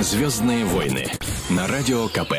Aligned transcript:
Звездные 0.00 0.64
войны 0.64 1.06
на 1.50 1.66
радио 1.66 2.08
КП. 2.08 2.34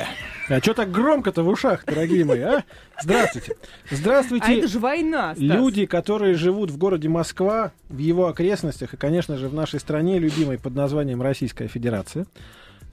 А 0.49 0.59
что 0.59 0.73
так 0.73 0.91
громко-то 0.91 1.41
в 1.41 1.47
ушах, 1.47 1.83
дорогие 1.85 2.23
мои, 2.23 2.41
а? 2.41 2.63
Здравствуйте. 3.01 3.55
Здравствуйте. 3.89 4.45
А 4.45 4.51
это 4.51 4.67
же 4.67 4.77
война, 4.79 5.33
Стас. 5.33 5.39
Люди, 5.39 5.85
которые 5.85 6.35
живут 6.35 6.69
в 6.69 6.77
городе 6.77 7.09
Москва, 7.09 7.71
в 7.89 7.97
его 7.97 8.27
окрестностях 8.27 8.93
и, 8.93 8.97
конечно 8.97 9.37
же, 9.37 9.47
в 9.47 9.53
нашей 9.53 9.79
стране, 9.79 10.19
любимой 10.19 10.59
под 10.59 10.75
названием 10.75 11.21
Российская 11.21 11.67
Федерация. 11.67 12.27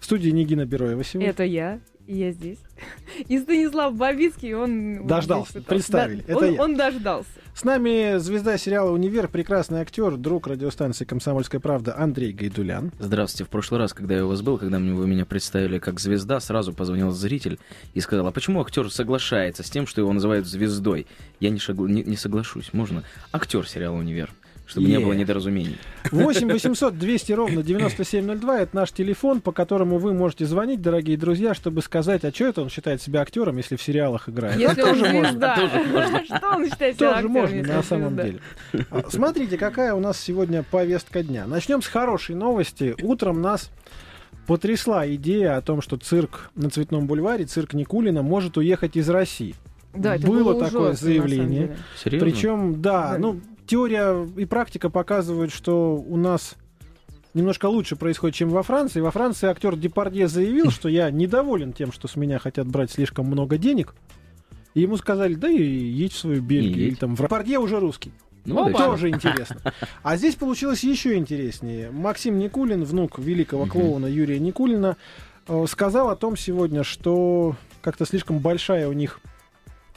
В 0.00 0.04
студии 0.04 0.30
Нигина 0.30 0.64
Бероева 0.64 1.04
сегодня. 1.04 1.30
Это 1.30 1.44
я. 1.44 1.80
И 2.06 2.16
я 2.16 2.32
здесь. 2.32 2.58
И 3.28 3.38
Станислав 3.38 3.94
Бабицкий, 3.94 4.54
он... 4.54 5.06
Дождался, 5.06 5.52
здесь 5.52 5.64
представили. 5.64 6.24
Да, 6.26 6.32
Это 6.34 6.38
он, 6.46 6.52
я. 6.54 6.62
он 6.62 6.76
дождался. 6.76 7.28
С 7.54 7.64
нами 7.64 8.18
звезда 8.18 8.56
сериала 8.58 8.90
«Универ», 8.90 9.28
прекрасный 9.28 9.80
актер, 9.82 10.16
друг 10.16 10.46
радиостанции 10.48 11.04
«Комсомольская 11.04 11.60
правда» 11.60 11.96
Андрей 11.96 12.32
Гайдулян. 12.32 12.90
Здравствуйте. 12.98 13.44
В 13.44 13.50
прошлый 13.50 13.78
раз, 13.78 13.92
когда 13.94 14.16
я 14.16 14.24
у 14.24 14.28
вас 14.28 14.42
был, 14.42 14.58
когда 14.58 14.78
мне- 14.78 14.94
вы 14.94 15.06
меня 15.06 15.24
представили 15.26 15.78
как 15.78 16.00
звезда, 16.00 16.40
сразу 16.40 16.72
позвонил 16.72 17.12
зритель 17.12 17.58
и 17.94 18.00
сказал, 18.00 18.26
а 18.26 18.32
почему 18.32 18.60
актер 18.62 18.90
соглашается 18.90 19.62
с 19.62 19.70
тем, 19.70 19.86
что 19.86 20.00
его 20.00 20.12
называют 20.12 20.46
звездой? 20.46 21.06
Я 21.40 21.50
не, 21.50 21.58
шагла- 21.58 21.88
не- 21.88 22.02
не 22.02 22.16
соглашусь. 22.16 22.70
Можно? 22.72 23.04
Актер 23.32 23.68
сериала 23.68 23.96
«Универ». 23.96 24.30
Чтобы 24.72 24.86
не 24.86 24.94
Е. 24.94 25.00
было 25.00 25.12
недоразумений. 25.12 25.76
8 26.10 26.48
800 26.50 26.98
200 26.98 27.32
ровно 27.32 27.62
9702 27.62 28.60
это 28.60 28.74
наш 28.76 28.90
телефон, 28.90 29.40
по 29.42 29.52
которому 29.52 29.98
вы 29.98 30.14
можете 30.14 30.46
звонить, 30.46 30.80
дорогие 30.80 31.16
друзья, 31.18 31.52
чтобы 31.54 31.82
сказать, 31.82 32.24
а 32.24 32.32
что 32.32 32.46
это 32.46 32.62
он 32.62 32.70
считает 32.70 33.02
себя 33.02 33.20
актером, 33.20 33.58
если 33.58 33.76
в 33.76 33.82
сериалах 33.82 34.28
играет. 34.30 34.58
Если 34.58 34.80
он 34.82 34.88
тоже 34.88 35.12
можно. 35.12 35.28
звезда. 35.30 35.56
Что 36.24 36.48
он 36.56 36.64
считает 36.70 36.96
себя 36.96 37.14
Тоже 37.14 37.28
можно 37.28 37.62
на 37.62 37.82
самом 37.82 38.16
деле. 38.16 38.40
А, 38.90 39.04
Смотрите, 39.10 39.58
какая 39.58 39.92
у 39.94 40.00
нас 40.00 40.18
сегодня 40.18 40.62
повестка 40.62 41.22
дня. 41.22 41.46
Начнем 41.46 41.82
с 41.82 41.86
хорошей 41.86 42.34
новости. 42.34 42.94
Утром 43.02 43.42
нас 43.42 43.70
потрясла 44.46 45.06
идея 45.14 45.56
о 45.56 45.60
том, 45.62 45.82
что 45.82 45.96
цирк 45.98 46.50
на 46.54 46.70
Цветном 46.70 47.06
бульваре, 47.06 47.44
цирк 47.44 47.74
Никулина, 47.74 48.22
может 48.22 48.56
уехать 48.56 48.96
из 48.96 49.08
России. 49.08 49.54
Да, 49.94 50.16
это 50.16 50.26
Было 50.26 50.52
было 50.54 50.64
такое 50.64 50.90
ужасно, 50.90 51.06
заявление. 51.06 51.76
Причем, 52.04 52.80
да, 52.80 53.12
Да. 53.12 53.18
ну, 53.18 53.40
теория 53.72 54.28
и 54.36 54.44
практика 54.44 54.90
показывают, 54.90 55.50
что 55.50 55.96
у 55.96 56.18
нас 56.18 56.56
немножко 57.32 57.64
лучше 57.66 57.96
происходит, 57.96 58.36
чем 58.36 58.50
во 58.50 58.62
Франции. 58.62 59.00
Во 59.00 59.10
Франции 59.10 59.48
актер 59.48 59.76
Депардье 59.76 60.28
заявил, 60.28 60.70
что 60.70 60.90
я 60.90 61.10
недоволен 61.10 61.72
тем, 61.72 61.90
что 61.90 62.06
с 62.06 62.16
меня 62.16 62.38
хотят 62.38 62.66
брать 62.66 62.90
слишком 62.90 63.24
много 63.24 63.56
денег. 63.56 63.94
И 64.74 64.82
ему 64.82 64.98
сказали, 64.98 65.36
да 65.36 65.48
и 65.48 65.62
едь 65.62 66.12
в 66.12 66.18
свою 66.18 66.42
Бельгию. 66.42 66.88
Или 66.88 66.96
там 66.96 67.16
в 67.16 67.22
Депардье 67.22 67.58
уже 67.58 67.80
русский. 67.80 68.12
Ну, 68.44 68.70
да, 68.70 68.88
Тоже 68.88 69.08
интересно. 69.08 69.62
А 70.02 70.18
здесь 70.18 70.34
получилось 70.34 70.84
еще 70.84 71.16
интереснее. 71.16 71.90
Максим 71.90 72.38
Никулин, 72.38 72.84
внук 72.84 73.18
великого 73.18 73.64
клоуна 73.64 74.04
Юрия 74.04 74.38
Никулина, 74.38 74.98
э, 75.48 75.64
сказал 75.66 76.10
о 76.10 76.16
том 76.16 76.36
сегодня, 76.36 76.84
что 76.84 77.56
как-то 77.80 78.04
слишком 78.04 78.40
большая 78.40 78.86
у 78.86 78.92
них 78.92 79.20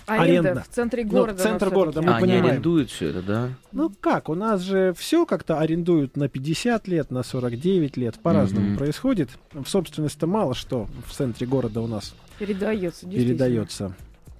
Аренда 0.07 0.49
Аренда. 0.49 0.63
в 0.63 0.67
центре 0.73 1.03
Ну, 1.05 1.09
города. 1.11 1.41
центр 1.43 1.67
она 1.67 1.75
города, 1.75 2.01
мы 2.01 2.11
А, 2.11 2.15
они 2.17 2.21
понимаем. 2.27 2.45
арендуют 2.45 2.89
все 2.91 3.09
это, 3.09 3.21
да? 3.21 3.49
Ну 3.71 3.91
как, 3.99 4.29
у 4.29 4.35
нас 4.35 4.61
же 4.61 4.93
все 4.97 5.25
как-то 5.25 5.59
арендуют 5.59 6.15
на 6.17 6.27
50 6.29 6.87
лет, 6.87 7.11
на 7.11 7.23
49 7.23 7.97
лет, 7.97 8.19
по-разному 8.19 8.67
Мгм. 8.69 8.77
происходит. 8.77 9.29
В 9.53 9.65
собственности 9.67 10.25
мало 10.25 10.53
что 10.55 10.87
в 11.07 11.11
центре 11.13 11.47
города 11.47 11.81
у 11.81 11.87
нас 11.87 12.13
Передается, 12.39 13.05
действительно. 13.05 13.37
передается. 13.37 13.95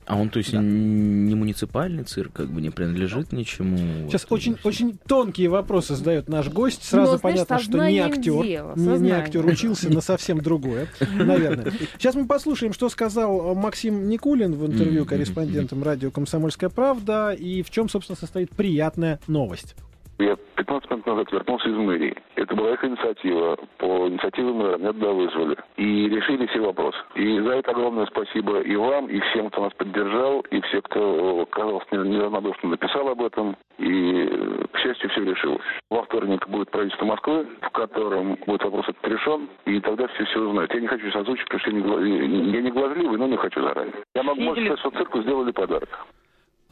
А 0.06 0.18
он, 0.18 0.30
то 0.30 0.38
есть, 0.38 0.52
Да. 0.52 0.60
не 0.62 1.34
муниципальный 1.34 2.04
цирк, 2.04 2.34
как 2.34 2.50
бы 2.50 2.62
не 2.62 2.70
принадлежит 2.70 3.32
ничему. 3.32 3.78
Сейчас 4.08 4.26
Вот, 4.30 4.36
очень, 4.38 4.56
очень 4.64 4.98
тонкие 5.08 5.50
вопросы 5.50 5.96
задает 5.96 6.30
наш 6.30 6.48
гость. 6.50 6.84
Сразу 6.84 7.14
Но, 7.14 7.18
знаешь, 7.18 7.38
понятно, 7.48 7.60
что 7.60 7.90
не 7.90 8.00
актер. 8.00 8.34
не, 8.78 9.00
не 9.00 9.12
актер 9.12 9.46
учился 9.46 9.90
на 9.90 10.02
совсем 10.02 10.42
другое, 10.42 10.88
наверное. 11.12 11.72
Сейчас 11.98 12.14
мы 12.14 12.28
послушаем, 12.28 12.74
что 12.74 12.88
сказал 12.90 13.56
Максим 13.56 14.08
Никулин 14.08 14.54
в 14.54 14.66
интервью 14.68 15.06
корреспондентам 15.06 15.82
радио 15.82 16.12
«Комсомольская 16.12 16.70
правда» 16.70 17.32
и 17.32 17.64
в 17.64 17.72
чем, 17.72 17.90
собственно, 17.90 18.16
состоит 18.18 18.52
приятная 18.52 19.20
новость. 19.28 19.76
Я 20.18 20.38
15 20.56 20.90
минут 20.90 21.06
назад 21.06 21.32
вернулся 21.32 21.68
из 21.68 21.76
мэрии. 21.76 22.16
Это 22.36 22.56
была 22.56 22.72
их 22.72 22.84
инициатива. 22.86 23.58
По 23.78 24.08
инициативе 24.08 24.52
мэра 24.54 24.78
меня 24.78 24.94
туда 24.94 25.12
вызвали. 25.12 25.58
И 25.76 26.08
решили 26.08 26.46
все 26.48 26.62
вопросы. 26.62 26.98
И 27.16 27.40
за 27.40 27.56
это 27.56 27.72
огромное 27.72 28.06
спасибо 28.06 28.62
и 28.62 28.76
вам, 28.78 29.08
и 29.08 29.20
всем, 29.20 29.50
кто 29.50 29.64
нас 29.64 29.74
поддержал, 29.74 30.40
и 30.52 30.62
все, 30.62 30.82
кто, 30.82 31.42
э, 31.42 31.46
казалось, 31.52 31.84
не- 31.92 32.10
неравнодушно 32.16 32.70
написал 32.70 33.10
об 33.10 33.22
этом. 33.24 33.58
И, 33.78 34.30
э, 34.32 34.66
к 34.72 34.80
счастью, 34.80 35.10
все 35.10 35.26
решилось. 35.26 35.62
Во 35.90 36.04
вторник 36.04 36.48
будет 36.48 36.72
правительство 36.72 37.06
Москвы, 37.06 37.46
в 37.62 37.70
котором 37.72 38.38
будет 38.48 38.64
вопрос 38.64 38.88
этот 38.88 39.06
решен, 39.08 39.50
и 39.66 39.82
тогда 39.82 40.08
все 40.08 40.24
все 40.24 40.40
узнают. 40.40 40.74
Я 40.74 40.80
не 40.80 40.88
хочу 40.88 41.06
сейчас 41.08 41.24
озвучить, 41.24 41.46
потому 41.50 41.60
что 41.60 41.72
я 41.72 42.28
не, 42.28 42.52
я 42.52 42.62
не 42.62 42.72
глазливый, 42.72 43.18
но 43.18 43.28
не 43.28 43.36
хочу 43.36 43.62
заранее. 43.62 43.94
Я 44.16 44.24
могу 44.24 44.42
сказать, 44.54 44.80
что 44.80 44.92
цирку 44.92 45.22
сделали 45.24 45.52
подарок. 45.52 45.90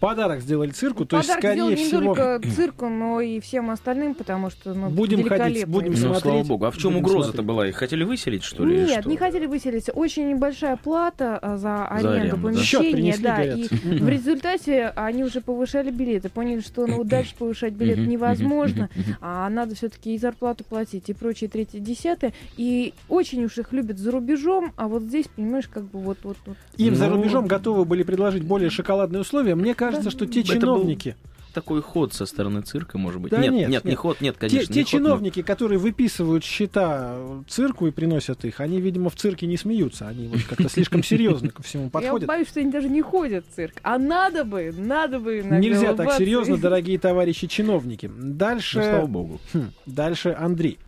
Подарок 0.03 0.41
сделали 0.41 0.71
цирку, 0.71 1.05
то 1.05 1.15
есть, 1.15 1.29
Подарок 1.29 1.55
скорее 1.55 1.75
не 1.77 1.87
всего... 1.87 2.13
только 2.13 2.41
цирку, 2.55 2.89
но 2.89 3.21
и 3.21 3.39
всем 3.39 3.69
остальным, 3.69 4.15
потому 4.15 4.49
что 4.49 4.73
ну, 4.73 4.89
Будем 4.89 5.23
ходить, 5.23 5.65
будем. 5.65 5.91
Ну, 5.91 5.97
смотреть. 5.97 6.21
слава 6.23 6.43
богу. 6.43 6.65
А 6.65 6.71
в 6.71 6.77
чем 6.77 6.97
угроза-то 6.97 7.41
была? 7.41 7.69
Их 7.69 7.77
хотели 7.77 8.03
выселить, 8.03 8.43
что 8.43 8.65
ли? 8.65 8.83
Нет, 8.83 8.99
что? 8.99 9.09
не 9.09 9.15
хотели 9.15 9.45
выселиться. 9.45 9.93
Очень 9.93 10.27
небольшая 10.27 10.75
плата 10.75 11.39
а, 11.41 11.55
за 11.55 11.87
аренду 11.87 12.35
аренду, 12.35 12.49
да? 12.49 12.61
Счет 12.61 12.81
помещения, 12.81 13.15
да. 13.17 13.35
говорят. 13.35 13.57
И 13.59 13.67
в 13.99 14.09
результате 14.09 14.91
они 14.93 15.23
уже 15.23 15.39
повышали 15.39 15.89
билеты, 15.89 16.27
поняли, 16.27 16.59
что 16.59 16.85
ну 16.85 17.05
дальше 17.05 17.33
повышать 17.39 17.71
билет 17.71 17.99
невозможно, 17.99 18.89
а 19.21 19.49
надо 19.49 19.73
все-таки 19.75 20.15
и 20.15 20.17
зарплату 20.17 20.65
платить, 20.65 21.07
и 21.07 21.13
прочее, 21.13 21.49
третье, 21.49 21.79
десятое. 21.79 22.33
И 22.57 22.93
очень 23.07 23.41
уж 23.45 23.57
их 23.57 23.71
любят 23.71 23.99
за 23.99 24.11
рубежом, 24.11 24.73
а 24.75 24.89
вот 24.89 25.03
здесь, 25.03 25.27
понимаешь, 25.33 25.69
как 25.69 25.85
бы 25.85 25.99
вот 25.99 26.17
вот 26.23 26.35
вот. 26.45 26.57
Им 26.75 26.93
за 26.93 27.07
Ну, 27.07 27.15
рубежом 27.15 27.47
готовы 27.47 27.85
были 27.85 28.03
предложить 28.03 28.43
более 28.43 28.69
шоколадные 28.69 29.21
условия. 29.21 29.55
Мне 29.55 29.73
кажется, 29.73 29.92
Да. 30.01 30.09
что 30.11 30.25
те 30.25 30.41
Это 30.41 30.53
был 30.53 30.59
чиновники, 30.61 31.15
Такой 31.53 31.83
ход 31.83 32.13
со 32.15 32.25
стороны 32.25 32.61
цирка, 32.61 32.97
может 32.97 33.21
быть. 33.21 33.29
Да 33.31 33.37
нет, 33.37 33.53
нет, 33.53 33.69
нет, 33.69 33.85
не 33.85 33.93
ход, 33.93 34.21
нет, 34.21 34.33
те, 34.35 34.39
конечно. 34.39 34.73
те 34.73 34.79
не 34.79 34.83
ход, 34.85 34.93
но- 34.93 34.97
чиновники, 34.99 35.41
которые 35.43 35.77
выписывают 35.77 36.43
счета 36.43 37.15
цирку 37.47 37.85
и 37.85 37.91
приносят 37.91 38.43
их, 38.43 38.59
они, 38.59 38.81
видимо, 38.81 39.11
в 39.11 39.15
цирке 39.15 39.45
не 39.45 39.55
смеются. 39.55 40.07
Они 40.07 40.27
вот 40.29 40.41
как-то 40.49 40.67
слишком 40.69 41.03
серьезно 41.03 41.49
ко 41.49 41.61
всему 41.61 41.83
Я 41.85 41.89
подходят. 41.91 42.27
боюсь, 42.27 42.47
что 42.47 42.59
они 42.59 42.71
даже 42.71 42.89
не 42.89 43.03
ходят 43.03 43.45
в 43.47 43.53
цирк. 43.55 43.75
А 43.83 43.99
надо 43.99 44.45
бы, 44.45 44.73
надо 44.75 45.19
бы 45.19 45.43
Нельзя 45.43 45.93
так 45.93 46.13
серьезно, 46.13 46.57
дорогие 46.61 46.97
товарищи 46.97 47.45
чиновники. 47.45 48.09
Дальше, 48.17 48.79
Ну, 48.79 48.83
слава 48.85 49.05
богу. 49.05 49.41
Хм, 49.53 49.71
дальше 49.85 50.35
Андрей. 50.39 50.79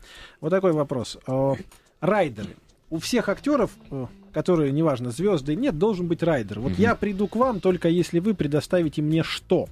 Вот 0.41 0.49
такой 0.49 0.71
вопрос. 0.71 1.19
Э, 1.27 1.53
Райдеры. 2.01 2.49
У 2.89 2.97
всех 2.97 3.29
актеров, 3.29 3.69
э, 3.91 4.05
которые, 4.35 4.73
неважно, 4.73 5.12
звезды, 5.12 5.56
нет, 5.56 5.78
должен 5.78 6.07
быть 6.07 6.22
райдер. 6.22 6.59
Вот 6.59 6.73
Мгм. 6.73 6.81
я 6.81 6.94
приду 6.96 7.25
к 7.29 7.38
вам 7.38 7.62
только 7.62 7.88
если 7.88 8.19
вы 8.19 8.34
предоставите 8.34 9.01
мне 9.01 9.23
что. 9.23 9.69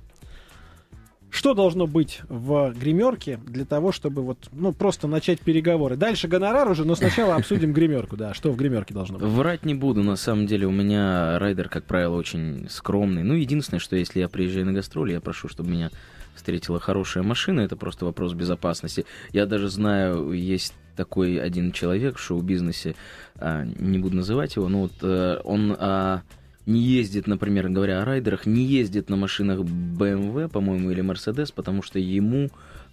Что 1.29 1.53
должно 1.53 1.85
быть 1.85 2.21
в 2.29 2.73
гримерке 2.79 3.41
для 3.45 3.65
того, 3.65 3.91
чтобы 3.91 4.21
вот, 4.21 4.37
ну, 4.53 4.71
просто 4.71 5.09
начать 5.09 5.41
переговоры? 5.41 5.97
Дальше 5.97 6.29
гонорар 6.29 6.71
уже, 6.71 6.85
но 6.85 6.95
сначала 6.95 7.35
обсудим 7.35 7.73
гримерку, 7.73 8.15
да. 8.15 8.33
Что 8.33 8.51
в 8.51 8.55
гримерке 8.55 8.93
должно 8.93 9.17
быть? 9.17 9.27
Врать 9.27 9.65
не 9.65 9.73
буду, 9.75 10.01
на 10.01 10.15
самом 10.15 10.47
деле 10.47 10.65
у 10.65 10.71
меня 10.71 11.37
райдер, 11.39 11.67
как 11.67 11.83
правило, 11.83 12.15
очень 12.15 12.67
скромный. 12.69 13.23
Ну, 13.23 13.33
единственное, 13.33 13.81
что 13.81 13.97
если 13.97 14.21
я 14.21 14.29
приезжаю 14.29 14.65
на 14.67 14.71
гастроли, 14.71 15.11
я 15.11 15.19
прошу, 15.19 15.49
чтобы 15.49 15.71
меня 15.71 15.91
встретила 16.35 16.79
хорошая 16.79 17.23
машина, 17.23 17.59
это 17.61 17.75
просто 17.75 18.05
вопрос 18.05 18.31
безопасности. 18.33 19.05
Я 19.33 19.45
даже 19.45 19.67
знаю, 19.67 20.31
есть 20.31 20.73
такой 20.95 21.37
один 21.37 21.71
человек 21.71 22.17
в 22.17 22.21
шоу-бизнесе, 22.21 22.95
а, 23.35 23.63
не 23.63 23.99
буду 23.99 24.17
называть 24.17 24.55
его, 24.55 24.69
но 24.69 24.81
вот 24.81 24.93
э, 25.01 25.39
он 25.43 25.75
а, 25.77 26.21
не 26.65 26.81
ездит, 26.81 27.27
например, 27.27 27.69
говоря 27.69 28.01
о 28.01 28.05
райдерах, 28.05 28.45
не 28.45 28.63
ездит 28.63 29.09
на 29.09 29.15
машинах 29.15 29.59
BMW, 29.59 30.49
по-моему, 30.49 30.91
или 30.91 31.03
Mercedes, 31.03 31.51
потому 31.53 31.81
что 31.81 31.99
ему 31.99 32.49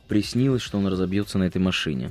приснилось, 0.09 0.63
что 0.63 0.79
он 0.79 0.87
разобьется 0.87 1.39
на 1.39 1.45
этой 1.45 1.61
машине. 1.61 2.11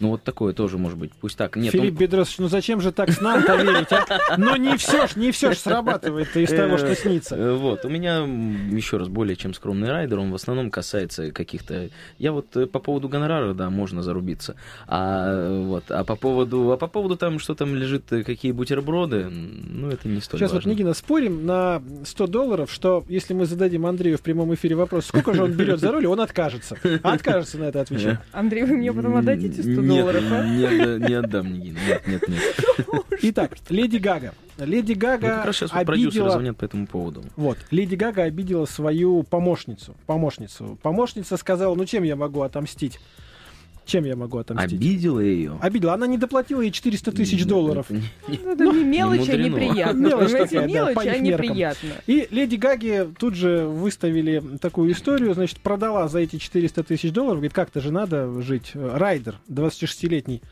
Ну, 0.00 0.10
вот 0.10 0.22
такое 0.22 0.52
тоже 0.52 0.78
может 0.78 0.98
быть. 0.98 1.12
Пусть 1.20 1.36
так. 1.36 1.56
Нет, 1.56 1.74
он- 1.74 1.80
Филипп 1.80 1.94
Бедросович, 1.98 2.38
ну 2.38 2.48
зачем 2.48 2.80
же 2.80 2.92
так 2.92 3.10
с 3.10 3.20
нам-то 3.20 3.56
верить, 3.56 3.92
а? 3.92 4.36
Но 4.36 4.56
не 4.56 4.76
все 4.76 5.06
ж, 5.06 5.16
не 5.16 5.32
все 5.32 5.52
ж 5.52 5.58
срабатывает 5.58 6.36
из 6.36 6.50
того, 6.50 6.78
что 6.78 6.94
снится. 6.94 7.36
Э, 7.36 7.52
Вот, 7.54 7.84
у 7.84 7.88
меня, 7.88 8.18
еще 8.74 8.96
раз, 8.98 9.08
более 9.08 9.36
чем 9.36 9.54
скромный 9.54 9.88
райдер, 9.88 10.18
он 10.18 10.30
в 10.30 10.34
основном 10.34 10.70
касается 10.70 11.30
каких-то... 11.32 11.90
Я 12.18 12.32
вот 12.32 12.56
э, 12.56 12.66
по 12.66 12.78
поводу 12.78 13.08
гонорара, 13.08 13.54
да, 13.54 13.70
можно 13.70 14.02
зарубиться. 14.02 14.54
А, 14.86 15.28
э, 15.32 15.64
вот, 15.64 15.84
а 15.90 16.04
по 16.04 16.16
поводу, 16.16 16.70
а 16.72 16.76
по 16.76 16.86
поводу 16.86 17.16
там, 17.16 17.38
что 17.38 17.54
там 17.54 17.74
лежит, 17.74 18.12
э, 18.12 18.22
какие 18.22 18.52
бутерброды, 18.52 19.28
ну, 19.28 19.88
это 19.88 20.08
не 20.08 20.20
столь 20.20 20.40
Сейчас 20.40 20.52
вот, 20.52 20.58
важно. 20.58 20.70
Нигина, 20.70 20.94
спорим 20.94 21.46
на 21.46 21.82
100 22.04 22.26
долларов, 22.26 22.70
что 22.72 23.04
если 23.08 23.34
мы 23.34 23.46
зададим 23.46 23.86
Андрею 23.86 24.18
в 24.18 24.22
прямом 24.22 24.54
эфире 24.54 24.76
вопрос, 24.76 25.06
сколько 25.06 25.34
же 25.34 25.44
он 25.44 25.52
берет 25.52 25.80
за 25.80 25.92
роль, 25.92 26.06
он 26.06 26.20
откажется. 26.20 26.76
Откажется 27.02 27.58
на 27.58 27.64
это 27.64 27.80
отвечать. 27.80 28.18
Андрей, 28.32 28.64
вы 28.64 28.76
мне 28.76 28.92
потом 28.92 29.16
отдадите 29.16 29.62
100 29.62 29.70
Нет, 29.70 29.87
долларов, 29.88 30.24
а? 30.30 30.44
Не, 30.44 30.64
отда- 30.64 31.08
не 31.08 31.14
отдам, 31.14 31.52
Нигина. 31.52 31.78
Нет, 31.86 32.06
нет, 32.06 32.28
нет. 32.28 32.42
Итак, 33.22 33.52
Леди 33.68 33.96
Гага. 33.96 34.34
Леди 34.58 34.92
Гага 34.92 35.28
как 35.28 35.44
раз 35.46 35.56
сейчас 35.56 35.72
вот 35.72 35.86
продюсеры 35.86 36.08
обидела... 36.10 36.30
звонят 36.30 36.56
по 36.56 36.64
этому 36.64 36.86
поводу. 36.86 37.24
Вот, 37.36 37.58
Леди 37.70 37.94
Гага 37.94 38.22
обидела 38.22 38.64
свою 38.66 39.22
помощницу. 39.22 39.94
Помощницу. 40.06 40.78
Помощница 40.82 41.36
сказала, 41.36 41.74
ну 41.74 41.84
чем 41.84 42.02
я 42.02 42.16
могу 42.16 42.42
отомстить 42.42 42.98
Чем 43.88 44.04
я 44.04 44.16
могу 44.16 44.36
отомстить? 44.36 44.74
Обидела 44.74 45.20
ее. 45.20 45.56
Обидела. 45.62 45.94
Она 45.94 46.06
не 46.06 46.18
доплатила 46.18 46.60
ей 46.60 46.70
400 46.70 47.10
тысяч 47.10 47.46
долларов. 47.46 47.86
Ну, 47.88 48.52
это 48.52 48.66
не 48.66 48.84
мелочь, 48.84 49.26
а 49.30 49.36
неприятно. 49.36 49.98
Мелочь 49.98 50.30
такая, 50.30 51.14
а 51.14 51.18
неприятно. 51.18 51.88
И 52.06 52.28
Леди 52.30 52.56
Гаги 52.56 53.08
тут 53.18 53.34
же 53.34 53.64
выставили 53.66 54.42
такую 54.60 54.92
историю, 54.92 55.32
значит, 55.32 55.60
продала 55.60 56.06
за 56.08 56.18
эти 56.18 56.36
400 56.36 56.82
тысяч 56.82 57.12
долларов, 57.12 57.36
говорит, 57.36 57.54
как-то 57.54 57.80
же 57.80 57.90
надо 57.90 58.42
жить. 58.42 58.72
Райдер, 58.74 59.36
26-летний 59.48 60.42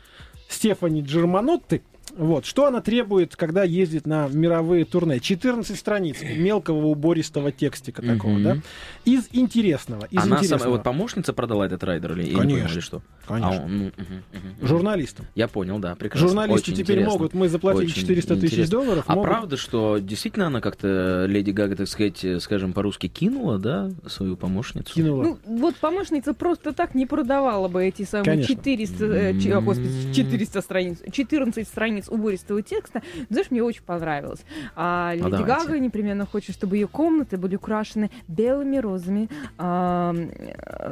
Стефани 0.49 1.01
Джерманотты, 1.01 1.83
вот, 2.17 2.45
что 2.45 2.65
она 2.67 2.81
требует, 2.81 3.35
когда 3.35 3.63
ездит 3.63 4.05
на 4.07 4.27
мировые 4.27 4.85
турне? 4.85 5.19
14 5.19 5.77
страниц 5.77 6.17
мелкого 6.21 6.87
убористого 6.87 7.51
текстика 7.51 8.01
такого, 8.01 8.39
да? 8.39 8.57
Из 9.05 9.27
интересного, 9.31 10.05
из 10.11 10.17
Она 10.23 10.35
интересного. 10.37 10.59
самая, 10.59 10.77
вот 10.77 10.83
помощница 10.83 11.33
продала 11.33 11.65
этот 11.65 11.83
райдер 11.83 12.13
или, 12.13 12.33
Конечно, 12.33 12.41
понял, 12.43 12.71
или 12.73 12.79
что? 12.79 13.01
Конечно. 13.27 13.49
А 13.61 13.63
он, 13.65 13.77
ну, 13.77 13.83
мгм, 13.97 14.23
мгм. 14.59 14.67
Журналистам. 14.67 15.25
Я 15.35 15.47
понял, 15.47 15.79
да, 15.79 15.95
прекрасно. 15.95 16.27
Журналисты 16.29 16.71
Очень 16.71 16.73
теперь 16.73 16.95
интересно. 16.97 17.11
могут, 17.13 17.33
мы 17.33 17.49
заплатили 17.49 17.85
Очень 17.85 18.01
400 18.01 18.35
тысяч 18.37 18.69
долларов. 18.69 19.03
А 19.07 19.15
могут- 19.15 19.29
правда, 19.29 19.57
что 19.57 19.97
действительно 19.99 20.47
она 20.47 20.61
как-то, 20.61 21.25
Леди 21.27 21.51
Гага, 21.51 21.75
так 21.75 21.87
сказать, 21.87 22.23
э, 22.23 22.39
скажем, 22.39 22.73
по-русски 22.73 23.07
кинула, 23.07 23.57
да, 23.59 23.91
свою 24.07 24.35
помощницу? 24.37 24.93
кинула. 24.93 25.23
Ну, 25.23 25.39
вот 25.45 25.75
помощница 25.75 26.33
просто 26.33 26.73
так 26.73 26.95
не 26.95 27.05
продавала 27.05 27.67
бы 27.67 27.83
эти 27.85 28.03
самые 28.03 28.25
Конечно. 28.25 28.55
400, 28.55 29.05
э, 29.05 29.61
господи, 29.61 30.13
400 30.13 30.61
страниц, 30.61 30.99
14 31.11 31.67
страниц 31.67 32.06
убористого 32.09 32.61
текста. 32.61 33.01
Знаешь, 33.29 33.51
мне 33.51 33.63
очень 33.63 33.83
понравилось. 33.83 34.43
А 34.75 35.11
Леди 35.13 35.29
давайте. 35.29 35.45
Гага 35.45 35.79
непременно 35.79 36.25
хочет, 36.25 36.55
чтобы 36.55 36.77
ее 36.77 36.87
комнаты 36.87 37.37
были 37.37 37.55
украшены 37.55 38.11
белыми 38.27 38.77
розами, 38.77 39.29
а, 39.57 40.15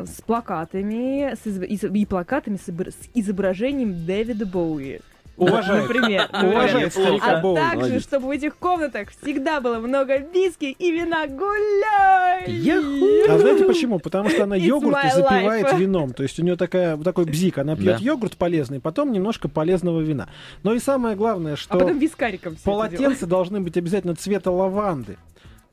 с 0.05 0.21
плакатами, 0.21 1.33
с 1.35 1.45
и, 1.45 2.01
и 2.01 2.05
плакатами 2.05 2.57
с, 2.57 2.67
с 2.67 3.09
изображением 3.13 4.05
Дэвида 4.05 4.45
Боуи. 4.45 5.01
Уважает. 5.37 5.89
Например. 5.89 6.29
Уважает 6.31 6.93
старика 6.93 7.39
А 7.39 7.55
также, 7.55 7.99
чтобы 7.99 8.27
в 8.27 8.29
этих 8.31 8.55
комнатах 8.57 9.09
всегда 9.21 9.59
было 9.59 9.79
много 9.79 10.17
виски 10.17 10.65
и 10.65 10.91
вина 10.91 11.27
гуляй! 11.27 12.49
Яху! 12.51 13.31
А 13.33 13.37
знаете 13.37 13.65
почему? 13.65 13.99
Потому 13.99 14.29
что 14.29 14.43
она 14.43 14.55
йогурт 14.55 14.97
запивает 15.13 15.77
вином. 15.77 16.13
То 16.13 16.23
есть 16.23 16.39
у 16.39 16.43
нее 16.43 16.55
такая, 16.55 16.97
такой 16.97 17.25
бзик. 17.25 17.57
Она 17.57 17.75
пьет 17.75 17.99
йогурт 17.99 18.37
полезный, 18.37 18.79
потом 18.79 19.11
немножко 19.11 19.49
полезного 19.49 20.01
вина. 20.01 20.29
Но 20.63 20.73
и 20.73 20.79
самое 20.79 21.15
главное, 21.15 21.55
что 21.55 21.75
А 21.75 21.79
потом 21.79 21.99
вискариком 21.99 22.55
все 22.55 22.63
полотенца 22.63 23.25
должны 23.25 23.59
быть 23.59 23.77
обязательно 23.77 24.15
цвета 24.15 24.51
лаванды. 24.51 25.17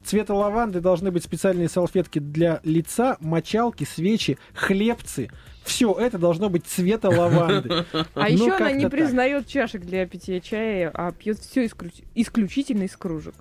Цвета 0.04 0.34
лаванды 0.34 0.80
должны 0.80 1.12
быть 1.12 1.22
специальные 1.22 1.68
салфетки 1.68 2.18
для 2.18 2.60
лица, 2.64 3.16
мочалки, 3.20 3.84
свечи, 3.84 4.36
хлебцы. 4.52 5.30
Все 5.64 5.94
это 5.94 6.18
должно 6.18 6.48
быть 6.48 6.66
цвета 6.66 7.08
лаванды. 7.08 7.84
А 7.92 8.04
Ну, 8.14 8.26
еще 8.26 8.52
она 8.52 8.72
не 8.72 8.88
признает 8.88 9.46
чашек 9.46 9.82
для 9.82 10.06
питья 10.06 10.40
чая, 10.40 10.90
а 10.92 11.12
пьет 11.12 11.38
все 11.38 11.66
исключительно 12.14 12.82
из 12.82 12.96
кружек. 12.96 13.34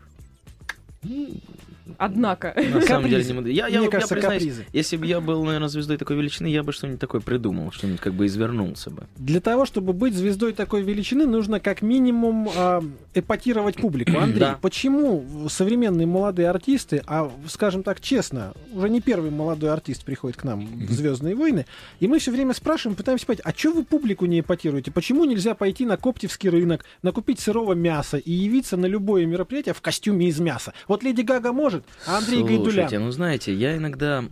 Однако. 1.97 2.53
На 2.55 2.81
самом 2.81 3.03
деле, 3.09 3.23
Капризы. 3.23 3.27
не 3.29 3.33
мудрено. 3.33 3.55
я, 3.55 3.67
я, 3.67 3.77
Мне 3.79 3.85
я 3.85 3.91
кажется, 3.91 4.15
признаюсь, 4.15 4.41
капризы. 4.43 4.65
если 4.73 4.97
бы 4.97 5.05
я 5.05 5.19
был, 5.21 5.43
наверное, 5.43 5.67
звездой 5.67 5.97
такой 5.97 6.15
величины, 6.17 6.47
я 6.47 6.63
бы 6.63 6.71
что-нибудь 6.73 6.99
такое 6.99 7.21
придумал, 7.21 7.71
что-нибудь 7.71 7.99
как 8.01 8.13
бы 8.13 8.25
извернулся 8.25 8.89
бы. 8.89 9.07
Для 9.17 9.39
того, 9.41 9.65
чтобы 9.65 9.93
быть 9.93 10.13
звездой 10.13 10.53
такой 10.53 10.81
величины, 10.83 11.25
нужно 11.25 11.59
как 11.59 11.81
минимум 11.81 12.49
а, 12.55 12.83
эпатировать 13.13 13.75
публику. 13.75 14.17
Андрей, 14.17 14.39
Да. 14.39 14.59
почему 14.61 15.25
современные 15.49 16.07
молодые 16.07 16.49
артисты, 16.49 17.01
а, 17.07 17.31
скажем 17.47 17.83
так 17.83 17.99
честно, 18.01 18.53
уже 18.73 18.89
не 18.89 19.01
первый 19.01 19.31
молодой 19.31 19.71
артист 19.71 20.03
приходит 20.05 20.37
к 20.37 20.43
нам 20.43 20.65
в 20.65 20.91
«Звездные 20.91 21.35
войны», 21.35 21.65
и 21.99 22.07
мы 22.07 22.19
все 22.19 22.31
время 22.31 22.53
спрашиваем, 22.53 22.95
пытаемся 22.95 23.25
понять, 23.25 23.41
а 23.43 23.51
что 23.55 23.71
вы 23.73 23.83
публику 23.83 24.25
не 24.25 24.39
эпатируете? 24.41 24.91
Почему 24.91 25.25
нельзя 25.25 25.55
пойти 25.55 25.85
на 25.85 25.97
Коптевский 25.97 26.49
рынок, 26.49 26.85
накупить 27.01 27.39
сырого 27.39 27.73
мяса 27.73 28.17
и 28.17 28.31
явиться 28.31 28.77
на 28.77 28.85
любое 28.85 29.25
мероприятие 29.25 29.73
в 29.73 29.81
костюме 29.81 30.27
из 30.27 30.39
мяса? 30.39 30.73
Вот 30.87 31.03
Леди 31.03 31.21
Гага 31.21 31.51
может, 31.53 31.70
а 32.07 32.17
Андрей 32.17 32.43
Гайдулян... 32.43 32.63
Слушайте, 32.63 32.99
ну 32.99 33.11
знаете, 33.11 33.53
я 33.53 33.77
иногда... 33.77 34.23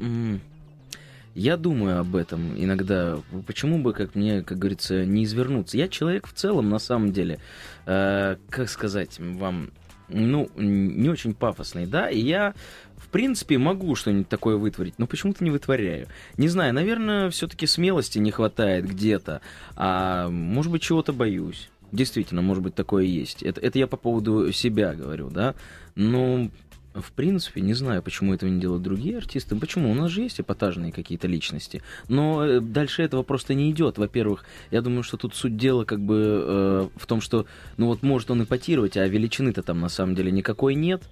Я 1.36 1.58
думаю 1.58 2.00
об 2.00 2.16
этом 2.16 2.58
иногда. 2.58 3.20
Почему 3.46 3.78
бы, 3.78 3.94
как 3.94 4.16
мне, 4.16 4.42
как 4.42 4.58
говорится, 4.58 5.06
не 5.06 5.24
извернуться? 5.24 5.78
Я 5.78 5.88
человек 5.88 6.28
в 6.28 6.34
целом, 6.34 6.70
на 6.70 6.80
самом 6.80 7.14
деле, 7.14 7.40
э, 7.86 8.36
как 8.50 8.68
сказать 8.68 9.20
вам, 9.20 9.70
ну, 10.10 10.50
не 10.56 11.08
очень 11.08 11.34
пафосный, 11.34 11.86
да, 11.86 12.10
и 12.10 12.20
я, 12.20 12.54
в 12.98 13.08
принципе, 13.10 13.58
могу 13.58 13.96
что-нибудь 13.96 14.28
такое 14.28 14.58
вытворить, 14.58 14.96
но 14.98 15.08
почему-то 15.08 15.44
не 15.44 15.52
вытворяю. 15.52 16.08
Не 16.38 16.48
знаю, 16.48 16.74
наверное, 16.74 17.30
все-таки 17.30 17.68
смелости 17.68 18.18
не 18.20 18.32
хватает 18.32 18.88
где-то, 18.88 19.42
а 19.76 20.30
может 20.30 20.72
быть, 20.72 20.82
чего-то 20.82 21.14
боюсь. 21.14 21.70
Действительно, 21.92 22.42
может 22.42 22.64
быть, 22.64 22.76
такое 22.76 23.06
есть. 23.06 23.42
Это, 23.44 23.62
это 23.62 23.80
я 23.80 23.88
по 23.88 23.98
поводу 23.98 24.52
себя 24.52 24.94
говорю, 24.94 25.30
да. 25.30 25.56
Но, 25.96 26.50
в 26.94 27.12
принципе, 27.12 27.62
не 27.62 27.74
знаю, 27.74 28.02
почему 28.02 28.34
этого 28.34 28.50
не 28.50 28.60
делают 28.60 28.84
другие 28.84 29.18
артисты. 29.18 29.56
Почему? 29.56 29.92
У 29.92 29.94
нас 29.94 30.12
же 30.12 30.22
есть 30.22 30.42
эпатажные 30.42 30.92
какие-то 30.92 31.28
личности. 31.28 31.82
Но 32.08 32.44
э, 32.44 32.60
дальше 32.60 33.04
этого 33.04 33.24
просто 33.24 33.54
не 33.54 33.70
идет. 33.72 33.98
Во-первых, 33.98 34.44
я 34.72 34.82
думаю, 34.82 35.04
что 35.04 35.18
тут 35.18 35.36
суть 35.36 35.58
дела 35.58 35.86
как 35.86 36.00
бы 36.00 36.16
э, 36.16 36.88
в 36.96 37.06
том, 37.06 37.22
что, 37.22 37.46
ну 37.78 37.88
вот, 37.88 38.02
может 38.02 38.32
он 38.32 38.44
эпатировать, 38.44 38.98
а 38.98 39.08
величины-то 39.08 39.62
там 39.62 39.80
на 39.80 39.90
самом 39.90 40.16
деле 40.16 40.32
никакой 40.32 40.76
нет. 40.76 41.04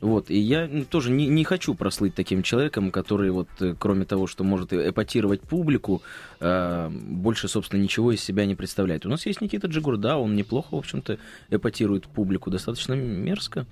Вот, 0.00 0.30
и 0.30 0.38
я 0.38 0.68
тоже 0.88 1.10
не, 1.10 1.26
не 1.26 1.42
хочу 1.42 1.74
прослыть 1.74 2.14
таким 2.14 2.44
человеком, 2.44 2.92
который 2.92 3.30
вот, 3.30 3.48
э, 3.60 3.74
кроме 3.76 4.04
того, 4.04 4.26
что 4.28 4.44
может 4.44 4.72
эпатировать 4.72 5.40
публику, 5.40 6.02
э, 6.40 6.88
больше, 6.90 7.48
собственно, 7.48 7.82
ничего 7.82 8.12
из 8.12 8.22
себя 8.22 8.46
не 8.46 8.54
представляет. 8.54 9.06
У 9.06 9.08
нас 9.08 9.26
есть 9.26 9.40
Никита 9.40 9.66
Джигурда, 9.66 10.16
он 10.16 10.36
неплохо, 10.36 10.68
в 10.74 10.78
общем-то, 10.78 11.18
эпатирует 11.50 12.06
публику, 12.06 12.50
достаточно 12.50 12.94
мерзко. 12.94 13.66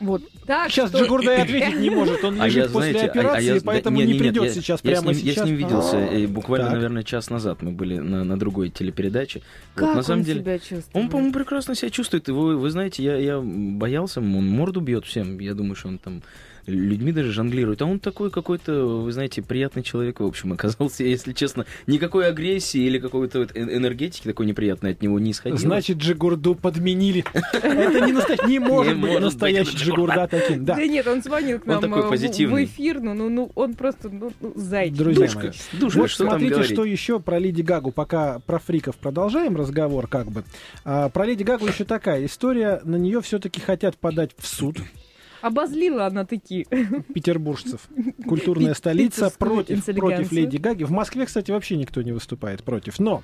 Вот 0.00 0.22
так 0.46 0.70
Сейчас 0.70 0.90
что- 0.90 0.98
Джигурда 1.02 1.36
и 1.36 1.40
ответить 1.42 1.78
не 1.80 1.88
может, 1.88 2.22
он 2.24 2.40
А 2.40 2.46
лежит 2.46 2.64
я, 2.66 2.70
после 2.70 2.90
знаете, 2.92 2.98
а- 2.98 3.02
а 3.06 3.10
операции, 3.10 3.44
я- 3.46 3.54
да, 3.54 3.60
поэтому 3.64 3.96
не- 3.96 4.02
не, 4.02 4.06
не- 4.08 4.12
нет, 4.14 4.22
придет 4.22 4.44
я- 4.44 4.50
сейчас, 4.50 4.80
я 4.82 4.90
прямо 4.90 5.14
с 5.14 5.16
ним, 5.16 5.24
сейчас. 5.24 5.36
Я 5.36 5.42
с 5.42 5.46
ним 5.46 5.56
виделся, 5.56 5.96
э, 5.96 6.26
буквально, 6.26 6.66
Так. 6.66 6.74
наверное, 6.74 7.02
час 7.04 7.30
назад 7.30 7.62
мы 7.62 7.70
были 7.70 7.98
на, 7.98 8.24
на 8.24 8.38
другой 8.38 8.70
телепередаче. 8.70 9.42
Как 9.74 9.86
вот, 9.86 9.92
на 9.92 9.98
он 9.98 10.04
самом 10.04 10.22
деле, 10.24 10.40
себя 10.40 10.58
чувствует? 10.58 10.88
он, 10.92 11.08
по-моему, 11.08 11.32
прекрасно 11.32 11.74
себя 11.74 11.90
чувствует. 11.90 12.28
И 12.28 12.32
Вы, 12.32 12.56
вы 12.56 12.70
знаете, 12.70 13.02
я, 13.04 13.16
я 13.16 13.40
боялся, 13.40 14.20
он 14.20 14.26
морду 14.48 14.80
бьет 14.80 15.06
всем. 15.06 15.38
Я 15.38 15.54
думаю, 15.54 15.76
что 15.76 15.88
он 15.88 15.98
там 15.98 16.22
людьми 16.66 17.12
даже 17.12 17.32
жонглирует. 17.32 17.82
А 17.82 17.86
он 17.86 17.98
такой 17.98 18.30
какой-то, 18.30 19.02
вы 19.02 19.12
знаете, 19.12 19.42
приятный 19.42 19.82
человек, 19.82 20.20
в 20.20 20.24
общем, 20.24 20.52
оказался, 20.52 21.04
если 21.04 21.32
честно. 21.32 21.66
Никакой 21.86 22.26
агрессии 22.28 22.80
или 22.80 22.98
какой-то 22.98 23.40
вот 23.40 23.52
эн- 23.56 23.72
энергетики 23.76 24.26
такой 24.26 24.46
неприятной 24.46 24.92
от 24.92 25.02
него 25.02 25.18
не 25.18 25.32
исходило. 25.32 25.58
Значит, 25.58 25.98
Джигурду 25.98 26.54
подменили. 26.54 27.24
Это 27.52 28.00
не 28.06 28.12
настоящий, 28.12 28.46
не 28.46 28.58
может 28.58 28.98
быть 28.98 29.20
настоящий 29.20 29.76
Джигурда 29.76 30.26
таким. 30.28 30.64
Да. 30.64 30.76
Да 30.76 30.86
нет, 30.86 31.06
он 31.06 31.22
звонил 31.22 31.58
к 31.60 31.66
нам 31.66 31.80
такой 31.80 32.00
э, 32.02 32.46
в- 32.46 32.64
эфир, 32.64 33.00
ну, 33.00 33.14
ну, 33.14 33.28
ну, 33.28 33.50
он 33.54 33.74
просто, 33.74 34.08
ну, 34.08 34.32
зайчик. 34.54 34.96
Друзья 34.98 35.26
Душка, 35.26 35.38
мои, 35.40 35.50
вот 35.96 36.10
смотрите, 36.10 36.62
что 36.62 36.84
еще 36.84 37.20
про 37.20 37.38
Леди 37.38 37.62
Гагу. 37.62 37.92
Пока 37.92 38.38
про 38.40 38.58
фриков 38.58 38.96
продолжаем 38.96 39.56
разговор, 39.56 40.06
как 40.08 40.30
бы. 40.30 40.44
А, 40.84 41.08
про 41.08 41.26
Леди 41.26 41.42
Гагу 41.42 41.66
еще 41.66 41.84
такая 41.84 42.24
история. 42.26 42.80
На 42.84 42.96
нее 42.96 43.20
все-таки 43.20 43.60
хотят 43.60 43.96
подать 43.96 44.30
в 44.38 44.46
суд 44.46 44.78
Обозлила 45.44 46.06
она 46.06 46.24
таки. 46.24 46.66
петербуржцев. 47.14 47.88
Культурная 48.26 48.72
столица 48.72 49.30
против, 49.38 49.84
против. 49.84 50.32
Леди 50.32 50.56
Гаги. 50.56 50.84
В 50.84 50.90
Москве, 50.90 51.26
кстати, 51.26 51.50
вообще 51.50 51.76
никто 51.76 52.00
не 52.00 52.12
выступает 52.12 52.64
против. 52.64 52.98
Но 52.98 53.22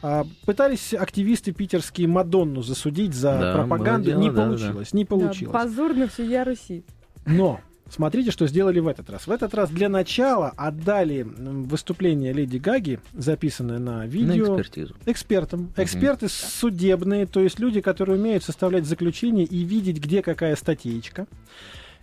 а, 0.00 0.24
пытались 0.46 0.94
активисты 0.94 1.52
питерские 1.52 2.08
Мадонну 2.08 2.62
засудить 2.62 3.12
за 3.12 3.38
Да, 3.38 3.52
пропаганду. 3.54 4.12
было 4.12 4.18
не 4.18 4.30
дело, 4.30 4.34
да, 4.36 4.46
получилось, 4.46 4.92
не 4.94 5.04
получилось. 5.04 5.52
Да, 5.52 5.58
позор 5.58 5.92
на 5.94 6.08
всея 6.08 6.44
Руси. 6.44 6.84
Но 7.26 7.60
смотрите, 7.90 8.30
что 8.30 8.46
сделали 8.46 8.80
в 8.80 8.88
этот 8.88 9.10
раз. 9.10 9.26
В 9.26 9.30
этот 9.30 9.54
раз 9.54 9.70
для 9.70 9.88
начала 9.88 10.52
отдали 10.56 11.22
выступление 11.22 12.32
Леди 12.32 12.58
Гаги, 12.58 13.00
записанное 13.14 13.78
на 13.78 13.98
На 13.98 14.06
видео, 14.06 14.56
экспертизу. 14.56 14.94
экспертам. 15.06 15.72
Эксперты 15.76 16.28
судебные, 16.28 17.26
то 17.26 17.40
есть 17.40 17.58
люди, 17.58 17.80
которые 17.80 18.18
умеют 18.18 18.44
составлять 18.44 18.86
заключение 18.86 19.44
и 19.46 19.64
видеть, 19.64 19.98
где 19.98 20.22
какая 20.22 20.56
статейка. 20.56 21.26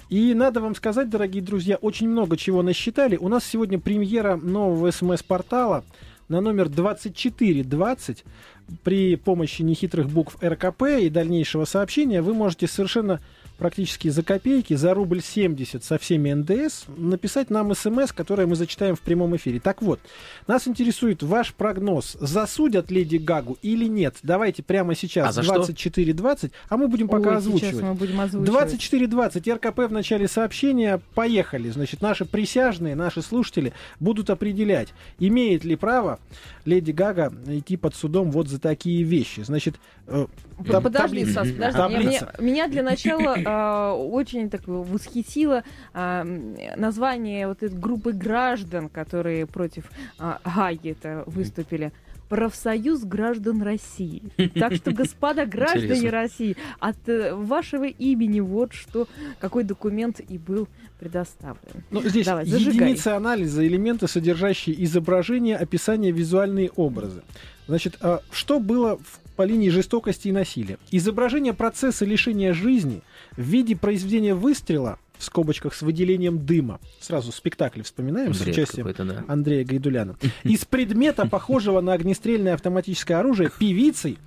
И 0.10 0.34
надо 0.36 0.62
вам 0.62 0.76
сказать, 0.76 1.10
дорогие 1.10 1.42
друзья, 1.42 1.78
очень 1.78 2.08
много 2.08 2.38
чего 2.38 2.62
насчитали. 2.62 3.18
У 3.18 3.28
нас 3.28 3.44
сегодня 3.44 3.80
премьера 3.80 4.36
нового 4.36 4.92
СМС-портала 4.92 5.84
на 6.28 6.42
номер 6.42 6.70
2420. 6.70 8.24
При 8.84 9.16
помощи 9.16 9.62
нехитрых 9.62 10.10
букв 10.10 10.38
РКП 10.44 10.84
и 11.02 11.10
дальнейшего 11.10 11.66
сообщения 11.66 12.22
вы 12.22 12.34
можете 12.34 12.68
совершенно 12.68 13.20
практически 13.58 14.10
за 14.10 14.24
копейки, 14.24 14.74
за 14.74 14.94
рубль 14.94 15.22
70 15.22 15.84
со 15.84 15.98
всеми 15.98 16.32
НДС, 16.34 16.86
написать 16.98 17.50
нам 17.50 17.74
смс, 17.74 18.12
которое 18.12 18.48
мы 18.48 18.56
зачитаем 18.56 18.96
в 18.96 19.02
прямом 19.02 19.36
эфире. 19.36 19.60
Так 19.60 19.82
вот, 19.82 20.00
нас 20.48 20.68
интересует 20.68 21.24
ваш 21.24 21.54
прогноз. 21.54 22.18
Засудят 22.20 22.92
Леди 22.92 23.18
Гагу 23.18 23.58
или 23.62 23.86
нет? 23.86 24.16
Давайте 24.24 24.64
прямо 24.64 24.94
А 24.94 24.96
сейчас 24.96 25.36
что? 25.36 25.56
24.20, 25.62 26.52
а 26.70 26.78
мы 26.78 26.88
будем 26.88 27.08
пока 27.08 27.32
Ой, 27.32 27.38
озвучивать. 27.38 27.76
сейчас 27.76 27.82
мы 27.82 27.94
будем 27.94 28.20
озвучивать. 28.20 28.74
24.20, 28.94 29.54
РКП 29.56 29.80
в 29.90 29.92
начале 29.92 30.28
сообщения. 30.28 31.02
Поехали. 31.14 31.70
Значит, 31.70 32.02
наши 32.02 32.26
присяжные, 32.26 32.96
наши 32.96 33.22
слушатели 33.22 33.74
будут 34.00 34.30
определять, 34.30 34.94
имеет 35.20 35.64
ли 35.64 35.76
право 35.76 36.20
Леди 36.66 36.92
Гага 36.92 37.34
идти 37.48 37.78
под 37.78 37.96
судом 37.96 38.32
вот 38.32 38.48
за 38.48 38.60
такие 38.60 39.04
вещи. 39.04 39.42
Значит, 39.42 39.76
таб- 40.08 40.82
Подожди. 40.84 41.26
Сас, 41.26 41.50
подожди. 41.52 41.78
Таблица. 41.78 42.34
Меня, 42.40 42.52
меня 42.52 42.68
для 42.68 42.84
начала 42.84 43.38
а, 43.46 43.94
очень 43.94 44.50
так 44.50 44.68
восхитило 44.68 45.64
м, 45.94 46.56
название 46.78 47.48
вот 47.48 47.64
этой 47.64 47.78
группы 47.78 48.12
граждан, 48.14 48.90
которые 48.90 49.46
против 49.46 49.86
а, 50.20 50.40
Гаги-то 50.44 51.24
выступили. 51.28 51.92
Профсоюз 52.30 53.04
граждан 53.04 53.62
России. 53.62 54.24
Так 54.56 54.74
что, 54.74 54.92
господа 54.92 55.46
граждане 55.56 55.86
Интересно. 55.86 56.12
России, 56.12 56.58
от 56.80 56.98
э, 57.08 57.36
вашего 57.36 57.84
имени 57.84 58.40
вот 58.40 58.74
что, 58.74 59.08
какой 59.40 59.64
документ 59.64 60.20
и 60.28 60.40
был 60.40 60.68
предоставлен. 61.00 61.84
Ну, 61.92 62.02
здесь 62.02 62.26
Давай, 62.26 62.46
зажигай. 62.48 62.74
единицы 62.90 63.10
анализа, 63.10 63.66
элементы, 63.68 64.08
содержащие 64.08 64.84
изображения, 64.86 65.56
описание, 65.56 66.12
визуальные 66.12 66.72
образы. 66.76 67.22
Значит, 67.68 67.98
а, 68.02 68.22
что 68.32 68.60
было 68.60 68.98
в- 68.98 69.20
по 69.36 69.44
линии 69.44 69.70
жестокости 69.70 70.30
и 70.30 70.32
насилия? 70.32 70.78
Изображение 70.92 71.54
процесса 71.54 72.06
лишения 72.06 72.54
жизни 72.54 73.02
в 73.38 73.42
виде 73.42 73.76
произведения 73.76 74.34
выстрела, 74.34 75.00
в 75.18 75.24
скобочках, 75.24 75.74
с 75.74 75.82
выделением 75.82 76.46
дыма. 76.46 76.80
Сразу 77.00 77.32
спектакль 77.32 77.82
вспоминаем 77.82 78.34
с 78.34 78.42
Бред 78.42 78.56
участием 78.56 78.88
какой-то, 78.88 79.06
да. 79.06 79.26
Андрея 79.28 79.66
Гайдуляна. 79.66 80.16
Из 80.44 80.66
предмета, 80.66 81.28
похожего 81.28 81.82
на 81.82 81.94
огнестрельное 81.94 82.54
автоматическое 82.54 83.20
оружие, 83.20 83.52
певицей 83.58 84.18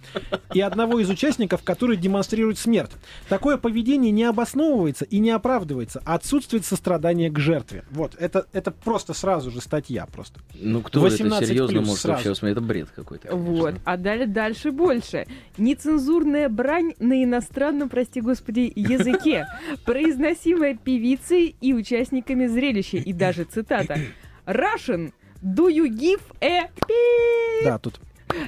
и 0.55 0.61
одного 0.61 1.01
из 1.01 1.11
участников, 1.11 1.63
который 1.63 1.97
демонстрирует 1.97 2.59
смерть. 2.59 2.93
Такое 3.29 3.57
поведение 3.57 4.11
не 4.11 4.25
обосновывается 4.25 5.05
и 5.05 5.19
не 5.19 5.31
оправдывается, 5.31 6.01
отсутствует 6.05 6.65
сострадание 6.65 7.31
к 7.31 7.39
жертве. 7.39 7.85
Вот, 7.91 8.15
это, 8.19 8.47
это 8.53 8.71
просто 8.71 9.15
сразу 9.15 9.51
же 9.51 9.61
статья 9.61 10.07
просто. 10.07 10.41
Ну 10.55 10.81
кто 10.83 11.01
это 11.01 11.11
18 11.11 11.49
серьезно 11.49 11.81
может 11.81 12.01
сразу. 12.01 12.17
вообще 12.17 12.35
смотреть? 12.35 12.57
Это 12.57 12.67
бред 12.67 12.89
какой-то. 12.95 13.29
конечно. 13.29 13.53
Вот. 13.53 13.75
А 13.85 13.97
далее 13.97 14.27
дальше 14.27 14.73
больше. 14.73 15.27
Нецензурная 15.57 16.49
брань 16.49 16.95
на 16.99 17.23
иностранном, 17.23 17.89
прости 17.89 18.21
господи, 18.21 18.73
языке, 18.75 19.47
произносимая 19.85 20.78
певицей 20.85 21.57
и 21.61 21.75
участниками 21.75 22.47
зрелища. 22.47 22.99
И 22.99 23.13
даже 23.13 23.45
цитата. 23.45 23.99
Russian, 24.47 25.13
do 25.43 25.69
you 25.69 25.89
give 25.89 26.23
a 26.41 26.71
pee? 26.87 27.65
Да, 27.65 27.79
тут. 27.79 28.01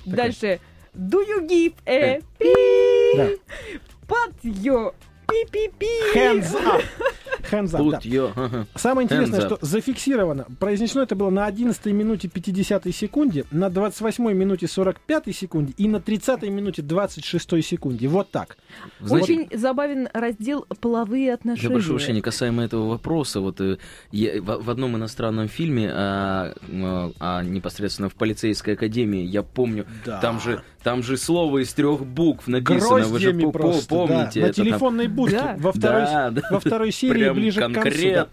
Дальше. 0.07 0.61
Do 0.95 1.21
you 1.21 1.47
give 1.47 1.75
a 1.87 2.21
pee? 2.39 3.17
Да. 3.17 3.31
Put 4.09 4.35
your 4.43 4.93
пи-пи-пи. 5.31 6.19
Hands 6.19 6.53
up. 6.55 6.83
Hands 7.51 7.65
up, 7.73 7.91
да. 7.91 7.99
Put 7.99 8.03
your- 8.03 8.33
ага. 8.37 8.67
Самое 8.75 9.07
интересное, 9.07 9.41
Hands 9.41 9.47
что 9.47 9.55
up. 9.57 9.59
зафиксировано, 9.63 10.47
произнесено 10.59 11.03
это 11.03 11.17
было 11.17 11.31
на 11.31 11.47
11 11.47 11.87
минуте 11.87 12.29
50 12.29 12.93
секунде, 12.95 13.45
на 13.51 13.71
28 13.71 14.33
минуте 14.35 14.69
45 14.69 15.33
секунде 15.35 15.73
и 15.77 15.89
на 15.89 16.01
30 16.01 16.43
минуте 16.51 16.83
26 16.83 17.63
секунде. 17.63 18.09
Вот 18.09 18.31
так. 18.31 18.57
Знаете, 19.01 19.33
Очень 19.33 19.59
забавен 19.59 20.09
раздел 20.13 20.67
половые 20.81 21.27
Я 21.27 21.35
отношения. 21.35 21.71
прошу 21.75 21.91
прощения, 21.95 22.23
касаемо 22.23 22.63
этого 22.65 22.89
вопроса, 22.89 23.41
вот 23.41 23.61
э, 23.61 23.79
я- 24.13 24.41
в, 24.43 24.63
в 24.65 24.71
одном 24.71 24.97
иностранном 24.97 25.49
фильме, 25.49 25.91
а, 25.93 26.55
м, 26.69 27.15
а 27.19 27.43
непосредственно 27.43 28.09
в 28.09 28.15
полицейской 28.15 28.75
академии, 28.75 29.23
я 29.25 29.43
помню, 29.43 29.87
Да. 30.05 30.21
там 30.21 30.41
же 30.41 30.63
там 30.83 31.03
же 31.03 31.17
слово 31.17 31.63
из 31.63 31.73
трех 31.75 32.05
букв 32.07 32.47
написано, 32.49 33.07
вы 33.07 33.19
же 33.19 33.35
по- 33.35 33.51
просто, 33.51 33.83
да. 33.91 33.97
помните 33.97 34.41
На 34.41 34.45
это 34.47 34.57
там? 34.57 34.65
телефонной 34.67 35.09
будке 35.09 35.37
Да. 35.37 35.57
во, 35.59 35.73
второй, 35.73 36.01
Да, 36.03 36.31
да. 36.31 36.43
во 36.51 36.61
второй 36.61 36.93
серии 36.93 37.13
Прям 37.13 37.35
ближе 37.37 37.61
к 37.61 37.65
концу. 37.73 37.83
да. 37.83 38.29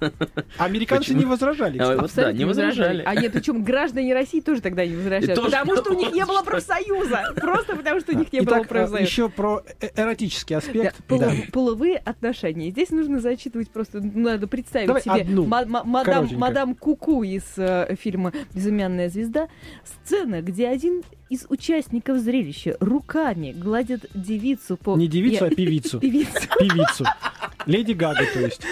Американцы 0.58 1.04
Почему? 1.04 1.18
не 1.20 1.24
возражали. 1.24 1.78
А 1.78 1.96
вот 1.96 2.10
да, 2.14 2.32
не 2.32 2.44
возражали. 2.44 3.02
А 3.06 3.14
нет, 3.14 3.32
причем 3.32 3.62
граждане 3.62 4.14
России 4.14 4.40
тоже 4.40 4.60
тогда 4.60 4.84
не 4.86 4.96
возражали. 4.96 5.34
Тоже 5.34 5.50
Потому 5.50 5.76
что 5.76 5.92
у 5.92 5.98
них 5.98 6.12
не 6.12 6.24
было 6.24 6.42
профсоюза. 6.42 7.32
Просто 7.36 7.76
потому 7.76 8.00
что 8.00 8.12
у 8.12 8.18
них 8.18 8.32
не 8.32 8.40
было 8.40 8.56
Итак, 8.56 8.68
профсоюза. 8.68 9.02
еще 9.02 9.28
про 9.28 9.62
э- 9.80 9.88
эротический 9.96 10.54
Да, 10.54 10.58
аспект. 10.58 10.96
Да. 11.08 11.32
Половые 11.52 11.96
отношения. 11.98 12.70
Здесь 12.70 12.90
нужно 12.90 13.20
зачитывать 13.20 13.70
просто, 13.70 14.00
ну, 14.00 14.10
надо 14.20 14.46
представить 14.46 14.88
Давай 14.88 15.02
себе 15.02 15.22
одну, 15.22 15.44
ма- 15.46 15.64
ма- 15.64 15.84
мадам, 15.84 16.74
Куку 16.74 17.22
из 17.22 17.42
э, 17.56 17.94
фильма 18.00 18.32
«Безымянная 18.52 19.08
звезда». 19.08 19.48
Сцена, 19.84 20.42
где 20.42 20.68
один 20.68 21.02
из 21.28 21.46
участников 21.48 22.18
зрелища 22.18 22.76
руками 22.80 23.52
гладит 23.56 24.06
девицу 24.14 24.76
по... 24.76 24.96
Не 24.96 25.08
девицу, 25.08 25.44
Я- 25.46 25.50
а 25.50 25.54
певицу. 25.54 26.00
Певицу. 26.00 26.30
Певицу. 26.58 27.04
Леди 27.66 27.92
Гага, 27.92 28.24
то 28.32 28.40
есть. 28.40 28.62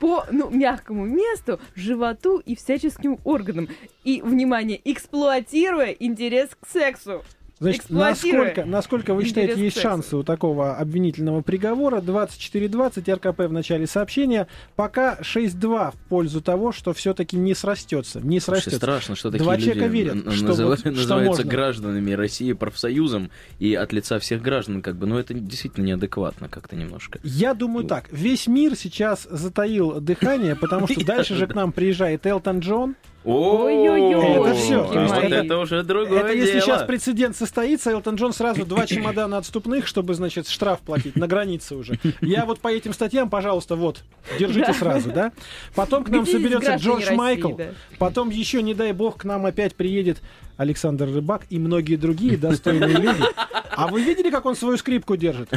по 0.00 0.24
ну, 0.38 0.48
мягкому 0.50 1.04
месту, 1.04 1.58
животу 1.74 2.38
и 2.38 2.54
всяческим 2.54 3.18
органам. 3.24 3.68
И, 4.04 4.22
внимание, 4.22 4.80
эксплуатируя 4.84 5.90
интерес 5.90 6.50
к 6.58 6.66
сексу. 6.68 7.24
Значит, 7.60 7.90
насколько, 7.90 8.64
насколько 8.64 9.14
вы 9.14 9.24
считаете, 9.24 9.52
интерес 9.52 9.64
есть 9.74 9.80
шансы 9.80 10.16
у 10.16 10.22
такого 10.22 10.76
обвинительного 10.76 11.40
приговора? 11.42 12.00
24-20, 12.00 13.14
РКП 13.14 13.40
в 13.48 13.52
начале 13.52 13.86
сообщения. 13.86 14.46
Пока 14.76 15.18
6-2 15.20 15.92
в 15.92 15.94
пользу 16.08 16.40
того, 16.40 16.72
что 16.72 16.92
все-таки 16.92 17.36
не 17.36 17.54
срастется. 17.54 18.20
Не 18.20 18.40
срастется. 18.40 18.76
страшно, 18.78 19.16
что 19.16 19.30
такие 19.30 19.44
Два 19.44 19.56
люди 19.56 19.64
человека 19.66 19.86
верят, 19.88 20.32
что 20.34 20.46
называ- 20.46 20.66
вот- 20.68 20.78
что 20.80 20.90
называются 20.90 21.42
можно. 21.42 21.50
гражданами 21.50 22.12
России 22.12 22.52
профсоюзом 22.52 23.30
и 23.58 23.74
от 23.74 23.92
лица 23.92 24.18
всех 24.18 24.40
граждан, 24.42 24.80
как 24.82 24.96
бы, 24.96 25.06
ну 25.06 25.18
это 25.18 25.34
действительно 25.34 25.84
неадекватно 25.84 26.48
как-то 26.48 26.76
немножко. 26.76 27.18
Я 27.24 27.54
думаю 27.54 27.86
так, 27.86 28.04
весь 28.12 28.46
мир 28.46 28.76
сейчас 28.76 29.26
затаил 29.28 30.00
дыхание, 30.00 30.54
потому 30.54 30.86
что 30.86 31.00
дальше 31.04 31.34
же 31.34 31.46
к 31.46 31.54
нам 31.54 31.72
приезжает 31.72 32.26
Элтон 32.26 32.60
Джон. 32.60 32.94
Ой-ой-ой, 33.28 34.48
Это 34.50 34.54
есть 34.54 34.70
вот 34.70 35.22
это- 35.24 35.58
уже 35.58 35.82
другое 35.82 36.20
Это 36.20 36.32
если 36.32 36.60
сейчас 36.60 36.82
прецедент 36.84 37.36
состоится, 37.36 37.90
Элтон 37.90 38.14
Джон 38.14 38.32
сразу 38.32 38.64
два 38.64 38.86
чемодана 38.86 39.36
отступных, 39.36 39.86
чтобы, 39.86 40.14
значит, 40.14 40.48
штраф 40.48 40.80
платить 40.80 41.14
на 41.14 41.26
границе 41.26 41.74
уже. 41.76 41.98
Я 42.22 42.46
вот 42.46 42.60
по 42.60 42.68
этим 42.68 42.94
статьям, 42.94 43.28
пожалуйста, 43.28 43.76
вот, 43.76 44.02
держите 44.38 44.72
сразу, 44.72 45.10
да? 45.10 45.32
Потом 45.74 46.04
к 46.04 46.08
нам 46.08 46.24
соберется 46.26 46.76
Джордж 46.76 47.12
Майкл, 47.12 47.52
потом 47.98 48.30
еще, 48.30 48.62
не 48.62 48.72
дай 48.74 48.92
бог, 48.92 49.18
к 49.18 49.24
нам 49.24 49.44
опять 49.44 49.74
приедет 49.74 50.22
Александр 50.56 51.04
Рыбак 51.06 51.42
и 51.50 51.58
многие 51.58 51.96
другие 51.96 52.36
достойные 52.38 52.96
люди. 52.96 53.22
А 53.70 53.86
вы 53.88 54.02
видели, 54.02 54.30
как 54.30 54.44
он 54.46 54.56
свою 54.56 54.76
скрипку 54.76 55.16
держит? 55.16 55.50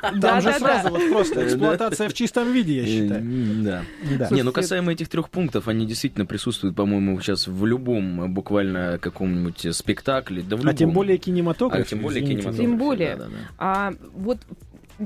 Там 0.00 0.20
Да, 0.20 0.40
же 0.40 0.52
сразу 0.52 0.88
вот 0.90 1.10
просто 1.10 1.46
эксплуатация 1.46 2.08
в 2.08 2.14
чистом 2.14 2.52
виде, 2.52 2.82
я 2.82 2.86
считаю. 2.86 3.22
Да. 3.62 3.82
Не, 4.30 4.42
ну 4.42 4.52
касаемо 4.52 4.92
этих 4.92 5.08
трех 5.08 5.28
пунктов, 5.30 5.68
они 5.68 5.86
действительно 5.86 6.26
присутствуют, 6.26 6.76
по-моему, 6.76 7.20
сейчас 7.20 7.46
в 7.46 7.66
любом 7.66 8.22
э, 8.22 8.28
буквально 8.28 8.98
каком-нибудь 9.00 9.66
э, 9.66 9.72
спектакле, 9.72 10.42
да 10.42 10.56
в 10.56 10.66
А 10.66 10.74
тем 10.74 10.90
более 10.92 11.18
кинематограф. 11.18 11.80
А 11.80 11.84
тем 11.84 12.00
более 12.00 12.22
извините 12.22 12.42
кинематограф. 12.42 12.70
Тем 12.70 12.78
более. 12.78 13.18
А 13.58 13.92
вот 14.14 14.38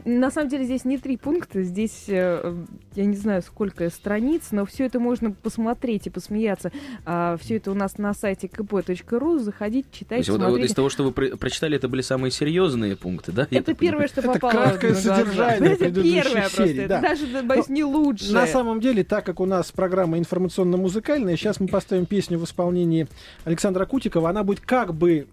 на 0.04 0.30
самом 0.30 0.48
деле 0.48 0.64
здесь 0.64 0.84
не 0.84 0.98
три 0.98 1.16
пункта, 1.16 1.62
здесь 1.62 2.04
э, 2.08 2.54
я 2.94 3.04
не 3.04 3.16
знаю 3.16 3.42
сколько 3.42 3.88
страниц, 3.90 4.48
но 4.50 4.64
все 4.64 4.86
это 4.86 4.98
можно 4.98 5.30
посмотреть 5.30 6.06
и 6.06 6.10
посмеяться. 6.10 6.72
все 7.04 7.56
это 7.56 7.70
у 7.70 7.74
нас 7.74 7.98
на 7.98 8.12
сайте 8.14 8.48
kp.ru, 8.48 9.38
заходить, 9.38 9.90
То 9.90 9.96
читать, 9.96 10.18
есть 10.18 10.30
вот, 10.30 10.58
из 10.58 10.74
того, 10.74 10.88
что 10.88 11.04
вы 11.04 11.12
про- 11.12 11.36
прочитали, 11.36 11.76
это 11.76 11.88
были 11.88 12.02
самые 12.02 12.30
серьезные 12.30 12.96
пункты, 12.96 13.32
да? 13.32 13.46
Это 13.50 13.74
первое, 13.74 14.08
что 14.08 14.20
Это 14.20 14.32
попало 14.32 14.52
краткое 14.52 14.88
на 14.88 14.92
глаза. 14.94 15.16
содержание 15.16 15.72
Это 15.72 16.02
первое 16.02 16.48
просто. 16.48 16.62
Это 16.64 17.00
даже, 17.00 17.42
боюсь, 17.42 17.68
не 17.68 17.84
лучше. 17.84 18.32
На 18.32 18.46
самом 18.46 18.80
деле, 18.80 19.04
так 19.04 19.24
как 19.24 19.40
у 19.40 19.46
нас 19.46 19.70
программа 19.72 20.18
информационно-музыкальная, 20.18 21.36
сейчас 21.36 21.60
мы 21.60 21.68
поставим 21.68 22.06
песню 22.06 22.38
в 22.38 22.44
исполнении 22.44 23.06
Александра 23.44 23.86
Кутикова. 23.86 24.30
Она 24.30 24.42
будет 24.44 24.60
как 24.60 24.94
бы 24.94 25.26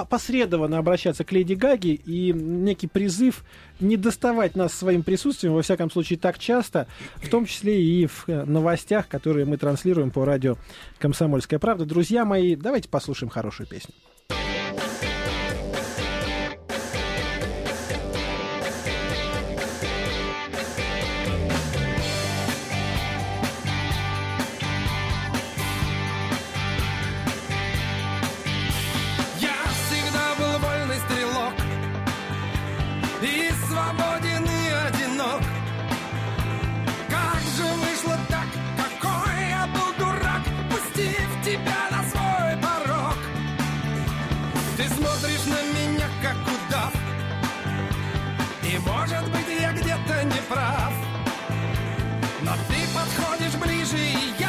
опосредованно 0.00 0.78
обращаться 0.78 1.24
к 1.24 1.32
Леди 1.32 1.54
Гаге 1.54 1.94
и 1.94 2.32
некий 2.32 2.86
призыв 2.86 3.44
не 3.80 3.96
доставать 3.96 4.56
нас 4.56 4.72
своим 4.72 5.02
присутствием, 5.02 5.54
во 5.54 5.62
всяком 5.62 5.90
случае, 5.90 6.18
так 6.18 6.38
часто, 6.38 6.86
в 7.16 7.28
том 7.28 7.46
числе 7.46 7.82
и 7.82 8.06
в 8.06 8.24
э, 8.26 8.44
новостях, 8.44 9.08
которые 9.08 9.46
мы 9.46 9.56
транслируем 9.56 10.10
по 10.10 10.24
радио 10.24 10.56
«Комсомольская 10.98 11.58
правда». 11.58 11.84
Друзья 11.84 12.24
мои, 12.24 12.56
давайте 12.56 12.88
послушаем 12.88 13.30
хорошую 13.30 13.66
песню. 13.66 13.94
и 33.22 33.50
свободен 33.66 34.44
и 34.44 34.70
одинок. 34.86 35.42
Как 37.08 37.40
же 37.56 37.64
вышло 37.82 38.16
так, 38.28 38.46
какой 38.76 39.48
я 39.48 39.66
был 39.66 39.92
дурак, 39.98 40.42
пустив 40.70 41.28
тебя 41.44 41.88
на 41.90 42.02
свой 42.04 42.56
порог. 42.62 43.16
Ты 44.76 44.84
смотришь 44.88 45.46
на 45.46 45.60
меня, 45.76 46.08
как 46.22 46.36
удав, 46.36 46.94
и, 48.62 48.78
может 48.78 49.30
быть, 49.30 49.60
я 49.60 49.72
где-то 49.72 50.24
не 50.24 50.40
прав. 50.48 50.92
Но 52.42 52.52
ты 52.68 52.78
подходишь 52.94 53.54
ближе, 53.60 53.98
и 53.98 54.39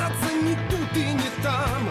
Не 0.00 0.06
спрятаться 0.06 0.34
ни 0.34 0.54
тут 0.70 0.96
и 0.96 1.12
ни 1.12 1.42
там. 1.42 1.90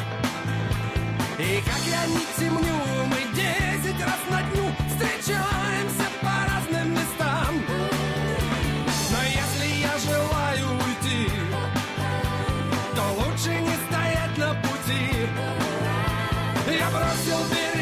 И 1.37 1.61
как 1.61 1.81
я 1.85 2.05
не 2.07 2.25
темню, 2.37 2.75
мы 3.05 3.17
десять 3.35 4.01
раз 4.01 4.19
на 4.29 4.41
дню 4.49 4.65
Встречаемся 4.87 6.07
по 6.21 6.35
разным 6.49 6.91
местам. 6.91 7.53
Но 9.11 9.19
если 9.23 9.67
я 9.81 9.97
желаю 9.99 10.67
уйти 10.85 11.31
То 12.95 13.03
лучше 13.19 13.61
не 13.61 13.75
стоять 13.87 14.37
на 14.37 14.53
пути. 14.55 15.27
Я 16.67 16.89
бросил 16.89 17.41
берега, 17.51 17.78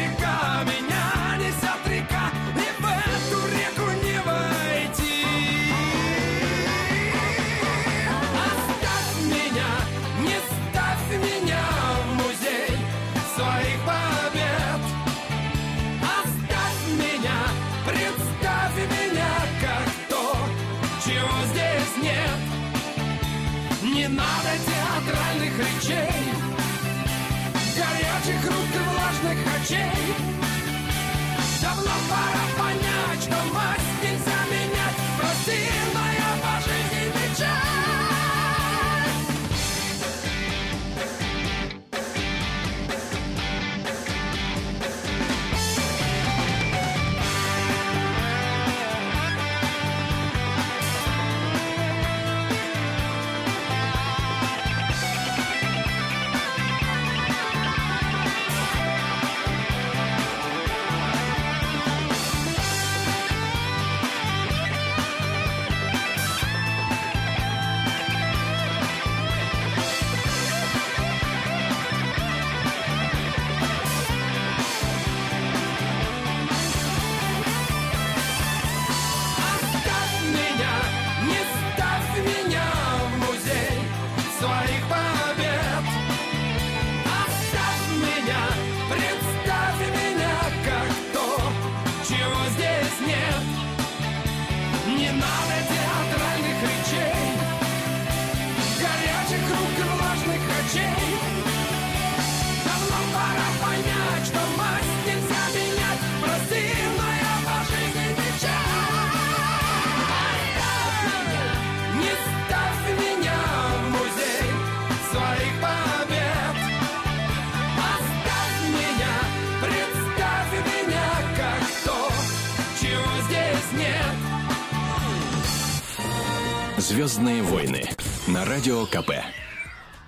Звездные 126.98 127.44
войны 127.44 127.84
на 128.26 128.44
радио 128.44 128.84
КП. 128.84 129.12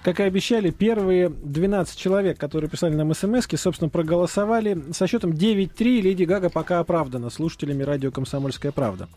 Как 0.03 0.19
и 0.19 0.25
обещали, 0.25 0.71
первые 0.71 1.29
12 1.29 1.97
человек, 1.97 2.37
которые 2.37 2.69
писали 2.69 2.97
нам 2.97 3.15
смс 3.15 3.47
собственно, 3.55 3.89
проголосовали. 3.89 4.77
Со 4.91 5.07
счетом 5.07 5.31
9-3 5.31 6.01
Леди 6.01 6.25
Гага 6.25 6.51
пока 6.51 6.81
оправдана 6.81 7.31
слушателями 7.31 7.85
радио 7.85 8.11
«Комсомольская 8.11 8.73
правда». 8.73 9.09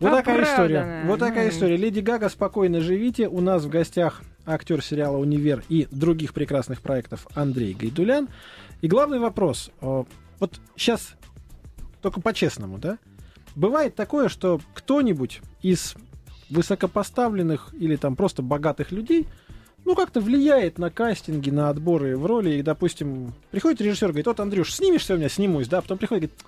Вот 0.00 0.10
такая 0.12 0.42
история. 0.42 0.78
Оправдана. 0.78 1.10
Вот 1.10 1.20
такая 1.20 1.50
история. 1.50 1.76
Леди 1.76 2.00
Гага, 2.00 2.30
спокойно 2.30 2.80
живите. 2.80 3.28
У 3.28 3.42
нас 3.42 3.64
в 3.64 3.68
гостях 3.68 4.22
актер 4.46 4.82
сериала 4.82 5.18
«Универ» 5.18 5.64
и 5.68 5.86
других 5.90 6.32
прекрасных 6.32 6.80
проектов 6.80 7.26
Андрей 7.34 7.74
Гайдулян. 7.74 8.26
И 8.80 8.88
главный 8.88 9.18
вопрос. 9.18 9.70
э, 9.82 10.04
Вот 10.40 10.60
сейчас 10.76 11.12
только 12.00 12.22
по-честному, 12.22 12.78
да? 12.78 12.96
Бывает 13.54 13.94
такое, 13.94 14.30
что 14.30 14.62
кто-нибудь 14.72 15.42
из 15.60 15.94
высокопоставленных 16.50 17.70
или 17.78 17.96
там 17.96 18.16
просто 18.16 18.42
богатых 18.42 18.92
людей 18.92 19.26
ну, 19.86 19.94
как-то 19.94 20.20
влияет 20.20 20.78
на 20.78 20.90
кастинги, 20.90 21.48
на 21.50 21.70
отборы 21.70 22.18
в 22.18 22.26
роли. 22.26 22.56
И, 22.56 22.62
допустим, 22.62 23.32
приходит 23.52 23.80
режиссер, 23.80 24.08
говорит, 24.08 24.26
вот, 24.26 24.40
Андрюш, 24.40 24.74
снимешься 24.74 25.14
у 25.14 25.16
меня, 25.16 25.28
снимусь, 25.28 25.68
да, 25.68 25.80
потом 25.80 25.96
приходит, 25.96 26.32
говорит, 26.32 26.38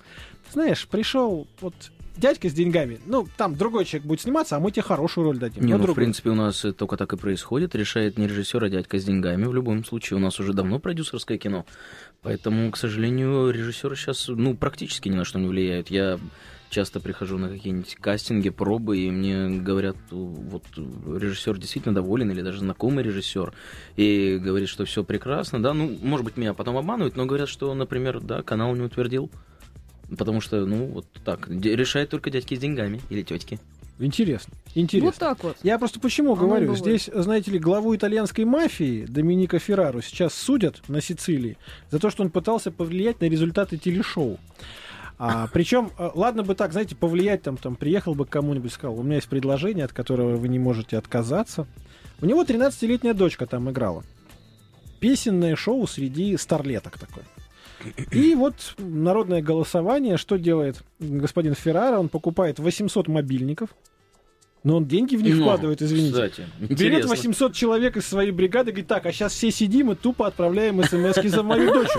ты 0.47 0.53
знаешь, 0.53 0.85
пришел 0.87 1.47
вот 1.61 1.73
дядька 2.17 2.49
с 2.49 2.53
деньгами, 2.53 2.99
ну, 3.05 3.27
там 3.37 3.55
другой 3.55 3.85
человек 3.85 4.05
будет 4.07 4.21
сниматься, 4.21 4.57
а 4.57 4.59
мы 4.59 4.71
тебе 4.71 4.81
хорошую 4.81 5.23
роль 5.23 5.37
дадим. 5.37 5.63
Не, 5.63 5.71
Ну, 5.71 5.77
ну, 5.77 5.83
в 5.83 5.85
другой. 5.85 6.03
принципе, 6.03 6.31
у 6.31 6.35
нас 6.35 6.65
только 6.77 6.97
так 6.97 7.13
и 7.13 7.17
происходит. 7.17 7.75
Решает 7.75 8.17
не 8.17 8.27
режиссер, 8.27 8.61
а 8.61 8.69
дядька 8.69 8.99
с 8.99 9.05
деньгами. 9.05 9.45
В 9.45 9.53
любом 9.53 9.85
случае, 9.85 10.17
у 10.17 10.19
нас 10.19 10.37
уже 10.41 10.51
давно 10.51 10.79
продюсерское 10.79 11.37
кино. 11.37 11.65
Поэтому, 12.21 12.69
к 12.71 12.77
сожалению, 12.77 13.51
режиссеры 13.51 13.95
сейчас, 13.95 14.27
ну, 14.27 14.53
практически 14.55 15.07
ни 15.07 15.15
на 15.15 15.23
что 15.23 15.39
не 15.39 15.47
влияют. 15.47 15.89
Я 15.89 16.19
часто 16.69 16.99
прихожу 16.99 17.37
на 17.37 17.49
какие-нибудь 17.49 17.95
кастинги, 17.95 18.49
пробы, 18.49 18.99
и 18.99 19.11
мне 19.11 19.49
говорят, 19.49 19.97
вот 20.11 20.63
режиссер 20.75 21.57
действительно 21.57 21.95
доволен, 21.95 22.31
или 22.31 22.41
даже 22.41 22.59
знакомый 22.59 23.03
режиссер, 23.03 23.53
и 23.95 24.37
говорит, 24.41 24.69
что 24.69 24.85
все 24.85 25.03
прекрасно, 25.03 25.61
да, 25.61 25.73
ну, 25.73 25.97
может 26.01 26.25
быть, 26.25 26.37
меня 26.37 26.53
потом 26.53 26.77
обманывают, 26.77 27.15
но 27.15 27.25
говорят, 27.25 27.49
что, 27.49 27.73
например, 27.73 28.21
да, 28.21 28.41
канал 28.41 28.75
не 28.75 28.81
утвердил, 28.81 29.29
потому 30.17 30.41
что, 30.41 30.65
ну, 30.65 30.85
вот 30.85 31.05
так, 31.25 31.49
решает 31.49 32.09
только 32.09 32.29
дядьки 32.29 32.55
с 32.55 32.59
деньгами 32.59 33.01
или 33.09 33.21
тетки. 33.23 33.59
Интересно, 34.01 34.53
интересно. 34.75 35.07
Вот 35.07 35.15
так 35.15 35.43
вот. 35.43 35.57
Я 35.61 35.77
просто 35.77 35.99
почему 35.99 36.31
Оно 36.31 36.41
говорю, 36.47 36.73
бывает. 36.73 36.81
здесь, 36.81 37.09
знаете 37.13 37.51
ли, 37.51 37.59
главу 37.59 37.93
итальянской 37.93 38.45
мафии 38.45 39.05
Доминика 39.05 39.59
Феррару 39.59 40.01
сейчас 40.01 40.33
судят 40.33 40.81
на 40.87 41.01
Сицилии 41.01 41.57
за 41.91 41.99
то, 41.99 42.09
что 42.09 42.23
он 42.23 42.29
пытался 42.29 42.71
повлиять 42.71 43.19
на 43.19 43.25
результаты 43.25 43.77
телешоу. 43.77 44.39
А, 45.21 45.47
причем, 45.51 45.91
э, 45.97 46.09
ладно 46.15 46.43
бы 46.43 46.55
так, 46.55 46.71
знаете, 46.71 46.95
повлиять 46.95 47.41
там, 47.41 47.57
там, 47.57 47.75
приехал 47.75 48.15
бы 48.15 48.25
к 48.25 48.29
кому-нибудь, 48.29 48.71
сказал, 48.71 48.97
у 48.97 49.03
меня 49.03 49.15
есть 49.15 49.27
предложение, 49.27 49.83
от 49.83 49.91
которого 49.91 50.37
вы 50.37 50.47
не 50.47 50.59
можете 50.59 50.97
отказаться. 50.97 51.67
У 52.21 52.25
него 52.25 52.43
13-летняя 52.43 53.13
дочка 53.13 53.45
там 53.45 53.69
играла. 53.69 54.03
Песенное 55.01 55.57
шоу 55.57 55.85
среди 55.87 56.37
старлеток 56.37 56.97
такое. 56.97 57.25
И 58.11 58.33
вот 58.33 58.75
народное 58.77 59.41
голосование, 59.41 60.17
что 60.17 60.37
делает 60.37 60.83
господин 60.99 61.53
Феррара? 61.53 61.99
Он 61.99 62.07
покупает 62.07 62.59
800 62.59 63.07
мобильников, 63.09 63.69
но 64.63 64.77
он 64.77 64.85
деньги 64.85 65.15
в 65.15 65.21
них 65.23 65.35
Ну, 65.35 65.41
вкладывает, 65.43 65.81
извините. 65.81 66.13
Кстати, 66.13 66.47
Берет 66.59 66.71
интересно. 66.71 67.09
800 67.09 67.53
человек 67.53 67.97
из 67.97 68.05
своей 68.05 68.31
бригады, 68.31 68.71
говорит, 68.71 68.87
так, 68.87 69.05
а 69.05 69.11
сейчас 69.11 69.33
все 69.33 69.51
сидим 69.51 69.91
и 69.91 69.95
тупо 69.95 70.27
отправляем 70.27 70.83
смс 70.83 71.21
за 71.23 71.43
мою 71.43 71.73
дочь. 71.73 71.89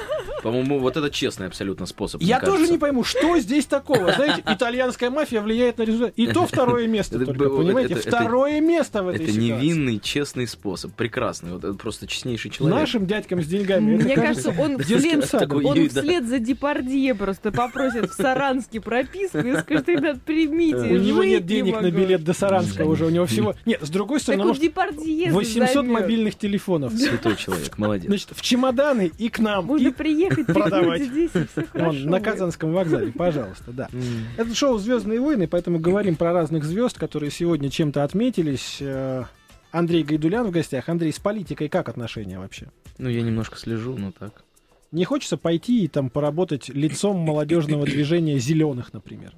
По-моему, 0.42 0.79
вот 0.79 0.96
это 0.96 1.11
честный 1.11 1.46
абсолютно 1.46 1.87
способ. 1.87 2.22
Я 2.22 2.40
тоже 2.40 2.68
не 2.68 2.79
пойму, 2.79 3.05
что 3.05 3.38
здесь 3.38 3.66
такого. 3.66 4.12
Знаете, 4.12 4.42
итальянская 4.46 5.11
мафия 5.11 5.40
влияет 5.40 5.79
на 5.79 5.83
результат. 5.83 6.12
И 6.16 6.26
то 6.26 6.46
второе 6.46 6.87
место 6.87 7.16
Это 7.16 7.26
только, 7.26 7.38
было- 7.44 7.59
понимаете? 7.59 7.94
это- 7.94 8.09
это- 8.09 8.16
Второе 8.16 8.61
место 8.61 9.03
в 9.03 9.09
этой 9.09 9.24
Это 9.24 9.33
ситуации. 9.33 9.40
невинный, 9.64 9.98
честный 10.00 10.46
способ. 10.46 10.92
Прекрасный. 10.94 11.53
Вот 11.53 11.64
это 11.64 11.74
просто 11.74 12.07
честнейший 12.07 12.50
человек. 12.50 12.79
Нашим 12.79 13.07
дядькам 13.07 13.42
с 13.42 13.46
деньгами. 13.46 13.96
Мне 13.96 14.14
кажется, 14.14 14.55
он 14.59 14.79
вслед, 14.79 15.33
он 15.64 15.88
вслед 15.88 16.26
за 16.26 16.38
Депардье 16.38 17.14
просто 17.14 17.53
попросит 17.53 18.11
в 18.11 18.14
Саранске 18.14 18.81
прописку 18.81 19.38
и 19.38 19.57
скажет, 19.57 19.88
ребят, 19.88 20.22
примите. 20.22 20.76
У 20.76 20.96
него 20.98 21.24
нет 21.24 21.42
не 21.42 21.48
денег 21.48 21.74
на 21.76 21.83
могу». 21.83 21.96
билет 21.96 22.24
до 22.24 22.33
Саранска 22.33 22.83
уже. 22.83 23.07
У 23.07 23.11
него 23.11 23.26
всего... 23.26 23.55
Нет, 23.66 23.81
с 23.83 23.90
другой 23.90 24.20
стороны, 24.20 24.42
он 24.42 24.48
может, 24.48 24.62
Депардье 24.62 25.33
800 25.33 25.72
займет. 25.74 25.92
мобильных 26.00 26.35
телефонов. 26.37 26.92
Святой 26.94 27.37
человек, 27.37 27.76
молодец. 27.79 28.07
Значит, 28.07 28.29
в 28.35 28.40
чемоданы 28.42 29.11
и 29.18 29.29
к 29.29 29.38
нам. 29.38 29.66
Можно 29.66 29.88
И 29.88 29.90
приехать, 30.35 30.55
продавать. 30.55 31.03
здесь, 31.03 31.31
и 31.35 31.47
все 31.47 31.64
хорошо. 31.64 31.99
вон, 31.99 32.11
на. 32.11 32.21
Казанском 32.21 32.73
вокзале, 32.73 33.12
пожалуйста, 33.12 33.73
да. 33.73 33.88
Это 34.37 34.55
шоу 34.55 34.79
Звездные 34.79 35.21
войны, 35.21 35.47
поэтому 35.49 35.79
говорим 35.79 36.16
про 36.16 36.33
разных 36.33 36.64
звезд, 36.64 36.99
которые 36.99 37.31
сегодня 37.31 37.71
чем-то 37.71 38.05
отметились. 38.05 38.79
Э, 38.81 39.25
Андрей 39.73 40.03
Гайдулян 40.03 40.47
в 40.47 40.51
гостях. 40.51 40.88
Андрей, 40.88 41.12
с 41.12 41.19
политикой 41.19 41.69
как 41.69 41.88
отношения 41.88 42.38
вообще? 42.38 42.69
Ну, 42.99 43.09
я 43.09 43.23
немножко 43.23 43.57
слежу, 43.57 43.97
но 43.97 44.12
так. 44.12 44.45
Не 44.93 45.05
хочется 45.05 45.37
пойти 45.37 45.85
и 45.85 45.88
там 45.88 46.11
поработать 46.11 46.69
лицом 46.69 47.19
молодежного 47.19 47.87
движения 47.87 48.38
зеленых, 48.38 48.93
например? 48.93 49.33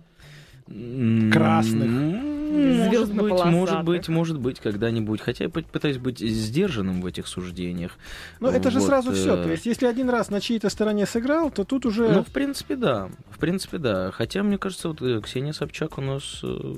Красных. 0.66 1.90
Может 1.90 3.14
быть, 3.14 3.44
может 3.44 3.84
быть, 3.84 4.08
может 4.08 4.38
быть, 4.38 4.60
когда-нибудь. 4.60 5.20
Хотя 5.20 5.44
я 5.44 5.50
пы- 5.50 5.64
пытаюсь 5.70 5.96
быть 5.98 6.18
сдержанным 6.18 7.00
в 7.00 7.06
этих 7.06 7.26
суждениях. 7.26 7.92
Ну, 8.40 8.48
это 8.48 8.70
же 8.70 8.80
Вот, 8.80 8.86
сразу 8.88 9.12
все. 9.12 9.36
э, 9.36 9.42
То 9.44 9.50
есть, 9.52 9.64
если 9.66 9.86
один 9.86 10.10
раз 10.10 10.30
на 10.30 10.40
чьей-то 10.40 10.68
стороне 10.68 11.06
сыграл, 11.06 11.50
то 11.50 11.64
тут 11.64 11.86
уже... 11.86 12.08
Ну, 12.10 12.22
в 12.22 12.28
принципе, 12.28 12.76
да. 12.76 13.08
В 13.30 13.38
принципе, 13.38 13.78
да. 13.78 14.10
Хотя, 14.10 14.42
мне 14.42 14.58
кажется, 14.58 14.88
вот 14.88 15.00
э, 15.00 15.20
Ксения 15.22 15.52
Собчак 15.52 15.96
у 15.98 16.02
нас... 16.02 16.40
э, 16.42 16.74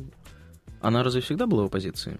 Она 0.80 1.02
разве 1.02 1.20
всегда 1.20 1.46
была 1.46 1.64
в 1.64 1.66
оппозиции? 1.66 2.18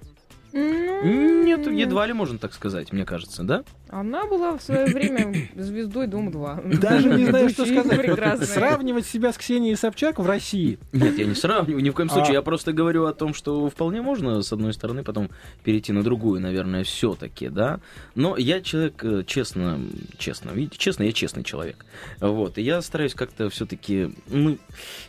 Ну, 0.56 1.42
Нет, 1.42 1.66
едва 1.66 2.06
ли 2.06 2.12
можно 2.12 2.38
так 2.38 2.54
сказать, 2.54 2.92
мне 2.92 3.04
кажется, 3.04 3.42
да? 3.42 3.64
Она 3.88 4.24
была 4.26 4.56
в 4.56 4.62
свое 4.62 4.86
время 4.86 5.48
звездой 5.56 6.06
Дом-2. 6.06 6.78
Даже 6.78 7.08
не 7.08 7.26
знаю, 7.26 7.48
что 7.48 7.66
сказать. 7.66 8.48
Сравнивать 8.48 9.04
себя 9.04 9.32
с 9.32 9.36
Ксенией 9.36 9.76
Собчак 9.76 10.20
в 10.20 10.26
России. 10.26 10.78
Нет, 10.92 11.18
я 11.18 11.24
не 11.24 11.34
сравниваю, 11.34 11.82
ни 11.82 11.90
в 11.90 11.94
коем 11.94 12.08
случае. 12.08 12.30
А. 12.30 12.34
Я 12.34 12.42
просто 12.42 12.72
говорю 12.72 13.06
о 13.06 13.12
том, 13.12 13.34
что 13.34 13.68
вполне 13.68 14.00
можно, 14.00 14.42
с 14.42 14.52
одной 14.52 14.72
стороны, 14.74 15.02
потом 15.02 15.28
перейти 15.64 15.92
на 15.92 16.04
другую, 16.04 16.40
наверное, 16.40 16.84
все-таки, 16.84 17.48
да. 17.48 17.80
Но 18.14 18.36
я 18.36 18.60
человек, 18.60 19.02
э, 19.04 19.24
честно, 19.26 19.80
честно, 20.18 20.50
видите, 20.50 20.78
честно, 20.78 21.02
я 21.02 21.12
честный 21.12 21.42
человек. 21.42 21.84
Вот, 22.20 22.58
и 22.58 22.62
я 22.62 22.80
стараюсь 22.80 23.14
как-то 23.14 23.50
все-таки, 23.50 24.14
ну, 24.28 24.56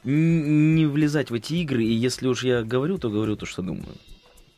не 0.04 0.88
влезать 0.88 1.30
в 1.30 1.36
эти 1.36 1.54
игры, 1.54 1.84
и 1.84 1.94
если 1.94 2.28
уж 2.28 2.44
я 2.44 2.64
говорю, 2.64 2.98
то 2.98 3.12
говорю 3.12 3.36
то, 3.36 3.46
что 3.46 3.62
думаю. 3.62 3.86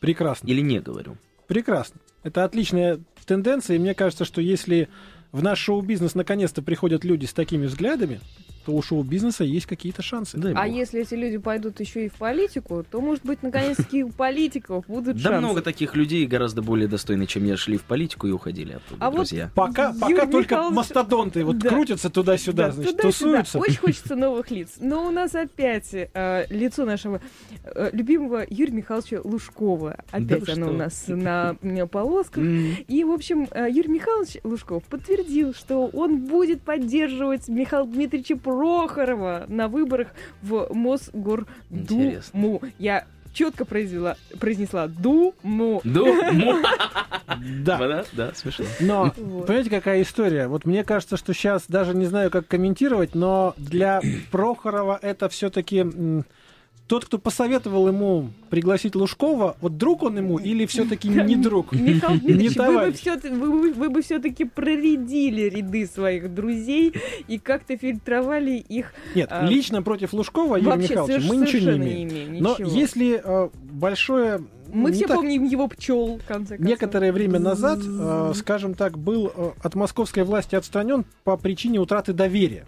Прекрасно. 0.00 0.46
Или 0.46 0.60
не 0.60 0.80
говорю. 0.80 1.16
Прекрасно. 1.46 2.00
Это 2.22 2.44
отличная 2.44 3.00
тенденция, 3.26 3.76
и 3.76 3.78
мне 3.78 3.94
кажется, 3.94 4.24
что 4.24 4.40
если 4.40 4.88
в 5.32 5.42
наш 5.42 5.58
шоу-бизнес 5.58 6.14
наконец-то 6.14 6.62
приходят 6.62 7.04
люди 7.04 7.26
с 7.26 7.32
такими 7.32 7.66
взглядами, 7.66 8.20
то 8.64 8.72
у 8.72 8.82
шоу-бизнеса 8.82 9.44
есть 9.44 9.66
какие-то 9.66 10.02
шансы. 10.02 10.36
Дай 10.38 10.52
А 10.52 10.64
бог. 10.66 10.74
если 10.74 11.00
эти 11.00 11.14
люди 11.14 11.38
пойдут 11.38 11.80
еще 11.80 12.06
и 12.06 12.08
в 12.08 12.14
политику, 12.14 12.84
то, 12.90 13.00
может 13.00 13.24
быть, 13.24 13.42
наконец-таки 13.42 14.04
у 14.04 14.10
политиков 14.10 14.84
будут 14.86 15.16
Да 15.16 15.22
шансы. 15.30 15.38
много 15.38 15.62
таких 15.62 15.94
людей, 15.96 16.26
гораздо 16.26 16.62
более 16.62 16.88
достойные, 16.88 17.26
чем 17.26 17.44
я, 17.44 17.56
шли 17.56 17.76
в 17.78 17.82
политику 17.82 18.26
и 18.26 18.30
уходили 18.30 18.72
оттуда, 18.72 19.04
А 19.04 19.10
вот 19.10 19.16
друзья. 19.16 19.50
Пока, 19.54 19.88
Юрий 19.88 20.00
пока 20.00 20.26
только 20.26 20.54
Михайлович- 20.56 20.76
мастодонты 20.76 21.44
вот 21.44 21.58
Да. 21.58 21.68
крутятся 21.70 22.10
туда-сюда, 22.10 22.66
Да, 22.66 22.72
значит, 22.72 22.96
туда-сюда. 22.98 23.08
тусуются. 23.42 23.58
Очень 23.58 23.78
хочется 23.78 24.16
новых 24.16 24.50
лиц. 24.50 24.74
Но 24.80 25.06
у 25.06 25.10
нас 25.10 25.34
опять 25.34 25.88
э, 25.92 26.44
лицо 26.50 26.84
нашего 26.84 27.20
э, 27.64 27.90
любимого 27.92 28.44
Юрия 28.48 28.72
Михайловича 28.72 29.20
Лужкова. 29.24 29.96
Опять 30.10 30.46
вы 30.46 30.52
оно 30.52 30.66
что? 30.66 30.74
у 30.74 30.76
нас 30.76 31.04
на 31.08 31.56
полосках. 31.90 32.42
И, 32.44 33.04
в 33.04 33.10
общем, 33.10 33.48
э, 33.50 33.68
Юрий 33.70 33.88
Михайлович 33.88 34.36
Лужков 34.44 34.84
подтвердил, 34.84 35.54
что 35.54 35.86
он 35.86 36.26
будет 36.26 36.62
поддерживать 36.62 37.48
Михаила 37.48 37.86
Дмитриевича 37.86 38.36
Прохорова 38.48 39.44
на 39.48 39.68
выборах 39.68 40.08
в 40.42 40.68
Мосгордуму. 40.72 41.46
Интересно. 41.70 42.60
Я 42.78 43.04
четко 43.32 43.64
произвела, 43.64 44.16
произнесла 44.40 44.88
Думу. 44.88 45.80
Думаю. 45.84 46.62
Да. 47.62 47.78
Да, 47.78 48.04
да, 48.14 48.32
смешно. 48.34 48.64
Но, 48.80 49.10
понимаете, 49.10 49.70
какая 49.70 50.02
история? 50.02 50.48
Вот 50.48 50.64
мне 50.64 50.82
кажется, 50.82 51.16
что 51.16 51.34
сейчас 51.34 51.66
даже 51.68 51.94
не 51.94 52.06
знаю, 52.06 52.30
как 52.30 52.48
комментировать, 52.48 53.14
но 53.14 53.54
для 53.58 54.00
Прохорова 54.32 54.98
это 55.00 55.28
все-таки 55.28 55.86
тот, 56.88 57.04
кто 57.04 57.18
посоветовал 57.18 57.86
ему 57.86 58.30
пригласить 58.48 58.94
Лужкова, 58.94 59.56
вот 59.60 59.76
друг 59.76 60.02
он 60.02 60.16
ему 60.16 60.38
или 60.38 60.64
все-таки 60.66 61.08
не 61.08 61.36
друг? 61.36 61.72
Михаил 61.72 62.18
Дмитриевич, 62.20 63.30
вы 63.78 63.90
бы, 63.90 64.02
все-таки 64.02 64.44
проредили 64.44 65.42
ряды 65.42 65.86
своих 65.86 66.34
друзей 66.34 66.94
и 67.28 67.38
как-то 67.38 67.76
фильтровали 67.76 68.52
их 68.52 68.94
Нет, 69.14 69.28
А, 69.30 69.46
лично 69.46 69.82
против 69.82 70.14
Лужкова, 70.14 70.56
Михайловича, 70.56 70.94
соверш- 71.04 71.26
мы 71.28 71.36
ничего 71.36 71.72
не 71.72 72.04
имеем. 72.04 72.42
Но 72.42 72.56
если 72.58 73.20
э, 73.22 73.48
большое... 73.70 74.40
Мы 74.72 74.90
не 74.90 74.96
все 74.96 75.06
так, 75.06 75.16
помним 75.16 75.44
его 75.44 75.68
пчел, 75.68 76.18
в 76.18 76.26
конце 76.26 76.56
концов. 76.56 76.66
Некоторое 76.66 77.12
время 77.12 77.38
назад, 77.38 77.80
э, 77.82 78.32
скажем 78.34 78.74
так, 78.74 78.98
был 78.98 79.32
э, 79.34 79.50
от 79.62 79.74
московской 79.74 80.24
власти 80.24 80.54
отстранен 80.54 81.04
по 81.24 81.36
причине 81.36 81.78
утраты 81.78 82.12
доверия. 82.12 82.66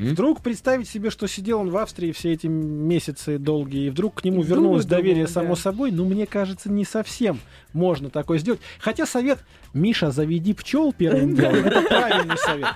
Вдруг 0.00 0.42
представить 0.42 0.88
себе, 0.88 1.10
что 1.10 1.26
сидел 1.26 1.60
он 1.60 1.70
в 1.70 1.76
Австрии 1.76 2.12
все 2.12 2.32
эти 2.32 2.46
месяцы 2.46 3.38
долгие, 3.38 3.86
и 3.86 3.90
вдруг 3.90 4.20
к 4.20 4.24
нему 4.24 4.42
И 4.42 4.44
вернулось 4.44 4.84
думаю, 4.84 5.02
доверие 5.02 5.26
думаю, 5.26 5.28
само 5.28 5.54
да. 5.54 5.60
собой, 5.60 5.90
ну, 5.90 6.04
мне 6.04 6.26
кажется, 6.26 6.70
не 6.70 6.84
совсем 6.84 7.40
можно 7.72 8.10
такое 8.10 8.38
сделать. 8.38 8.60
Хотя 8.78 9.06
совет 9.06 9.38
«Миша, 9.74 10.10
заведи 10.10 10.54
пчел 10.54 10.92
первым 10.92 11.34
делом»— 11.36 11.54
это 11.64 11.82
правильный 11.82 12.38
совет. 12.38 12.68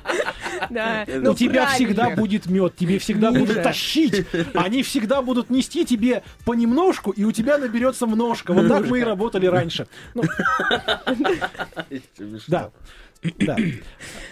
Да, 0.71 1.05
У 1.07 1.11
ну, 1.21 1.35
тебя 1.35 1.65
правильно. 1.65 1.75
всегда 1.75 2.11
будет 2.11 2.47
мед, 2.47 2.77
тебе 2.77 2.99
всегда 2.99 3.33
будут 3.33 3.63
тащить. 3.63 4.27
Они 4.55 4.83
всегда 4.83 5.23
будут 5.23 5.51
нести 5.51 5.85
тебе 5.85 6.23
понемножку, 6.45 7.11
и 7.11 7.25
у 7.25 7.33
тебя 7.33 7.59
наберется 7.59 8.07
множко. 8.07 8.53
Вот 8.53 8.69
так 8.69 8.87
мы 8.87 9.01
и 9.01 9.03
работали 9.03 9.47
раньше. 9.47 9.87
Ну, 10.15 10.23
да. 12.49 12.71
Да. 13.39 13.57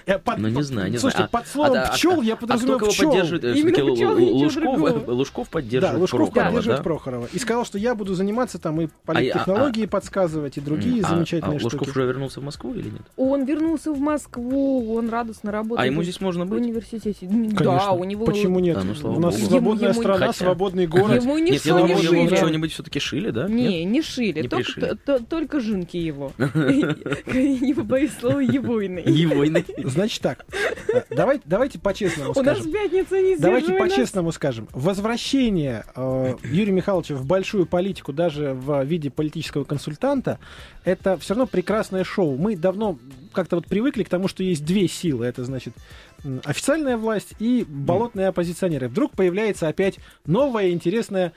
Э, 0.07 0.19
под- 0.19 0.39
Ну, 0.39 0.49
не 0.49 0.63
знаю, 0.63 0.91
не 0.91 0.99
Слушайте, 0.99 1.17
знаю. 1.19 1.29
А- 1.33 1.37
под 1.39 1.47
словом 1.49 1.79
а- 1.79 1.83
а- 1.85 1.93
пчел 1.95 2.21
я 2.23 2.35
А 2.35 2.37
кто 2.37 2.47
подразумеваю 2.47 2.79
кого 2.81 2.91
пчел. 2.93 3.11
поддерживает? 3.11 3.45
Э, 3.45 3.55
Именно 3.55 3.73
пчел, 3.95 4.19
Лужков, 4.19 4.63
другого. 4.63 5.11
Лужков 5.15 5.47
Да, 5.47 5.53
поддерживает 5.53 6.01
Лужков 6.01 6.19
Прохорова, 6.21 6.45
поддерживает 6.47 6.79
да? 6.79 6.85
Прохорова. 6.85 7.29
И 7.33 7.39
сказал, 7.39 7.65
что 7.65 7.79
я 7.79 7.95
буду 7.95 8.15
заниматься 8.15 8.59
там 8.59 8.81
и 8.83 8.87
а- 8.87 8.89
политтехнологии 9.07 9.87
подсказывать, 9.87 10.59
и 10.59 10.61
другие 10.61 11.03
А- 11.03 11.09
замечательные 11.09 11.57
а 11.57 11.61
штуки. 11.61 11.75
Лужков 11.75 11.89
уже 11.97 12.07
вернулся 12.07 12.41
в 12.41 12.45
Москву 12.45 12.75
или 12.75 12.91
нет? 12.91 13.03
Он 13.17 13.45
вернулся 13.45 13.93
в 13.93 13.99
Москву, 13.99 14.95
он 14.95 15.09
радостно 15.09 15.51
работает 15.53 15.81
А 15.81 15.87
ему 15.87 16.01
в 16.03 16.05
здесь 16.05 16.21
можно 16.21 16.45
в 16.45 16.49
быть? 16.49 16.61
университете. 16.61 17.27
Да, 17.27 17.57
Конечно. 17.65 17.93
у 17.93 18.05
него... 18.05 18.27
Почему 18.27 18.59
нет? 18.61 18.77
А, 18.77 18.83
ну, 18.85 18.93
У 19.15 19.21
нас 19.21 19.37
богу. 19.37 19.47
свободная 19.51 19.91
Ему- 19.91 20.01
страна, 20.01 20.27
Хотя- 20.27 20.33
свободный 20.45 20.87
город. 20.87 21.23
Ему 21.23 21.39
не 21.39 21.53
Нет, 21.53 21.65
я 21.65 21.73
думал, 21.79 21.97
шили. 21.97 22.17
ему 22.19 22.29
шили. 22.29 22.37
что-нибудь 22.37 22.73
все-таки 22.73 23.01
шили, 23.01 23.31
да? 23.31 23.49
Не, 23.49 23.85
не 23.85 24.03
шили, 24.03 24.43
Не 24.43 24.49
только, 24.49 25.61
жинки 25.61 25.97
его. 25.97 26.33
Не 26.39 27.75
побоюсь 27.75 28.13
слова 28.21 28.41
егойный. 28.85 29.03
И 29.03 29.27
войны. 29.27 29.65
Значит 29.85 30.23
так, 30.23 30.45
э, 30.93 31.03
давайте, 31.11 31.43
давайте 31.47 31.79
по-честному 31.79 32.33
У 32.37 32.43
нас 32.43 32.59
скажем. 32.59 32.73
пятница 32.73 33.21
не 33.21 33.37
Давайте 33.37 33.73
по-честному 33.75 34.33
скажем. 34.33 34.69
Возвращение 34.73 35.85
э, 35.95 36.35
Юрия 36.45 36.73
Михайловича 36.73 37.15
в 37.15 37.27
большую 37.27 37.67
политику, 37.67 38.13
даже 38.13 38.55
в 38.55 38.85
виде 38.85 39.11
политического 39.11 39.65
консультанта, 39.65 40.39
это 40.85 41.17
все 41.19 41.35
равно 41.35 41.47
прекрасное 41.47 42.05
шоу. 42.05 42.37
Мы 42.37 42.57
давно 42.57 42.99
как-то 43.33 43.57
вот 43.57 43.67
привыкли 43.67 44.05
к 44.05 44.09
тому, 44.09 44.29
что 44.29 44.43
есть 44.43 44.65
две 44.65 44.89
силы. 44.89 45.27
Это 45.27 45.45
значит 45.45 45.75
официальная 46.45 46.97
власть 46.97 47.35
и 47.39 47.65
болотные 47.69 48.29
оппозиционеры. 48.29 48.89
Вдруг 48.89 49.13
появляется 49.13 49.69
опять 49.69 49.99
новая 50.27 50.71
интересная 50.71 51.33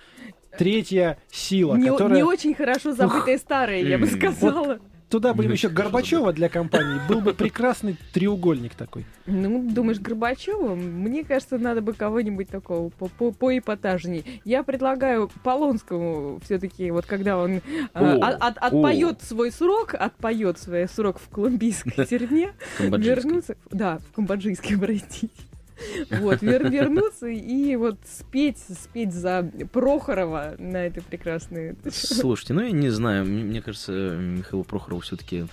третья 0.57 1.17
сила, 1.31 1.75
Не, 1.75 1.89
которая... 1.89 2.17
не 2.17 2.23
очень 2.23 2.53
хорошо 2.55 2.93
забытые 2.93 3.38
старые, 3.38 3.88
я 3.88 3.97
бы 3.97 4.07
сказала. 4.07 4.79
Туда 5.10 5.34
бы 5.34 5.43
еще 5.46 5.70
Горбачева 5.70 6.34
для 6.34 6.50
компании. 6.50 7.00
Был 7.08 7.22
бы 7.22 7.34
прекрасный 7.34 7.96
треугольник 8.13 8.76
такой. 8.76 9.06
Ну, 9.26 9.70
думаешь, 9.70 10.00
Горбачева? 10.00 10.76
Мне 10.76 11.24
кажется, 11.24 11.58
надо 11.58 11.82
бы 11.82 11.93
кого-нибудь 11.93 12.50
такого 12.50 12.89
по, 12.89 13.08
по, 13.08 13.32
поэпатажней. 13.32 14.41
Я 14.43 14.63
предлагаю 14.63 15.30
Полонскому 15.43 16.39
все-таки, 16.43 16.91
вот 16.91 17.06
когда 17.06 17.38
он 17.38 17.62
а, 17.93 18.50
отпоет 18.50 19.22
свой 19.22 19.52
срок, 19.52 19.93
отпоет 19.93 20.60
свой 20.60 20.88
срок 20.89 21.20
в 21.20 21.30
колумбийской 21.30 22.06
тюрьме, 22.10 22.52
Камбоджийский. 22.78 23.15
вернуться... 23.15 23.58
Да, 23.72 24.00
в 24.00 24.15
камбоджийской, 24.15 24.78
простите. 24.78 25.30
Вот, 26.10 26.42
вер- 26.42 26.70
вернуться 26.70 27.28
и 27.28 27.76
вот 27.76 27.98
спеть, 28.06 28.58
спеть 28.60 29.13
за 29.13 29.50
Прохорова 29.72 30.56
на 30.58 30.86
этой 30.86 31.04
прекрасной... 31.04 31.76
Слушайте, 31.92 32.54
ну 32.54 32.62
я 32.62 32.72
не 32.72 32.90
знаю, 32.90 33.26
мне, 33.26 33.62
кажется, 33.62 33.92
Михаилу 33.92 34.63
Прохорову 34.63 35.02
все-таки 35.02 35.46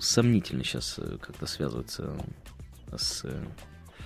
сомнительно 0.00 0.64
сейчас 0.64 0.98
как-то 1.20 1.46
связываться 1.46 2.16
с 2.96 3.24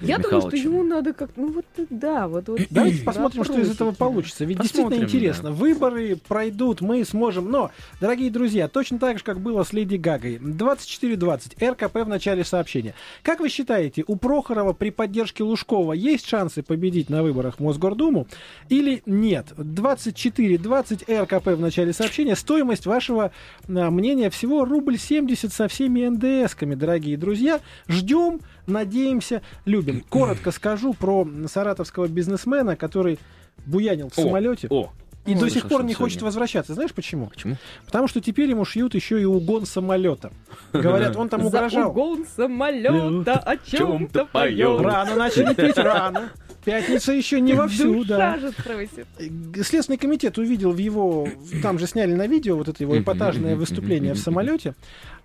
э, 0.01 0.07
Я 0.07 0.19
думаю, 0.19 0.41
что 0.43 0.57
ему 0.57 0.83
надо 0.83 1.13
как... 1.13 1.31
Ну 1.37 1.53
вот, 1.53 1.65
да, 1.91 2.29
вот... 2.29 2.49
вот 2.49 2.61
Давайте 2.71 3.05
посмотрим, 3.05 3.45
что 3.45 3.59
из 3.61 3.71
этого 3.71 3.93
получится. 3.93 4.45
Ведь 4.45 4.59
Посмотрим, 4.59 4.89
действительно 4.89 5.09
интересно. 5.09 5.51
да. 5.51 5.55
Выборы 5.55 6.17
пройдут, 6.17 6.81
мы 6.81 7.05
сможем. 7.05 7.51
Но, 7.51 7.71
дорогие 8.01 8.31
друзья, 8.31 8.69
точно 8.69 8.99
так 8.99 9.19
же, 9.19 9.25
как 9.25 9.41
было 9.41 9.63
с 9.65 9.73
Леди 9.73 9.97
Гагой. 9.97 10.37
24.20. 10.37 11.71
РКП 11.71 11.97
в 11.97 12.09
начале 12.09 12.45
сообщения. 12.45 12.95
Как 13.23 13.41
вы 13.41 13.49
считаете, 13.49 14.05
у 14.07 14.17
Прохорова 14.17 14.73
при 14.73 14.91
поддержке 14.91 15.43
Лужкова 15.43 15.93
есть 15.93 16.27
шансы 16.27 16.63
победить 16.63 17.11
на 17.11 17.23
выборах 17.23 17.57
в 17.57 17.61
Мосгордуму 17.61 18.27
или 18.69 19.03
нет? 19.07 19.47
24.20 19.57 21.23
РКП 21.23 21.47
в 21.49 21.61
начале 21.61 21.93
сообщения. 21.93 22.37
Стоимость 22.37 22.87
вашего 22.87 23.33
а, 23.69 23.91
мнения 23.91 24.31
всего 24.31 24.65
рубль 24.65 24.99
70 24.99 25.53
со 25.53 25.69
всеми 25.69 26.07
НДСками, 26.07 26.75
дорогие 26.75 27.17
друзья. 27.17 27.61
Ждем, 27.89 28.41
надеемся, 28.67 29.43
любим. 29.65 30.01
Коротко 30.09 30.51
скажу 30.51 30.95
про 30.95 31.27
саратовского 31.49 32.09
бизнесмена, 32.09 32.77
который 32.77 33.19
буянил 33.67 34.09
в 34.11 34.19
О, 34.19 34.23
самолете 34.23 34.67
О, 34.71 34.91
и 35.25 35.35
Ой, 35.35 35.41
до 35.41 35.51
сих 35.51 35.69
пор 35.69 35.85
не 35.85 35.91
сегодня. 35.91 35.97
хочет 35.97 36.23
возвращаться. 36.23 36.75
Знаешь 36.75 36.93
почему? 36.93 37.27
почему? 37.27 37.57
Потому 37.87 38.09
что 38.09 38.21
теперь 38.21 38.51
ему 38.51 38.65
шьют 38.65 38.95
еще 38.95 39.21
и 39.21 39.25
угон 39.25 39.67
самолета. 39.67 40.33
Говорят, 40.73 41.17
он 41.17 41.29
там 41.29 41.41
За 41.43 41.47
угрожал. 41.49 41.91
угон 41.91 42.27
самолета 42.37 43.39
о 43.39 43.57
чем-то 43.57 44.27
поет. 44.27 44.81
Рано 44.81 45.15
начали 45.15 45.55
петь, 45.55 45.77
рано. 45.79 46.31
Пятница 46.65 47.13
еще 47.13 47.41
не 47.41 47.55
вовсю, 47.55 48.05
Душа 48.05 48.17
да. 48.17 48.39
же 48.39 48.53
спросит. 48.53 49.07
Э, 49.19 49.63
Следственный 49.65 49.97
комитет 49.99 50.39
увидел 50.39 50.71
в 50.71 50.79
его, 50.79 51.29
там 51.61 51.77
же 51.81 51.89
сняли 51.89 52.15
на 52.15 52.29
видео 52.29 52.57
вот 52.57 52.69
это 52.69 52.83
его 52.85 52.97
эпатажное 52.97 53.57
выступление 53.57 54.15
в 54.15 54.19
самолете, 54.19 54.75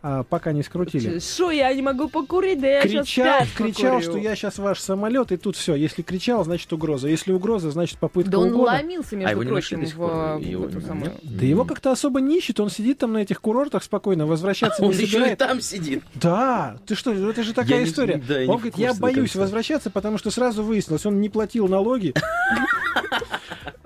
а, 0.04 0.24
пока 0.24 0.52
не 0.52 0.64
скрутили. 0.64 1.20
Что, 1.20 1.52
я 1.52 1.74
не 1.74 1.82
могу 1.82 2.08
покурить, 2.08 2.62
да 2.62 2.68
я 2.68 2.82
Кричал, 2.82 3.04
сейчас 3.06 3.48
кричал, 3.58 4.02
что 4.02 4.18
я 4.18 4.36
сейчас 4.36 4.58
ваш 4.60 4.80
самолет, 4.80 5.32
и 5.32 5.38
тут 5.38 5.56
все. 5.56 5.74
Если 5.76 6.02
кричал, 6.04 6.44
значит 6.46 6.72
угроза. 6.72 7.08
Если 7.08 7.32
угроза, 7.32 7.72
значит 7.72 7.98
попытка 7.98 8.32
Да 8.32 8.40
он 8.40 8.50
угона. 8.54 8.74
ломился, 8.74 9.16
А 9.16 9.16
между 9.16 9.38
нашли 9.38 9.50
прочим, 9.50 9.86
в, 9.86 10.38
в 10.38 10.42
Его 10.42 10.66
эту 10.66 10.80
не- 10.80 10.86
самую... 10.86 11.12
Да 11.24 11.46
его 11.46 11.66
как-то 11.66 11.92
особо 11.92 12.22
не 12.22 12.38
ищет, 12.38 12.60
он 12.60 12.70
сидит 12.70 13.00
там 13.00 13.14
на 13.14 13.18
этих 13.20 13.42
курортах 13.42 13.84
спокойно, 13.84 14.26
возвращаться 14.28 14.84
Он 14.84 14.90
не 14.92 14.96
еще 14.98 15.04
и 15.06 15.10
собирает. 15.12 15.38
там 15.40 15.62
сидит. 15.62 16.04
Да, 16.16 16.78
ты 16.86 16.96
что, 16.96 17.12
это 17.12 17.44
же 17.44 17.54
такая 17.54 17.80
Я 17.80 17.84
не- 17.84 17.90
история. 17.90 18.22
да, 18.28 18.36
я 18.40 18.46
не 18.46 18.52
он 18.52 18.58
в 18.58 18.60
говорит, 18.60 18.78
я 18.78 18.94
боюсь 18.94 19.36
возвращаться, 19.36 19.90
потому 19.90 20.18
что 20.18 20.30
сразу 20.32 20.64
выяснилось, 20.64 21.06
он 21.06 21.20
не 21.22 21.30
платил 21.30 21.68
налоги. 21.68 22.14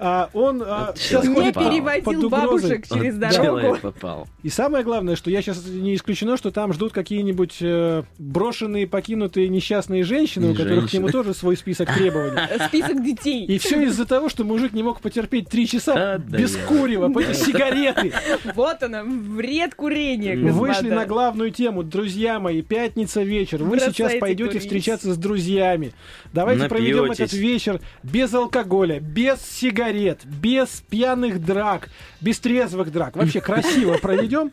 А 0.04 0.32
он 0.34 0.64
а, 0.66 0.94
сейчас 0.98 1.24
Не 1.26 1.52
под 1.52 1.54
переводил 1.54 2.26
угрозой. 2.26 2.30
бабушек 2.30 2.88
через 2.88 3.14
Вот 3.14 3.20
дорогу. 3.22 3.44
Человек 3.62 3.82
попал. 3.82 4.28
И 4.42 4.50
самое 4.50 4.84
главное, 4.84 5.16
что 5.16 5.30
я 5.30 5.44
сейчас 5.44 5.64
не 5.68 5.94
исключено, 5.94 6.38
что 6.38 6.50
там 6.50 6.74
ждут 6.74 6.92
какие-нибудь 6.92 7.58
э, 7.62 8.02
брошенные, 8.18 8.88
покинутые 8.88 9.48
несчастные 9.48 10.04
женщины, 10.04 10.54
у 10.54 10.56
которых 10.56 10.90
к 10.90 10.94
нему 10.94 11.06
Женщины. 11.08 11.12
тоже 11.12 11.34
свой 11.36 11.56
список 11.56 11.94
требований. 11.94 12.36
Список 12.68 13.04
детей. 13.04 13.46
И 13.46 13.60
все 13.60 13.80
из-за 13.84 14.08
того, 14.08 14.28
что 14.30 14.44
мужик 14.44 14.74
не 14.74 14.82
мог 14.82 15.02
потерпеть 15.02 15.50
три 15.50 15.68
часа 15.68 16.18
да 16.18 16.38
без 16.38 16.56
курева, 16.68 17.08
по- 17.10 17.22
сигареты. 17.36 18.12
Вот 18.56 18.82
она, 18.82 19.04
вред 19.04 19.76
курения, 19.76 20.36
Вышли 20.36 20.90
на 20.90 21.06
главную 21.06 21.52
тему. 21.52 21.84
Друзья 21.84 22.40
мои, 22.40 22.64
пятница 22.64 23.22
вечер. 23.22 23.60
Вы 23.64 23.72
Бросайте 23.78 23.94
сейчас 23.94 24.14
пойдете 24.20 24.50
курить. 24.54 24.64
встречаться 24.64 25.14
с 25.14 25.18
друзьями. 25.18 25.94
Давайте 26.34 26.68
проведем 26.68 27.12
этот 27.12 27.34
вечер 27.34 27.80
без 28.02 28.34
алкоголя, 28.34 29.00
без 29.00 29.40
сигарет, 29.42 29.91
без 30.26 30.84
пьяных 30.90 31.44
драк, 31.44 31.90
без 32.22 32.40
трезвых 32.40 32.92
драк. 32.92 33.16
Вообще 33.16 33.42
красиво 33.42 33.98
проведем. 33.98 34.52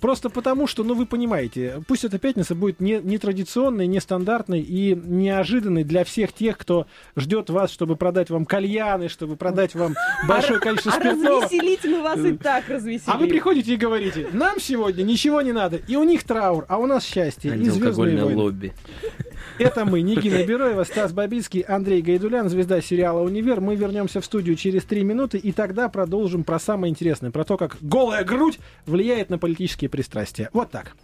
Просто 0.00 0.30
потому, 0.30 0.66
что, 0.66 0.82
ну, 0.82 0.94
вы 0.94 1.06
понимаете, 1.06 1.80
пусть 1.86 2.02
эта 2.02 2.18
пятница 2.18 2.56
будет 2.56 2.80
не, 2.80 2.94
нетрадиционной, 3.00 3.86
нестандартной 3.86 4.60
и 4.60 4.96
неожиданной 4.96 5.84
для 5.84 6.02
всех 6.02 6.32
тех, 6.32 6.58
кто 6.58 6.88
ждет 7.16 7.50
вас, 7.50 7.70
чтобы 7.70 7.94
продать 7.94 8.28
вам 8.28 8.44
кальяны, 8.44 9.08
чтобы 9.08 9.36
продать 9.36 9.76
вам 9.76 9.94
большое 10.26 10.58
количество 10.58 10.90
А 10.90 10.96
спиртного. 10.98 11.42
развеселить 11.42 11.84
мы 11.84 12.02
вас 12.02 12.18
и 12.18 12.32
так 12.36 12.68
развеселим. 12.68 13.14
А 13.14 13.16
вы 13.16 13.28
приходите 13.28 13.74
и 13.74 13.76
говорите, 13.76 14.26
нам 14.32 14.58
сегодня 14.58 15.04
ничего 15.04 15.40
не 15.40 15.52
надо. 15.52 15.76
И 15.76 15.94
у 15.94 16.02
них 16.02 16.24
траур, 16.24 16.64
а 16.68 16.78
у 16.78 16.86
нас 16.86 17.04
счастье. 17.04 17.56
И 17.56 17.68
звездные 17.70 18.16
войны. 18.24 18.34
лобби. 18.34 18.72
Это 19.58 19.84
мы, 19.84 20.02
Нигина 20.02 20.44
Бероева, 20.44 20.84
Стас 20.84 21.12
Бабицкий, 21.12 21.60
Андрей 21.60 22.02
Гайдулян, 22.02 22.48
звезда 22.48 22.80
сериала 22.80 23.20
«Универ». 23.20 23.60
Мы 23.60 23.76
вернемся 23.76 24.20
в 24.20 24.24
студию 24.24 24.56
через 24.56 24.84
три 24.84 25.04
минуты 25.04 25.38
и 25.38 25.52
тогда 25.52 25.88
продолжим 25.88 26.44
про 26.44 26.58
самое 26.58 26.90
интересное, 26.90 27.30
про 27.30 27.44
то, 27.44 27.56
как 27.56 27.76
голая 27.80 28.24
грудь 28.24 28.58
влияет 28.86 29.30
на 29.30 29.38
политические 29.38 29.90
пристрастия. 29.90 30.50
Вот 30.52 30.70
так. 30.70 30.96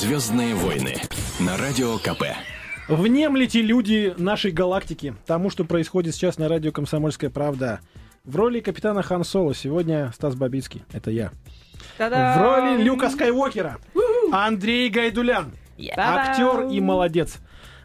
Звездные 0.00 0.54
войны 0.54 0.94
на 1.40 1.58
радио 1.58 1.98
КП. 1.98 2.22
Внемлите 2.88 3.60
люди 3.60 4.14
нашей 4.16 4.50
галактики 4.50 5.14
тому, 5.26 5.50
что 5.50 5.66
происходит 5.66 6.14
сейчас 6.14 6.38
на 6.38 6.48
радио 6.48 6.72
«Комсомольская 6.72 7.28
правда». 7.28 7.80
В 8.24 8.34
роли 8.34 8.60
капитана 8.60 9.02
Хан 9.02 9.24
Соло 9.24 9.54
сегодня 9.54 10.10
Стас 10.14 10.36
Бабицкий. 10.36 10.84
Это 10.94 11.10
я. 11.10 11.32
Та-дам! 11.98 12.38
В 12.38 12.42
роли 12.42 12.82
Люка 12.82 13.10
Скайуокера 13.10 13.76
Андрей 14.32 14.88
Гайдулян. 14.88 15.52
Актер 15.94 16.68
и 16.68 16.80
молодец. 16.80 17.36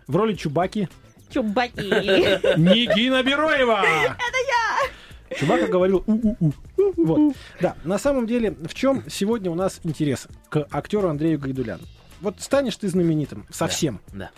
В 0.08 0.16
роли 0.16 0.36
Чубаки 0.36 0.88
Чубаки. 1.30 1.82
Нигина 2.58 3.24
Бероева. 3.24 3.84
Это 3.84 4.38
я. 4.48 5.38
Чубака 5.38 5.68
говорил 5.68 6.02
у-у-у. 6.08 6.54
Вот. 6.96 7.36
Да, 7.60 7.76
на 7.84 7.98
самом 7.98 8.26
деле, 8.26 8.52
в 8.52 8.74
чем 8.74 9.04
сегодня 9.10 9.52
у 9.52 9.56
нас 9.56 9.82
интерес 9.84 10.30
к 10.48 10.66
актеру 10.72 11.10
Андрею 11.10 11.40
Гайдуляну? 11.40 11.84
Вот 12.22 12.40
станешь 12.42 12.76
ты 12.76 12.88
знаменитым 12.88 13.46
совсем, 13.50 14.00
Да. 14.14 14.32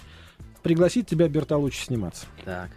пригласит 0.63 1.07
тебя 1.07 1.27
Бертолуччи 1.27 1.85
сниматься. 1.85 2.25
Так. 2.43 2.69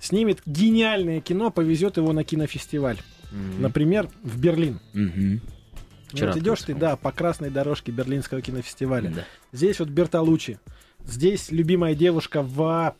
Снимет 0.00 0.40
гениальное 0.46 1.20
кино, 1.20 1.50
повезет 1.50 1.96
его 1.96 2.12
на 2.12 2.24
кинофестиваль. 2.24 2.98
Мгм. 3.32 3.62
Например, 3.62 4.08
в 4.22 4.38
Берлин. 4.38 4.80
Вчера 6.08 6.32
вот 6.32 6.40
идешь 6.40 6.62
ты, 6.62 6.74
да, 6.74 6.96
по 6.96 7.12
красной 7.12 7.50
дорожке 7.50 7.92
Берлинского 7.92 8.40
кинофестиваля. 8.40 9.10
Да. 9.10 9.24
Здесь 9.52 9.78
вот 9.80 9.88
Бертолуччи. 9.88 10.58
Здесь 11.04 11.50
любимая 11.50 11.94
девушка 11.94 12.42
в 12.42 12.94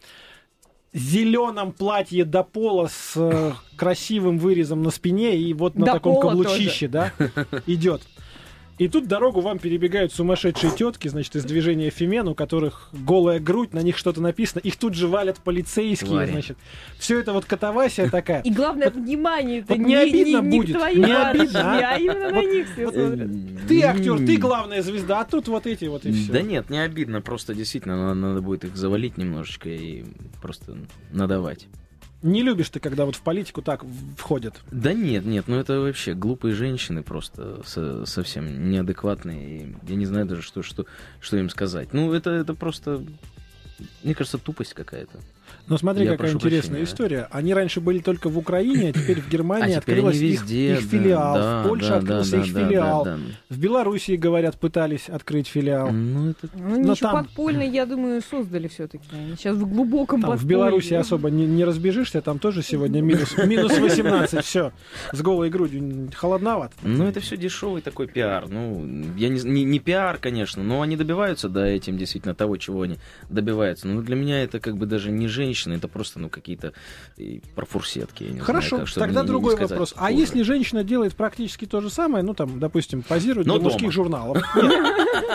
зеленом 0.93 1.73
платье 1.73 2.25
до 2.25 2.43
пола 2.43 2.89
с 2.89 3.13
э, 3.17 3.53
красивым 3.77 4.39
вырезом 4.39 4.83
на 4.83 4.91
спине 4.91 5.37
и 5.37 5.53
вот 5.53 5.75
на 5.77 5.87
До 5.87 5.93
таком 5.93 6.21
каблучище, 6.21 6.89
да, 6.89 7.13
идет. 7.67 8.03
И 8.79 8.89
тут 8.89 9.09
дорогу 9.09 9.41
вам 9.41 9.59
перебегают 9.59 10.13
сумасшедшие 10.13 10.73
тетки, 10.73 11.09
значит, 11.09 11.35
из 11.35 11.45
движения 11.45 11.91
Фемен, 11.91 12.29
у 12.29 12.35
которых 12.35 12.89
голая 12.93 13.41
грудь, 13.41 13.73
на 13.73 13.81
них 13.81 13.99
что-то 13.99 14.21
написано. 14.21 14.61
Их 14.61 14.77
тут 14.77 14.95
же 14.95 15.09
валят 15.09 15.39
полицейские, 15.39 16.11
Твари. 16.11 16.31
значит. 16.31 16.59
Все 16.99 17.19
это 17.19 17.33
вот 17.33 17.45
катавасия 17.45 18.09
такая. 18.09 18.43
И 18.43 18.53
главное, 18.53 18.91
внимание, 18.91 19.61
это 19.61 19.75
вот 19.75 19.79
не 19.79 19.97
обидно 19.97 20.41
не, 20.41 20.59
будет? 20.59 20.77
Не 20.77 21.13
обидно, 21.13 21.61
а? 21.61 21.95
а 21.95 21.99
именно 21.99 22.31
на 22.31 22.45
них 22.45 22.69
все 22.73 22.91
смотрят. 22.91 23.31
Ты 23.67 23.83
актер, 23.83 24.19
ты 24.19 24.37
главная 24.37 24.83
звезда, 24.83 25.21
а 25.21 25.25
тут 25.25 25.49
вот 25.49 25.67
эти 25.67 25.87
вот 25.87 26.07
и 26.07 26.13
все. 26.13 26.33
Да 26.33 26.43
нет, 26.43 26.71
не 26.71 26.79
обидно, 26.79 27.21
просто 27.21 27.55
действительно 27.55 28.15
надо 28.15 28.41
будет 28.41 28.65
их 28.65 28.77
завалить 28.77 29.19
немножечко 29.19 29.69
и 29.69 30.05
просто 30.41 30.77
надавать. 31.11 31.67
Не 32.23 32.43
любишь 32.43 32.69
ты, 32.71 32.81
когда 32.81 33.05
вот 33.05 33.15
в 33.15 33.21
политику 33.23 33.63
так 33.63 33.85
входят. 34.17 34.61
Да 34.73 34.93
нет, 34.93 35.25
нет, 35.25 35.45
ну 35.47 35.57
это 35.57 35.79
вообще 35.81 36.15
глупые 36.15 36.55
женщины 36.55 37.03
просто 37.05 37.63
со- 37.65 38.07
совсем 38.07 38.71
неадекватные. 38.71 39.61
И 39.61 39.77
я 39.89 39.95
не 39.95 40.05
знаю 40.07 40.27
даже, 40.27 40.43
что, 40.43 40.63
что, 40.63 40.85
что 41.21 41.37
им 41.37 41.49
сказать. 41.49 41.93
Ну, 41.93 42.13
это, 42.13 42.31
это 42.31 42.55
просто, 42.55 43.05
мне 44.03 44.15
кажется, 44.17 44.39
тупость 44.39 44.75
какая-то. 44.75 45.21
Но 45.67 45.77
смотри, 45.77 46.05
Я 46.07 46.13
какая 46.13 46.33
интересная 46.33 46.61
прощения, 46.61 46.79
да. 46.79 46.85
история. 46.85 47.29
Они 47.31 47.53
раньше 47.55 47.81
были 47.81 47.99
только 47.99 48.29
в 48.29 48.39
Украине, 48.39 48.91
а 48.91 48.93
теперь 48.93 49.21
в 49.21 49.29
Германии 49.31 49.77
а 49.77 49.81
теперь 49.81 49.97
открылась 49.97 50.17
их, 50.17 50.41
везде, 50.41 50.73
их 50.75 50.91
да, 50.91 50.99
филиал. 50.99 51.35
да, 51.35 51.63
в 51.63 51.69
Польше 51.69 51.89
да, 51.89 51.97
открылся 51.99 52.31
да, 52.31 52.43
их 52.43 52.53
да, 52.53 52.69
филиал. 52.69 53.05
да, 53.05 53.17
да. 53.17 53.23
В 53.55 53.59
Белоруссии, 53.59 54.17
говорят, 54.17 54.59
пытались 54.59 55.09
открыть 55.09 55.47
филиал. 55.49 55.91
Ну, 55.91 56.31
это... 56.31 56.49
Ну, 56.55 56.71
Но 56.71 56.93
ничего 56.93 57.11
там- 57.11 57.25
подпольно, 57.25 57.63
я 57.63 57.87
думаю, 57.87 58.23
создали 58.23 58.69
все-таки. 58.69 59.05
Сейчас 59.37 59.57
в 59.57 59.69
глубоком 59.69 60.23
Там 60.23 60.37
в. 60.37 60.45
Беларуси 60.45 60.95
особо 60.95 61.31
не, 61.31 61.47
не 61.47 61.65
разбежишься, 61.65 62.23
там 62.23 62.39
тоже 62.39 62.63
сегодня 62.63 63.01
минус, 63.03 63.37
минус 63.45 63.79
18, 63.79 64.45
все, 64.45 64.73
с 65.13 65.21
голой 65.21 65.51
грудью, 65.51 66.11
холодновато. 66.15 66.75
Ну, 66.83 67.05
это 67.07 67.21
все 67.21 67.37
дешевый 67.37 67.83
такой 67.83 68.07
пиар. 68.09 68.49
Ну, 68.49 68.87
я 69.17 69.29
не, 69.29 69.41
не, 69.43 69.65
не 69.65 69.79
пиар, 69.79 70.19
конечно, 70.19 70.63
но 70.63 70.83
они 70.83 70.97
добиваются, 70.97 71.49
да, 71.49 71.67
этим 71.67 71.99
действительно 71.99 72.35
того, 72.35 72.57
чего 72.57 72.83
они 72.83 72.99
добиваются. 73.29 73.87
Но 73.89 74.03
для 74.03 74.17
меня 74.17 74.43
это 74.43 74.61
как 74.61 74.77
бы 74.77 74.87
даже 74.87 75.11
не 75.11 75.29
женщины, 75.39 75.75
это 75.75 75.89
просто, 75.89 76.19
ну, 76.21 76.29
какие-то 76.29 76.73
и 77.17 77.41
профурсетки. 77.55 78.25
я 78.25 78.31
не 78.33 78.41
Хорошо, 78.41 78.69
знаю, 78.69 78.83
как, 78.83 78.89
чтобы 78.89 79.07
тогда 79.07 79.21
не- 79.21 79.25
не 79.27 79.29
другой 79.29 79.53
сказать 79.53 79.71
вопрос. 79.71 79.95
А 79.97 80.07
хуже. 80.09 80.13
если 80.15 80.43
женщина 80.43 80.85
делает 80.85 81.15
практически 81.15 81.65
то 81.67 81.81
же 81.81 81.91
самое, 81.91 82.25
ну 82.25 82.35
там, 82.35 82.59
допустим, 82.61 83.03
позирует 83.03 83.47
Но 83.47 83.55
для 83.55 83.63
дома. 83.63 83.73
мужских 83.73 83.93
журналов. 83.93 84.43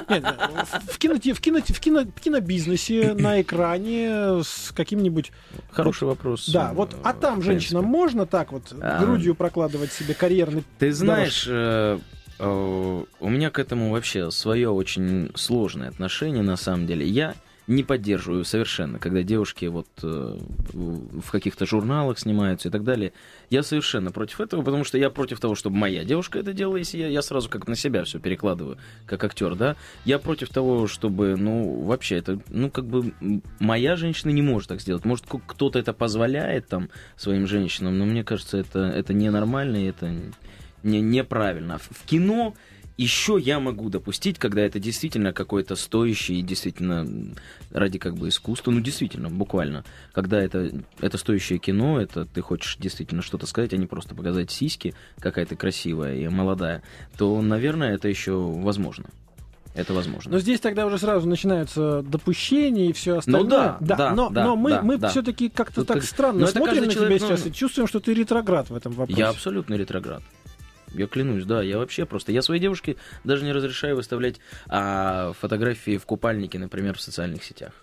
Нет, 0.09 0.23
нет, 0.23 0.39
в, 0.87 0.97
киноте- 0.99 1.33
в, 1.33 1.39
киноте- 1.41 1.73
в, 1.73 1.79
кино- 1.79 2.05
в 2.15 2.19
кинобизнесе 2.21 3.13
на 3.13 3.41
экране 3.41 4.41
с 4.43 4.71
каким-нибудь 4.75 5.31
Хороший 5.71 6.07
вопрос. 6.07 6.49
Да, 6.49 6.71
э, 6.71 6.73
вот, 6.75 6.95
а 7.03 7.13
там 7.13 7.39
в 7.39 7.43
женщинам 7.43 7.83
принципе. 7.83 7.97
можно 7.99 8.25
так 8.25 8.51
вот 8.51 8.73
А. 8.81 8.99
грудью 9.03 9.35
прокладывать 9.35 9.91
себе 9.91 10.13
карьерный 10.13 10.63
Ты 10.79 10.91
знаешь, 10.91 11.45
э, 11.49 11.99
э, 12.39 13.03
у 13.19 13.29
меня 13.29 13.49
к 13.49 13.59
этому 13.59 13.91
вообще 13.91 14.31
свое 14.31 14.69
очень 14.69 15.31
сложное 15.35 15.89
отношение, 15.89 16.43
на 16.43 16.57
самом 16.57 16.87
деле. 16.87 17.07
Я 17.07 17.35
не 17.67 17.83
поддерживаю 17.83 18.43
совершенно, 18.43 18.99
когда 18.99 19.23
девушки 19.23 19.65
вот 19.65 19.87
э, 20.03 20.37
в 20.73 21.31
каких-то 21.31 21.65
журналах 21.65 22.19
снимаются 22.19 22.67
и 22.67 22.71
так 22.71 22.83
далее. 22.83 23.13
Я 23.49 23.63
совершенно 23.63 24.11
против 24.11 24.41
этого, 24.41 24.61
потому 24.61 24.83
что 24.83 24.97
я 24.97 25.09
против 25.09 25.39
того, 25.39 25.55
чтобы 25.55 25.77
моя 25.77 26.03
девушка 26.03 26.39
это 26.39 26.53
делала, 26.53 26.77
если 26.77 26.97
я, 26.97 27.07
я 27.07 27.21
сразу 27.21 27.49
как 27.49 27.67
на 27.67 27.75
себя 27.75 28.03
все 28.03 28.19
перекладываю, 28.19 28.77
как 29.05 29.23
актер, 29.23 29.55
да. 29.55 29.77
Я 30.03 30.19
против 30.19 30.49
того, 30.49 30.87
чтобы, 30.87 31.37
ну, 31.37 31.81
вообще, 31.81 32.17
это, 32.17 32.39
ну, 32.49 32.69
как 32.69 32.85
бы, 32.85 33.13
моя 33.59 33.95
женщина 33.95 34.31
не 34.31 34.41
может 34.41 34.69
так 34.69 34.81
сделать. 34.81 35.05
Может, 35.05 35.25
кто-то 35.47 35.79
это 35.79 35.93
позволяет 35.93 36.67
там 36.67 36.89
своим 37.15 37.47
женщинам, 37.47 37.97
но 37.97 38.05
мне 38.05 38.23
кажется, 38.25 38.57
это, 38.57 38.79
это 38.79 39.13
ненормально, 39.13 39.77
и 39.77 39.85
это 39.85 40.13
не, 40.83 40.99
неправильно. 40.99 41.77
В 41.77 42.03
в 42.03 42.05
кино 42.05 42.53
еще 42.97 43.37
я 43.39 43.59
могу 43.59 43.89
допустить, 43.89 44.37
когда 44.37 44.61
это 44.61 44.79
действительно 44.79 45.33
какое-то 45.33 45.75
стоящее, 45.75 46.41
действительно 46.41 47.07
ради 47.71 47.97
как 47.97 48.15
бы 48.15 48.29
искусства, 48.29 48.71
ну 48.71 48.81
действительно, 48.81 49.29
буквально, 49.29 49.83
когда 50.11 50.41
это, 50.41 50.71
это 50.99 51.17
стоящее 51.17 51.59
кино, 51.59 51.99
это 51.99 52.25
ты 52.25 52.41
хочешь 52.41 52.77
действительно 52.79 53.21
что-то 53.21 53.47
сказать, 53.47 53.73
а 53.73 53.77
не 53.77 53.87
просто 53.87 54.15
показать 54.15 54.51
сиськи, 54.51 54.93
какая 55.19 55.45
ты 55.45 55.55
красивая 55.55 56.15
и 56.15 56.27
молодая, 56.27 56.83
то, 57.17 57.41
наверное, 57.41 57.95
это 57.95 58.07
еще 58.07 58.33
возможно. 58.33 59.05
Это 59.75 59.93
возможно. 59.95 60.31
Но 60.31 60.39
здесь 60.39 60.59
тогда 60.59 60.85
уже 60.85 60.99
сразу 60.99 61.27
начинаются 61.27 62.03
допущения 62.03 62.89
и 62.89 62.93
все 62.93 63.17
остальное. 63.17 63.43
Ну 63.43 63.49
да, 63.49 63.77
да, 63.79 64.13
но, 64.13 64.29
да, 64.29 64.43
но 64.43 64.55
мы, 64.55 64.69
да, 64.69 64.81
мы 64.83 64.97
да. 64.97 65.09
все-таки 65.09 65.49
как-то 65.49 65.77
Тут 65.77 65.87
так 65.87 65.97
как- 65.97 66.05
странно 66.05 66.41
но 66.41 66.47
смотрим 66.47 66.85
на 66.85 66.91
человек, 66.91 67.19
тебя 67.19 67.29
ну- 67.29 67.35
сейчас 67.37 67.47
и 67.47 67.51
чувствуем, 67.51 67.87
что 67.87 67.99
ты 67.99 68.13
ретроград 68.13 68.69
в 68.69 68.75
этом 68.75 68.91
вопросе. 68.93 69.19
Я 69.19 69.29
абсолютно 69.29 69.73
ретроград. 69.73 70.21
Я 70.93 71.07
клянусь, 71.07 71.45
да, 71.45 71.61
я 71.61 71.77
вообще 71.77 72.05
просто... 72.05 72.31
Я 72.31 72.41
своей 72.41 72.61
девушке 72.61 72.97
даже 73.23 73.43
не 73.43 73.51
разрешаю 73.51 73.95
выставлять 73.95 74.39
а, 74.67 75.33
фотографии 75.33 75.97
в 75.97 76.05
купальнике, 76.05 76.59
например, 76.59 76.97
в 76.97 77.01
социальных 77.01 77.43
сетях. 77.43 77.82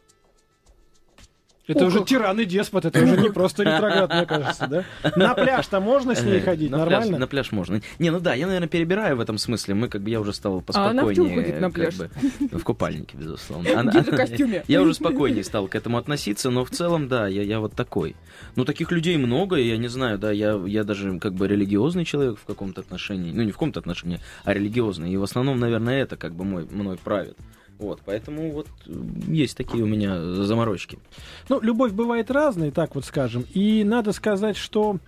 Это 1.70 1.86
уже 1.86 2.04
тиран 2.04 2.38
и 2.40 2.44
деспот, 2.44 2.84
это 2.84 3.02
уже 3.02 3.16
не 3.16 3.30
просто 3.30 3.62
ретроград, 3.62 4.12
мне 4.12 4.26
кажется, 4.26 4.66
да? 4.66 4.84
На 5.16 5.34
пляж-то 5.34 5.80
можно 5.80 6.14
с 6.14 6.22
ней 6.22 6.38
Э, 6.38 6.40
ходить, 6.40 6.70
на 6.70 6.78
нормально? 6.78 7.06
Пляж, 7.08 7.20
на 7.20 7.26
пляж 7.26 7.52
можно. 7.52 7.80
Не, 7.98 8.10
ну 8.10 8.20
да, 8.20 8.34
я, 8.34 8.46
наверное, 8.46 8.68
перебираю 8.68 9.16
в 9.16 9.20
этом 9.20 9.38
смысле. 9.38 9.74
Мы, 9.74 9.88
как 9.88 10.02
бы, 10.02 10.10
я 10.10 10.20
уже 10.20 10.32
стал 10.32 10.62
А 10.74 10.90
она 10.90 11.02
в 11.02 11.06
поспокойнее. 11.06 11.34
ходит 11.44 11.60
на 11.60 11.70
пляж. 11.70 11.96
бы, 11.96 12.10
в 12.52 12.62
купальнике, 12.64 13.16
безусловно. 13.16 13.68
Она- 13.78 13.92
в 13.92 14.04
костюме. 14.16 14.64
Я 14.68 14.82
уже 14.82 14.94
спокойнее 14.94 15.44
стал 15.44 15.68
к 15.68 15.74
этому 15.74 15.98
относиться, 15.98 16.50
но 16.50 16.64
в 16.64 16.70
целом, 16.70 17.08
да, 17.08 17.26
я, 17.28 17.42
я 17.42 17.60
вот 17.60 17.74
такой. 17.74 18.16
Ну, 18.56 18.64
таких 18.64 18.90
людей 18.92 19.16
много, 19.16 19.56
и 19.56 19.68
я 19.68 19.76
не 19.76 19.88
знаю, 19.88 20.18
да, 20.18 20.30
я, 20.30 20.60
я 20.66 20.84
даже 20.84 21.18
как 21.18 21.34
бы 21.34 21.46
религиозный 21.48 22.04
человек 22.04 22.38
в 22.38 22.44
каком-то 22.44 22.80
отношении. 22.80 23.32
Ну, 23.32 23.42
не 23.42 23.50
в 23.50 23.54
каком-то 23.54 23.80
отношении, 23.80 24.20
а 24.44 24.52
религиозный. 24.54 25.10
И 25.12 25.16
в 25.16 25.22
основном, 25.22 25.58
наверное, 25.60 26.02
это 26.02 26.16
как 26.16 26.32
бы 26.34 26.44
мой, 26.44 26.66
мной 26.70 26.98
правит. 27.02 27.36
Вот, 27.80 28.00
поэтому 28.04 28.52
вот 28.52 28.66
есть 29.26 29.56
такие 29.56 29.82
у 29.82 29.86
меня 29.86 30.20
заморочки. 30.44 30.98
Ну, 31.48 31.60
любовь 31.60 31.92
бывает 31.92 32.30
разной, 32.30 32.70
так 32.70 32.94
вот 32.94 33.06
скажем. 33.06 33.46
И 33.54 33.84
надо 33.84 34.12
сказать, 34.12 34.58
что 34.58 34.98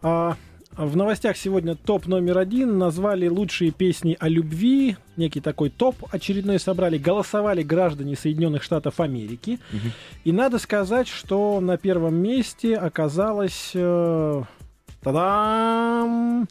а, 0.00 0.36
в 0.76 0.96
новостях 0.96 1.36
сегодня 1.36 1.74
топ 1.74 2.06
номер 2.06 2.38
один 2.38 2.78
назвали 2.78 3.28
лучшие 3.28 3.70
песни 3.70 4.16
о 4.18 4.28
любви. 4.28 4.96
Некий 5.16 5.40
такой 5.40 5.68
топ 5.68 5.96
очередной 6.10 6.58
собрали. 6.58 6.96
Голосовали 6.96 7.62
граждане 7.62 8.16
Соединенных 8.16 8.62
Штатов 8.62 8.98
Америки. 9.00 9.58
Мгм. 9.70 9.92
И 10.24 10.32
надо 10.32 10.58
сказать, 10.58 11.08
что 11.08 11.60
на 11.60 11.76
первом 11.76 12.14
месте 12.16 12.76
оказалась... 12.76 13.72
э, 13.74 14.42
Та-дам! 15.02 16.48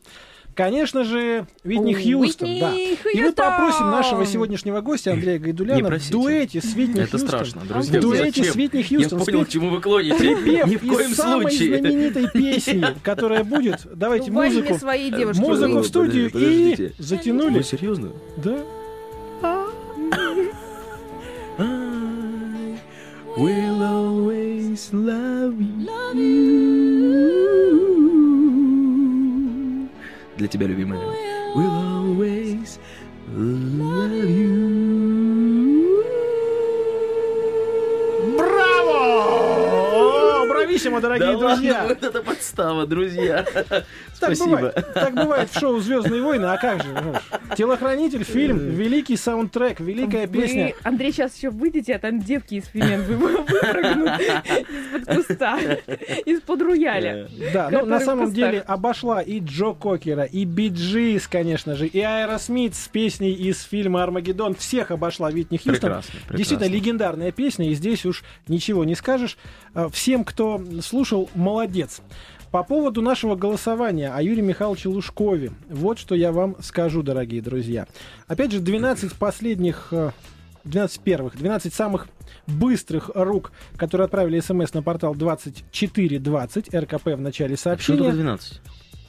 Конечно 0.56 1.04
же, 1.04 1.46
Витни 1.66 1.94
Хьюстон. 1.94 2.48
Уитни 2.50 2.60
да. 2.62 2.74
И 2.74 2.92
мы 2.92 2.96
Хьюстон! 3.26 3.34
попросим 3.36 3.92
нашего 3.92 4.26
сегодняшнего 4.26 4.80
гостя 4.80 5.12
Андрея 5.12 5.38
Гайдуляна 5.38 6.00
в 6.00 6.10
дуэте 6.10 6.62
с 6.62 6.74
Витни 6.74 7.02
Это 7.02 7.12
Хьюстон. 7.18 7.28
страшно, 7.28 7.62
В 7.62 7.68
друзья. 7.68 8.00
дуэте 8.02 8.26
Зачем? 8.40 8.46
с 8.46 8.56
Витни 8.56 8.78
Я 8.78 8.84
Хьюстон 8.86 9.20
понял, 9.20 9.38
спеть 9.40 9.48
к 9.48 9.52
чему 9.52 9.70
вы 9.70 9.82
клоните. 9.82 10.16
припев 10.16 10.68
Ни 10.68 10.76
в 10.78 10.88
коем 10.88 11.12
из 11.12 11.16
самой 11.18 11.52
случае. 11.52 11.80
знаменитой 11.80 12.30
песни, 12.34 12.86
которая 13.04 13.44
будет. 13.44 13.82
Давайте 13.94 14.32
Ну, 14.32 14.42
музыку. 14.44 14.76
своей 14.80 15.12
девушки. 15.12 15.42
Музыку 15.42 15.80
в 15.80 15.86
студию 15.86 16.32
и 16.34 16.92
затянули. 17.00 17.58
Вы 17.58 17.64
серьезно? 17.64 18.12
Да. 18.38 18.58
I 21.58 22.78
will 23.38 23.82
always 23.84 24.90
love 24.94 25.54
you. 26.16 27.85
Для 30.37 30.49
тебя, 30.49 30.67
любимая. 30.67 31.01
Will 31.55 31.71
always 31.71 32.79
love 33.35 34.31
you. 34.31 35.24
Независимо, 40.76 41.00
дорогие 41.02 41.32
Да 41.34 41.38
друзья. 41.38 41.74
ладно, 41.80 41.88
вот 41.96 42.04
это 42.04 42.22
подстава, 42.22 42.86
друзья. 42.86 43.46
Так 44.18 44.34
Спасибо. 44.34 44.56
бывает. 44.56 44.94
Так 44.94 45.14
бывает 45.14 45.50
в 45.52 45.60
шоу 45.60 45.80
Звездные 45.82 46.22
войны. 46.22 46.46
А 46.46 46.58
как 46.58 46.82
же? 46.82 46.88
Ну, 46.94 47.16
Телохранитель, 47.58 48.24
фильм, 48.24 48.58
великий 48.58 49.18
саундтрек, 49.18 49.82
великая 49.82 50.26
Вы, 50.26 50.42
песня. 50.42 50.74
Андрей, 50.84 51.12
сейчас 51.12 51.36
еще 51.36 51.50
выйдете, 51.50 51.96
а 51.96 52.00
там 52.00 52.20
девки 52.22 52.56
из 52.56 52.66
фемен 52.68 53.04
вы- 53.04 53.16
выпрыгнут 53.44 54.22
из-под 54.22 55.16
куста, 55.18 55.60
из-под 56.26 56.62
рояля. 56.62 57.28
Да, 57.54 57.70
ну 57.70 57.86
на 57.86 58.00
самом 58.00 58.32
деле 58.34 58.62
обошла 58.62 59.22
и 59.22 59.42
Джо 59.42 59.74
Кокера, 59.74 60.24
и 60.24 60.46
Биджис, 60.46 61.28
конечно 61.28 61.76
же, 61.76 61.86
и 61.86 62.00
Аэросмит 62.00 62.74
с 62.76 62.88
песней 62.88 63.34
из 63.34 63.62
фильма 63.64 64.02
«Армагеддон». 64.02 64.56
Всех 64.56 64.92
обошла 64.92 65.30
Витни 65.30 65.58
Хьюстон. 65.58 65.74
Прекрасно, 65.76 66.12
прекрасно. 66.14 66.38
Действительно, 66.38 66.70
легендарная 66.74 67.32
песня, 67.34 67.70
и 67.70 67.74
здесь 67.74 68.06
уж 68.06 68.24
ничего 68.48 68.86
не 68.86 68.96
скажешь. 68.96 69.38
Э, 69.74 69.90
Всем, 69.92 70.24
кто 70.24 70.58
слушал, 70.82 71.30
молодец. 71.36 72.02
По 72.52 72.64
поводу 72.64 73.02
нашего 73.02 73.36
голосования 73.36 74.12
о 74.12 74.22
Юрии 74.22 74.42
Михайловиче 74.42 74.90
Лужкове, 74.90 75.52
вот 75.70 76.00
что 76.00 76.16
я 76.16 76.32
вам 76.32 76.56
скажу, 76.62 77.04
дорогие 77.04 77.42
друзья. 77.42 77.88
Опять 78.28 78.52
же, 78.52 78.60
12 78.60 79.14
последних, 79.16 79.90
э, 79.92 80.12
12 80.64 81.02
первых, 81.02 81.38
12 81.38 81.74
самых 81.74 82.08
быстрых 82.48 83.12
рук, 83.14 83.52
которые 83.76 84.06
отправили 84.06 84.40
смс 84.40 84.74
на 84.74 84.82
портал 84.82 85.16
2420 85.16 86.74
РКП 86.74 87.08
в 87.08 87.22
начале 87.22 87.56
Почему 87.56 87.64
сообщения. 87.64 88.00
только 88.00 88.14
12? 88.14 88.62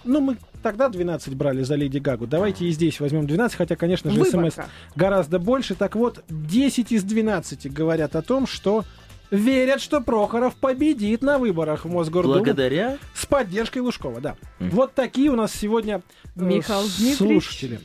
Ну, 0.04 0.20
мы 0.20 0.36
тогда 0.62 0.88
12 0.88 1.34
брали 1.34 1.62
за 1.62 1.74
Леди 1.74 1.98
Гагу. 1.98 2.26
Давайте 2.26 2.64
и 2.64 2.70
здесь 2.70 3.00
возьмем 3.00 3.26
12, 3.26 3.56
хотя, 3.56 3.76
конечно 3.76 4.10
же, 4.10 4.24
смс 4.24 4.56
гораздо 4.94 5.38
больше. 5.38 5.74
Так 5.74 5.94
вот, 5.96 6.24
10 6.28 6.92
из 6.92 7.02
12 7.04 7.72
говорят 7.72 8.16
о 8.16 8.22
том, 8.22 8.46
что 8.46 8.84
верят, 9.30 9.80
что 9.80 10.00
Прохоров 10.00 10.54
победит 10.56 11.22
на 11.22 11.38
выборах 11.38 11.84
в 11.84 11.90
Мосгордуму 11.90 12.34
Благодаря? 12.34 12.98
с 13.14 13.26
поддержкой 13.26 13.78
Лужкова, 13.78 14.20
да. 14.20 14.36
Мгм. 14.58 14.70
Вот 14.70 14.94
такие 14.94 15.30
у 15.30 15.36
нас 15.36 15.52
сегодня 15.54 16.02
Михаил 16.34 16.84
слушатели. 17.16 17.80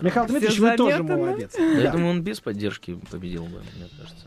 Михаил 0.00 0.26
Всё 0.26 0.32
Дмитриевич, 0.32 0.60
вы 0.60 0.76
тоже 0.76 0.96
заметано. 0.98 1.26
молодец. 1.26 1.54
Я 1.58 1.82
Да. 1.82 1.90
думаю, 1.92 2.10
он 2.10 2.22
без 2.22 2.40
поддержки 2.40 2.98
победил 3.10 3.44
бы, 3.44 3.58
мне 3.76 3.88
кажется. 3.98 4.26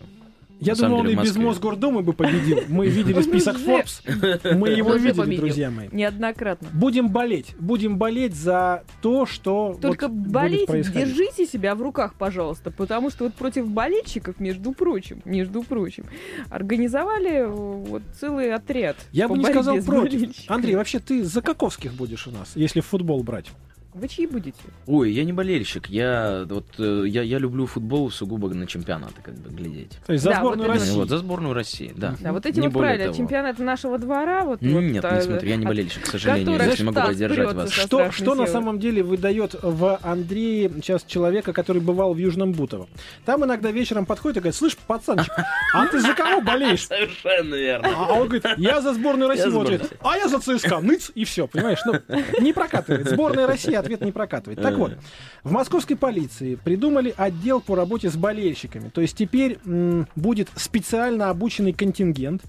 Я 0.62 0.76
думал, 0.76 0.99
он 0.99 1.09
и 1.09 1.16
без. 1.16 1.36
Мосгордумы 1.36 2.03
бы 2.03 2.14
победил. 2.14 2.59
Мы 2.68 2.88
видели 2.89 3.18
Он 3.18 3.24
список 3.24 3.57
Forbes. 3.57 4.55
Мы 4.55 4.70
его 4.70 4.93
видели, 4.93 5.36
друзья 5.36 5.72
мои. 5.72 5.89
Неоднократно. 5.91 6.68
Будем 6.72 7.09
болеть. 7.09 7.55
Будем 7.59 7.97
болеть 7.97 8.36
за 8.36 8.84
то, 9.01 9.26
что 9.26 9.78
Только 9.82 10.07
болейте, 10.07 10.84
держите 10.84 11.47
себя 11.47 11.74
в 11.74 11.82
руках, 11.82 12.14
пожалуйста, 12.14 12.72
потому 12.72 13.09
что 13.09 13.26
вот 13.26 13.34
против 13.34 13.68
болельщиков, 13.68 14.39
между 14.39 14.72
прочим, 14.74 15.22
между 15.26 15.64
прочим, 15.64 16.05
организовали 16.49 17.39
э, 17.39 17.47
вот 17.47 18.03
целый 18.20 18.53
отряд. 18.53 18.97
Я 19.12 19.28
бы 19.28 19.38
не 19.38 19.45
сказал 19.45 19.78
против. 19.82 20.30
Андрей, 20.47 20.76
вообще 20.76 20.99
ты 20.99 21.24
за 21.24 21.41
Каковских 21.41 21.93
будешь 21.93 22.28
у 22.28 22.32
нас, 22.32 22.51
если 22.55 22.82
в 22.82 22.86
футбол 22.86 23.24
брать? 23.24 23.47
Вы 23.94 24.08
чьи 24.08 24.26
будете? 24.26 24.58
Ой, 24.88 25.12
я 25.12 25.26
не 25.26 25.34
болельщик. 25.34 25.88
Я 25.88 26.46
вот 26.48 26.66
э, 26.80 27.04
я, 27.08 27.24
я 27.24 27.39
люблю 27.39 27.66
футбол 27.66 28.10
сугубо 28.10 28.48
на 28.50 28.66
чемпионаты, 28.66 29.22
как 29.22 29.36
бы 29.36 29.50
глядеть. 29.50 29.98
То 30.06 30.14
есть 30.14 30.24
за 30.24 30.30
Да, 30.32 30.39
сборную 30.39 30.70
вот 30.70 30.78
России. 30.78 30.96
Вот, 30.96 31.10
за 31.10 31.18
сборную 31.18 31.54
России, 31.54 31.94
да. 31.96 32.16
Да, 32.22 32.32
вот 32.32 32.46
эти 32.46 32.60
Не 32.60 32.70
вот 32.70 32.80
правильно, 32.80 33.06
того. 33.06 33.18
чемпионаты 33.18 33.64
нашего 33.64 33.98
двора, 33.98 34.44
вот, 34.46 34.64
М, 34.64 34.74
вот, 34.74 34.80
Нет, 34.82 35.04
а, 35.04 35.16
не 35.18 35.22
смотрю, 35.22 35.50
я 35.50 35.56
не 35.58 35.66
болельщик, 35.66 36.04
к 36.04 36.06
сожалению, 36.08 36.60
здесь 36.62 36.80
не 36.80 36.86
могу 36.86 37.02
поддержать 37.02 37.54
вас. 37.54 37.72
Что, 37.72 38.12
что 38.12 38.36
на 38.36 38.48
самом 38.48 38.80
деле 38.80 39.04
выдает 39.04 39.56
в 39.62 40.00
Андрее 40.02 40.72
сейчас 40.76 41.04
человека, 41.04 41.52
который 41.52 41.82
бывал 41.82 42.14
в 42.14 42.18
Южном 42.18 42.54
Бутово? 42.54 42.88
Там 43.26 43.44
иногда 43.44 43.72
вечером 43.72 44.06
подходит 44.06 44.38
и 44.38 44.39
говорит, 44.39 44.56
слышь, 44.56 44.78
пацанчик, 44.78 45.34
а 45.74 45.86
ты 45.88 46.00
за 46.00 46.14
кого 46.14 46.42
болеешь? 46.42 46.88
Совершенно 46.88 47.56
верно. 47.56 47.89
А 47.94 48.14
он 48.14 48.28
говорит, 48.30 48.46
я 48.58 48.80
за 48.80 48.94
сборную 48.94 49.28
России. 49.28 49.42
Я. 49.72 49.80
А 50.02 50.18
я 50.18 50.28
за 50.30 50.39
ЦСКА. 50.39 50.80
Ныц, 50.80 51.12
и 51.14 51.26
все, 51.26 51.48
понимаешь? 51.48 51.80
Ну, 51.86 51.96
не 52.39 52.54
прокатывает. 52.54 53.10
Сборная 53.10 53.48
России 53.48 53.80
ответ 53.82 54.01
не 54.01 54.11
прокатывает. 54.11 54.61
Так 54.61 54.77
вот, 54.77 54.97
в 55.43 55.51
московской 55.51 55.95
полиции 55.95 56.55
придумали 56.55 57.13
отдел 57.17 57.61
по 57.61 57.75
работе 57.75 58.09
с 58.09 58.15
болельщиками. 58.15 58.89
То 58.89 59.01
есть 59.01 59.17
теперь 59.17 59.59
м, 59.65 60.07
будет 60.15 60.49
специально 60.55 61.29
обученный 61.29 61.73
контингент, 61.73 62.43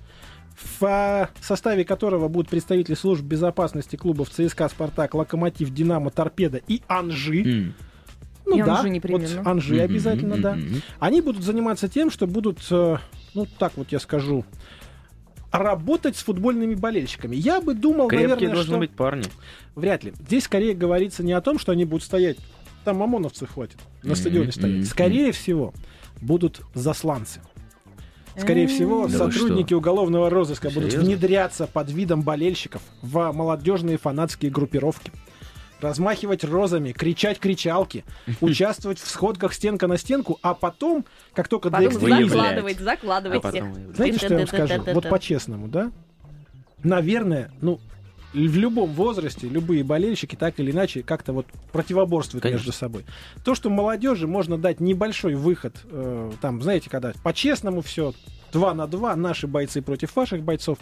в 0.80 0.84
а, 0.84 1.28
составе 1.40 1.84
которого 1.84 2.28
будут 2.28 2.50
представители 2.50 2.94
служб 2.94 3.22
безопасности 3.24 3.96
клубов 3.96 4.30
ЦСКА, 4.30 4.68
Спартак, 4.68 5.14
Локомотив, 5.14 5.70
Динамо, 5.70 6.10
Торпеда 6.10 6.60
и 6.68 6.82
Анжи. 6.86 7.72
Ну 8.44 8.58
И 8.58 8.62
да, 8.62 8.76
Анжи 8.78 8.90
непременно. 8.90 9.38
вот 9.38 9.46
Анжи 9.46 9.80
обязательно, 9.80 10.36
да. 10.36 10.58
Они 10.98 11.20
будут 11.20 11.42
заниматься 11.42 11.88
тем, 11.88 12.10
что 12.10 12.26
будут, 12.26 12.58
э, 12.70 12.96
ну 13.34 13.46
так 13.58 13.72
вот 13.76 13.92
я 13.92 13.98
скажу, 14.00 14.44
работать 15.52 16.16
с 16.16 16.22
футбольными 16.22 16.74
болельщиками. 16.74 17.36
Я 17.36 17.60
бы 17.60 17.74
думал, 17.74 18.08
Крепкие 18.08 18.28
наверное, 18.28 18.54
должны 18.54 18.72
что... 18.72 18.78
быть 18.78 18.90
парни. 18.90 19.24
Вряд 19.76 20.02
ли. 20.02 20.14
Здесь 20.26 20.44
скорее 20.44 20.74
говорится 20.74 21.22
не 21.22 21.32
о 21.32 21.40
том, 21.40 21.58
что 21.58 21.72
они 21.72 21.84
будут 21.84 22.04
стоять, 22.04 22.38
там 22.84 23.02
ОМОНовцев 23.02 23.52
хватит, 23.52 23.76
на 24.02 24.14
стадионе 24.14 24.48
мгм, 24.48 24.52
стоять. 24.52 24.86
Скорее 24.88 25.32
всего, 25.32 25.72
будут 26.20 26.62
засланцы. 26.74 27.40
Скорее 28.36 28.66
всего, 28.66 29.06
Да 29.08 29.18
сотрудники 29.18 29.74
уголовного 29.74 30.30
розыска 30.30 30.70
будут 30.70 30.92
Серьезно? 30.92 31.10
внедряться 31.10 31.66
под 31.66 31.90
видом 31.90 32.22
болельщиков 32.22 32.80
в 33.02 33.30
молодежные 33.32 33.98
фанатские 33.98 34.50
группировки. 34.50 35.12
Размахивать 35.82 36.44
розами, 36.44 36.92
кричать 36.92 37.38
кричалки, 37.40 38.04
участвовать 38.40 38.98
в 39.00 39.08
сходках 39.08 39.52
стенка 39.52 39.86
на 39.88 39.98
стенку, 39.98 40.38
а 40.42 40.54
потом, 40.54 41.04
как 41.34 41.48
только 41.48 41.70
Потом 41.70 41.88
экстремизма- 41.88 42.28
закладывать, 42.28 42.80
А 42.80 42.84
закладывать 42.84 43.42
потом 43.42 43.72
всех. 43.74 43.86
вы- 43.88 43.94
знаете, 43.94 44.16
что 44.18 44.28
я 44.34 44.38
вам 44.38 44.46
скажу? 44.46 44.82
Вот 44.94 45.08
по-честному, 45.08 45.68
да? 45.68 45.90
Наверное, 46.84 47.50
ну, 47.60 47.80
в 48.32 48.56
любом 48.56 48.92
возрасте 48.92 49.46
любые 49.48 49.84
болельщики 49.84 50.36
так 50.36 50.58
или 50.58 50.70
иначе 50.70 51.02
как-то 51.02 51.32
вот 51.32 51.46
противоборствуют 51.72 52.42
Конечно. 52.42 52.58
между 52.60 52.72
собой. 52.72 53.04
То, 53.44 53.54
что 53.54 53.68
молодежи 53.68 54.26
можно 54.26 54.56
дать 54.58 54.80
небольшой 54.80 55.34
выход, 55.34 55.76
э, 55.84 56.30
там, 56.40 56.62
знаете, 56.62 56.88
когда 56.90 57.12
по-честному 57.22 57.82
все, 57.82 58.14
два 58.52 58.72
на 58.74 58.86
два, 58.86 59.14
наши 59.16 59.46
бойцы 59.46 59.82
против 59.82 60.16
ваших 60.16 60.42
бойцов, 60.42 60.78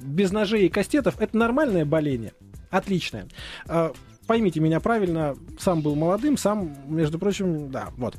без 0.00 0.32
ножей 0.32 0.66
и 0.66 0.68
кастетов, 0.68 1.20
это 1.20 1.36
нормальное 1.36 1.84
боление. 1.84 2.32
Отличное. 2.70 3.26
Поймите 4.28 4.60
меня 4.60 4.78
правильно, 4.78 5.34
сам 5.58 5.80
был 5.80 5.94
молодым, 5.94 6.36
сам, 6.36 6.74
между 6.86 7.18
прочим, 7.18 7.70
да, 7.70 7.88
вот. 7.96 8.14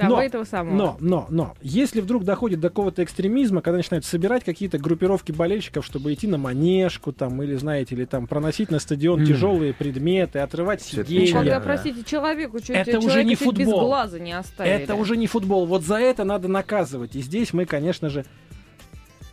Но- 0.00 0.22
этого 0.22 0.44
самого. 0.44 0.72
но, 0.72 0.96
но, 1.00 1.26
но, 1.30 1.54
если 1.62 2.00
вдруг 2.00 2.22
доходит 2.22 2.60
до 2.60 2.68
какого-то 2.68 3.02
экстремизма, 3.02 3.60
когда 3.60 3.78
начинают 3.78 4.04
собирать 4.04 4.44
какие-то 4.44 4.78
группировки 4.78 5.32
болельщиков, 5.32 5.84
чтобы 5.84 6.14
идти 6.14 6.28
на 6.28 6.38
манежку, 6.38 7.12
там, 7.12 7.42
или, 7.42 7.56
знаете, 7.56 7.96
или 7.96 8.04
там 8.04 8.28
проносить 8.28 8.70
на 8.70 8.78
стадион 8.78 9.20
М. 9.22 9.26
тяжелые 9.26 9.74
предметы, 9.74 10.38
отрывать 10.38 10.80
сиденья. 10.80 11.32
когда, 11.32 11.58
Да. 11.58 11.60
простите, 11.64 12.04
человеку 12.04 12.60
чуть 12.60 12.70
Это 12.70 12.98
уже 13.00 13.24
не 13.24 13.36
чуть 13.36 13.56
без 13.56 13.66
футбол. 13.66 13.80
глаза 13.88 14.20
не 14.20 14.32
оставили. 14.38 14.74
Это 14.84 14.94
уже 14.94 15.16
не 15.16 15.26
футбол. 15.26 15.66
Вот 15.66 15.82
за 15.82 15.96
это 15.96 16.22
надо 16.22 16.46
наказывать. 16.46 17.16
И 17.16 17.20
здесь 17.20 17.52
мы, 17.52 17.64
конечно 17.64 18.08
же, 18.10 18.24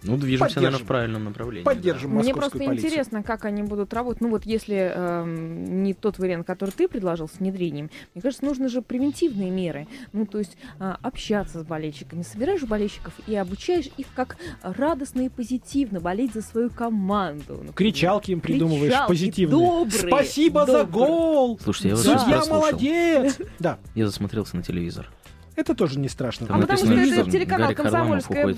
Ну, 0.06 0.18
движемся, 0.18 0.56
наверное, 0.58 0.80
в 0.80 0.88
правильном 0.88 1.24
направлении. 1.26 1.64
поддержим 1.64 2.10
Мне 2.12 2.18
московскую 2.20 2.42
просто 2.42 2.58
полицию. 2.60 2.88
интересно, 2.90 3.24
как 3.24 3.46
они 3.46 3.64
будут 3.64 3.94
работать. 3.94 4.22
Ну 4.22 4.30
вот 4.30 4.46
если 4.46 4.92
эм, 4.94 5.84
не 5.84 5.94
тот 5.94 6.20
вариант, 6.20 6.46
который 6.48 6.72
ты 6.72 6.88
предложил 6.88 7.28
с 7.28 7.40
внедрением, 7.40 7.90
мне 8.14 8.22
кажется, 8.22 8.46
нужны 8.46 8.70
же 8.70 8.82
превентивные 8.82 9.50
меры. 9.52 9.88
Ну 10.14 10.26
то 10.26 10.40
есть 10.40 10.58
а, 10.80 10.98
общаться 11.02 11.60
с 11.62 11.64
болельщиками, 11.64 12.22
собираешь 12.22 12.64
болельщиков 12.64 13.14
и 13.28 13.36
обучаешь 13.36 13.90
их 13.98 14.08
как 14.16 14.38
радостно 14.62 15.22
и 15.26 15.30
позитивно 15.30 16.00
болеть 16.00 16.34
за 16.34 16.42
свою 16.42 16.70
команду. 16.70 17.62
Ну, 17.66 17.74
Кричалки 17.74 18.32
им 18.32 18.42
придумываешь 18.42 18.92
Кричалки 18.92 19.08
позитивные. 19.10 19.60
добрые, 19.60 20.00
Спасибо 20.08 20.66
за 20.66 20.84
добрые. 20.86 21.08
гол! 21.08 21.60
Слушайте, 21.64 21.90
я 21.90 21.96
вас 21.96 22.04
Судья 22.04 22.20
сейчас 22.20 22.48
прослушал. 22.48 22.60
молодец! 22.72 23.38
Да, 23.60 23.80
Я 23.96 24.06
засмотрелся 24.08 24.56
на 24.58 24.64
телевизор. 24.64 25.10
Это 25.56 25.76
тоже 25.76 26.00
не 26.00 26.10
страшно. 26.10 26.48
Там 26.48 26.58
А 26.58 26.62
потому 26.62 26.78
что 26.80 26.94
это 26.94 27.30
телеканал 27.32 27.68
Гарик 27.68 27.78
«Комсомольская. 27.78 28.56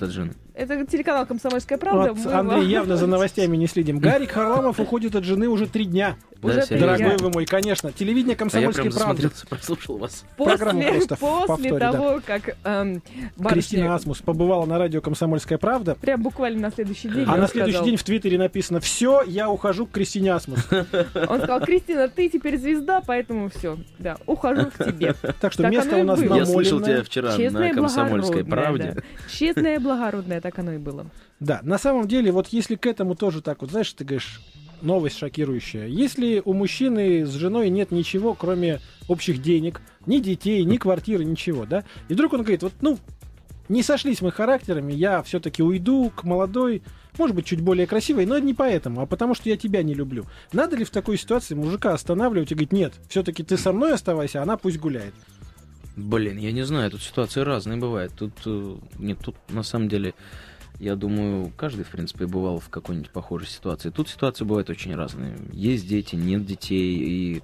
Это 0.54 0.86
телеканал 0.86 1.26
«Комсомольская 1.26 1.78
правда». 1.78 2.14
Вот 2.14 2.34
Андрей 2.34 2.60
вам- 2.62 2.68
явно 2.70 2.98
за 2.98 3.08
новостями 3.08 3.58
не 3.58 3.68
следим. 3.68 4.00
Гарик 4.00 4.32
Харламов 4.32 4.80
уходит 4.80 5.16
от 5.16 5.24
жены 5.24 5.48
уже 5.48 5.68
три 5.68 5.86
дня. 5.86 6.16
Уже 6.44 6.56
Да, 6.58 6.62
три 6.62 6.78
серьезно? 6.78 6.98
дня. 6.98 7.08
Дорогой 7.08 7.26
вы 7.28 7.34
мой, 7.34 7.46
конечно. 7.46 7.92
Телевидение 7.92 8.34
А 8.34 8.36
я 8.36 8.38
«Комсомольской 8.38 8.92
правды». 8.92 9.24
засмотрелся, 9.24 9.48
прослушал 9.48 9.98
вас. 9.98 10.24
После, 10.38 10.58
просто 10.58 11.16
после 11.16 11.48
повторе, 11.48 11.80
да. 11.80 11.92
того, 11.92 12.22
как 12.26 12.56
эм, 12.64 13.02
барышня 13.38 13.50
Кристина 13.50 13.96
Асмус 13.96 14.20
побывала 14.22 14.66
на 14.66 14.78
радио 14.78 15.02
«Комсомольская 15.02 15.58
правда». 15.58 15.96
прям 15.96 16.22
буквально 16.22 16.62
на 16.62 16.72
следующий 16.72 17.10
день 17.10 17.26
А 17.28 17.38
на 17.38 17.48
следующий 17.48 17.74
сказал- 17.74 17.86
день 17.86 17.98
в 17.98 18.04
Твиттере 18.04 18.38
написано 18.38 18.80
«Все, 18.80 19.24
я 19.26 19.50
ухожу 19.50 19.88
к 19.88 19.92
Кристине 19.92 20.32
Асмус». 20.34 20.60
Он 21.28 21.38
сказал, 21.40 21.62
Кристина, 21.62 22.08
ты 22.08 22.30
теперь 22.30 22.58
звезда, 22.60 23.02
поэтому 23.06 23.50
все, 23.50 23.78
да, 23.98 24.18
ухожу 24.28 24.68
к 24.78 24.84
тебе. 24.86 25.16
Так 25.42 25.54
что 25.54 25.68
место 25.68 25.98
у 25.98 26.04
нас 26.04 26.20
было. 26.22 26.46
Я 26.90 27.04
слышал 27.04 27.04
намоленное. 27.04 27.04
тебя 27.04 27.04
вчера 27.04 27.38
Честное 27.38 27.70
на 27.70 27.76
«Комсомольской 27.76 28.46
правде». 28.46 28.92
да. 28.96 29.02
Честное 29.30 29.76
и 29.76 29.80
благородное, 29.80 30.42
так 30.42 30.58
оно 30.60 30.74
и 30.74 30.78
было. 30.78 31.06
Да, 31.40 31.60
на 31.64 31.78
самом 31.78 32.08
деле, 32.08 32.32
вот 32.32 32.48
если 32.48 32.76
к 32.76 32.86
этому 32.86 33.16
тоже 33.16 33.42
так 33.42 33.62
вот, 33.62 33.72
знаешь, 33.72 33.92
ты 33.94 34.04
говоришь, 34.04 34.42
новость 34.82 35.18
шокирующая. 35.18 35.88
Если 35.88 36.42
у 36.44 36.54
мужчины 36.54 37.26
с 37.26 37.34
женой 37.34 37.70
нет 37.70 37.92
ничего, 37.92 38.34
кроме 38.34 38.80
общих 39.08 39.42
денег, 39.42 39.82
ни 40.06 40.20
детей, 40.20 40.64
ни 40.64 40.78
квартиры, 40.78 41.26
ничего, 41.26 41.66
да, 41.66 41.84
и 42.10 42.14
вдруг 42.14 42.34
он 42.34 42.42
говорит, 42.42 42.64
вот, 42.64 42.74
ну, 42.82 42.98
не 43.70 43.84
сошлись 43.84 44.22
мы 44.22 44.32
характерами, 44.32 44.94
я 44.94 45.22
все-таки 45.24 45.62
уйду 45.62 46.12
к 46.16 46.24
молодой, 46.24 46.82
может 47.18 47.36
быть, 47.36 47.46
чуть 47.46 47.62
более 47.62 47.88
красивой, 47.88 48.26
но 48.26 48.38
не 48.38 48.54
поэтому, 48.54 49.02
а 49.02 49.06
потому 49.06 49.34
что 49.34 49.50
я 49.50 49.58
тебя 49.58 49.84
не 49.84 49.94
люблю. 49.94 50.26
Надо 50.54 50.76
ли 50.76 50.86
в 50.86 50.90
такой 50.90 51.18
ситуации 51.18 51.56
мужика 51.56 51.94
останавливать 51.94 52.52
и 52.52 52.56
говорить, 52.56 52.72
нет, 52.72 52.94
все-таки 53.10 53.44
ты 53.44 53.58
со 53.58 53.74
мной 53.74 53.94
оставайся, 53.94 54.40
а 54.40 54.44
она 54.44 54.58
пусть 54.58 54.78
гуляет. 54.78 55.14
Блин, 55.98 56.38
я 56.38 56.52
не 56.52 56.62
знаю, 56.62 56.92
тут 56.92 57.02
ситуации 57.02 57.42
разные 57.42 57.80
бывают. 57.80 58.14
Тут, 58.14 58.32
э, 58.46 58.76
нет, 59.00 59.18
тут 59.20 59.36
на 59.50 59.64
самом 59.64 59.90
деле, 59.90 60.14
я 60.80 60.96
думаю, 60.96 61.52
каждый, 61.58 61.86
в 61.86 61.90
принципе, 61.90 62.28
бывал 62.28 62.60
в 62.60 62.70
какой-нибудь 62.70 63.10
похожей 63.10 63.48
ситуации. 63.48 63.90
Тут 63.90 64.08
ситуации 64.08 64.46
бывают 64.46 64.70
очень 64.70 64.94
разные. 64.94 65.40
Есть 65.52 65.88
дети, 65.88 66.16
нет 66.16 66.46
детей, 66.46 66.98
и... 66.98 67.44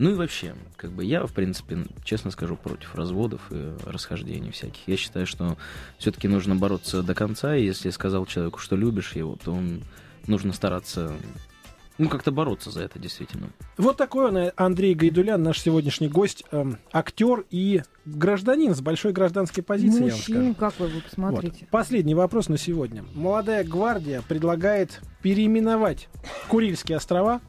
Ну 0.00 0.10
и 0.10 0.14
вообще, 0.14 0.56
как 0.74 0.90
бы 0.90 1.04
я, 1.04 1.24
в 1.24 1.32
принципе, 1.32 1.86
честно 2.02 2.32
скажу, 2.32 2.56
против 2.56 2.96
разводов 2.96 3.42
и 3.52 3.76
расхождений 3.86 4.50
всяких. 4.50 4.88
Я 4.88 4.96
считаю, 4.96 5.24
что 5.24 5.56
все-таки 5.98 6.26
нужно 6.26 6.56
бороться 6.56 7.04
до 7.04 7.14
конца, 7.14 7.54
и 7.54 7.64
если 7.64 7.90
сказал 7.90 8.26
человеку, 8.26 8.58
что 8.58 8.74
любишь 8.74 9.12
его, 9.12 9.36
то 9.36 9.52
он 9.52 9.84
нужно 10.26 10.52
стараться, 10.52 11.12
ну, 11.98 12.08
как-то 12.08 12.32
бороться 12.32 12.70
за 12.70 12.82
это, 12.82 12.98
действительно. 12.98 13.50
Вот 13.78 13.96
такой 13.96 14.28
он, 14.28 14.36
э, 14.36 14.52
Андрей 14.56 14.94
Гайдулян, 14.94 15.42
наш 15.42 15.60
сегодняшний 15.60 16.08
гость, 16.08 16.44
эм, 16.50 16.78
актер 16.92 17.44
и 17.50 17.82
гражданин 18.04 18.74
с 18.74 18.80
большой 18.80 19.12
гражданской 19.12 19.62
позицией, 19.62 20.06
я 20.06 20.10
вам 20.12 20.20
скажу. 20.20 20.38
Мужчин, 20.38 20.54
как 20.54 20.80
вы, 20.80 20.86
вы 20.88 20.94
Вот. 20.94 21.04
посмотрите. 21.04 21.68
Последний 21.70 22.14
вопрос 22.14 22.48
на 22.48 22.58
сегодня. 22.58 23.04
Молодая 23.14 23.64
гвардия 23.64 24.22
предлагает 24.22 25.00
переименовать 25.22 26.08
Курильские 26.48 26.96
острова, 26.96 27.40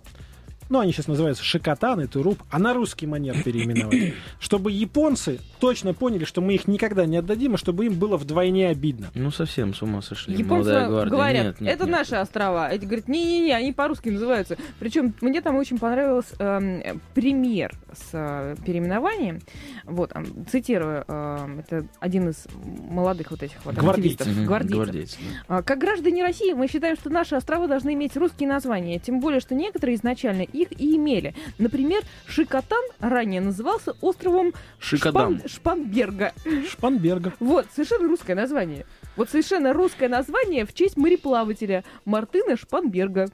ну, 0.70 0.80
они 0.80 0.92
сейчас 0.92 1.08
называются 1.08 1.44
Шикотан 1.44 2.02
и 2.02 2.08
Туруп, 2.08 2.42
а 2.50 2.60
на 2.60 2.74
русский 2.74 3.08
манер 3.08 3.42
переименовать, 3.44 4.14
чтобы 4.40 4.72
японцы 4.72 5.40
точно 5.60 5.94
поняли, 5.94 6.26
что 6.26 6.42
мы 6.42 6.56
их 6.56 6.68
никогда 6.68 7.06
не 7.06 7.18
отдадим, 7.18 7.56
и 7.56 7.58
чтобы 7.58 7.86
им 7.86 7.94
было 7.96 8.18
вдвойне 8.18 8.70
обидно. 8.70 9.10
Ну, 9.16 9.32
совсем 9.32 9.74
с 9.74 9.82
ума 9.82 10.02
сошли. 10.02 10.36
Японцы 10.36 10.70
Молодая 10.72 10.88
гвардия. 10.90 11.12
говорят, 11.12 11.46
Нет, 11.46 11.62
нет, 11.62 11.74
это 11.76 11.86
нет. 11.86 11.92
наши 11.94 12.16
острова. 12.16 12.70
Эти 12.72 12.86
говорят, 12.86 13.08
не-не-не, 13.08 13.54
они 13.54 13.72
по-русски 13.74 14.10
называются. 14.10 14.58
Причем 14.80 15.14
мне 15.22 15.42
там 15.42 15.56
очень 15.56 15.78
понравился 15.80 16.36
эм, 16.40 17.02
пример 17.14 17.72
с 17.94 18.10
э, 18.14 18.56
переименованием. 18.66 19.40
Вот, 19.86 20.12
эм, 20.16 20.46
цитирую, 20.48 21.06
эм, 21.08 21.60
это 21.60 21.86
один 22.00 22.30
из 22.30 22.46
молодых 22.90 23.32
вот 23.32 23.44
этих 23.44 23.64
вот 23.66 23.76
Гвардейцев. 23.76 24.22
активистов, 24.22 24.28
Мгм, 24.38 24.46
гвардейцев. 24.48 24.78
гвардейцы, 24.84 25.18
да. 25.48 25.58
А, 25.58 25.62
Как 25.64 25.80
граждане 25.80 26.24
России 26.24 26.54
мы 26.54 26.68
считаем, 26.68 26.96
что 26.96 27.10
наши 27.10 27.36
острова 27.36 27.68
должны 27.68 27.94
иметь 27.94 28.16
русские 28.18 28.50
названия, 28.50 29.00
тем 29.00 29.20
более, 29.20 29.40
что 29.40 29.56
некоторые 29.56 29.96
изначально 29.96 30.42
их 30.56 30.70
и 30.80 30.96
имели. 30.96 31.34
Например, 31.58 32.02
Шикотан 32.28 32.84
ранее 33.00 33.42
назывался 33.42 33.96
островом 34.02 34.54
Шикодам. 34.80 35.36
Шпан- 35.46 35.48
Шпанберга. 35.50 36.34
Шпанберга. 36.70 37.34
Вот, 37.40 37.68
совершенно 37.74 38.08
русское 38.08 38.36
название. 38.36 38.86
Вот 39.16 39.30
совершенно 39.30 39.74
русское 39.74 40.10
название 40.10 40.66
в 40.66 40.74
честь 40.74 40.98
мореплавателя 40.98 41.84
Мартына 42.06 42.58
Шпанберга. 42.58 43.28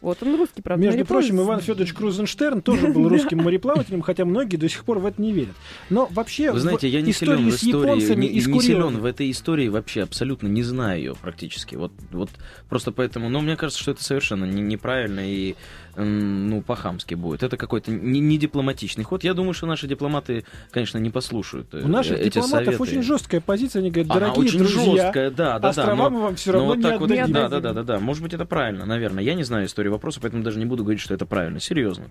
Вот, 0.00 0.22
он 0.22 0.36
русский, 0.36 0.62
правда. 0.62 0.80
Между 0.84 0.98
мореплаватель. 0.98 1.30
прочим, 1.32 1.44
Иван 1.44 1.60
Федорович 1.60 1.92
Крузенштерн 1.92 2.62
тоже 2.62 2.86
был 2.86 3.08
русским 3.08 3.38
мореплавателем, 3.38 4.00
хотя 4.02 4.24
многие 4.24 4.56
до 4.56 4.68
сих 4.68 4.84
пор 4.84 5.00
в 5.00 5.06
это 5.06 5.20
не 5.20 5.32
верят. 5.32 5.56
Но 5.90 6.06
вообще, 6.12 6.52
Вы 6.52 6.60
знаете, 6.60 6.86
я 6.88 7.00
не 7.00 7.12
силен 7.12 7.44
в 7.44 7.48
истории, 7.48 8.14
не, 8.14 8.28
не 8.28 8.40
силен 8.60 8.98
в 8.98 9.04
этой 9.04 9.28
истории 9.28 9.66
вообще 9.66 10.02
абсолютно 10.04 10.46
не 10.46 10.62
знаю 10.62 10.98
ее 11.00 11.14
практически. 11.20 11.74
Вот, 11.74 11.90
вот 12.12 12.30
просто 12.68 12.92
поэтому, 12.92 13.28
но 13.28 13.40
мне 13.40 13.56
кажется, 13.56 13.82
что 13.82 13.90
это 13.90 14.04
совершенно 14.04 14.44
не- 14.44 14.62
неправильно 14.62 15.18
и 15.28 15.56
ну 16.04 16.62
по-хамски 16.62 17.14
будет. 17.14 17.42
Это 17.42 17.56
какой-то 17.56 17.90
не, 17.90 18.20
не 18.20 18.38
дипломатичный 18.38 19.04
ход. 19.04 19.24
Я 19.24 19.34
думаю, 19.34 19.52
что 19.54 19.66
наши 19.66 19.86
дипломаты, 19.86 20.44
конечно, 20.70 20.98
не 20.98 21.10
послушают. 21.10 21.68
э, 21.74 21.82
У 21.84 21.88
наших 21.88 22.18
эти 22.18 22.34
дипломатов 22.34 22.64
советы. 22.76 22.82
очень 22.82 23.02
жесткая 23.02 23.40
позиция. 23.40 23.80
Они 23.80 23.90
говорят, 23.90 24.10
Она 24.10 24.20
дорогие 24.20 24.44
очень 24.48 24.58
друзья, 24.58 24.84
жесткая, 25.04 25.30
да, 25.30 25.58
да, 25.58 25.68
острова 25.68 25.88
да. 25.90 25.94
но- 25.96 26.10
мы 26.10 26.20
вам 26.20 26.36
все 26.36 26.52
но 26.52 26.58
равно 26.58 26.68
вот 26.68 26.76
не 26.76 26.82
так 26.82 27.00
вот, 27.00 27.10
отдадим. 27.10 27.32
да, 27.34 27.48
да, 27.48 27.60
да, 27.60 27.72
да, 27.72 27.82
да. 27.82 27.98
Может 28.00 28.22
быть, 28.22 28.32
это 28.34 28.44
правильно, 28.46 28.86
наверное. 28.86 29.22
Я 29.22 29.34
не 29.34 29.44
знаю 29.44 29.66
историю 29.66 29.92
вопроса, 29.92 30.20
поэтому 30.20 30.42
даже 30.42 30.58
не 30.58 30.66
буду 30.66 30.82
говорить, 30.84 31.00
что 31.02 31.14
это 31.14 31.26
правильно. 31.26 31.60
Серьезно. 31.60 32.04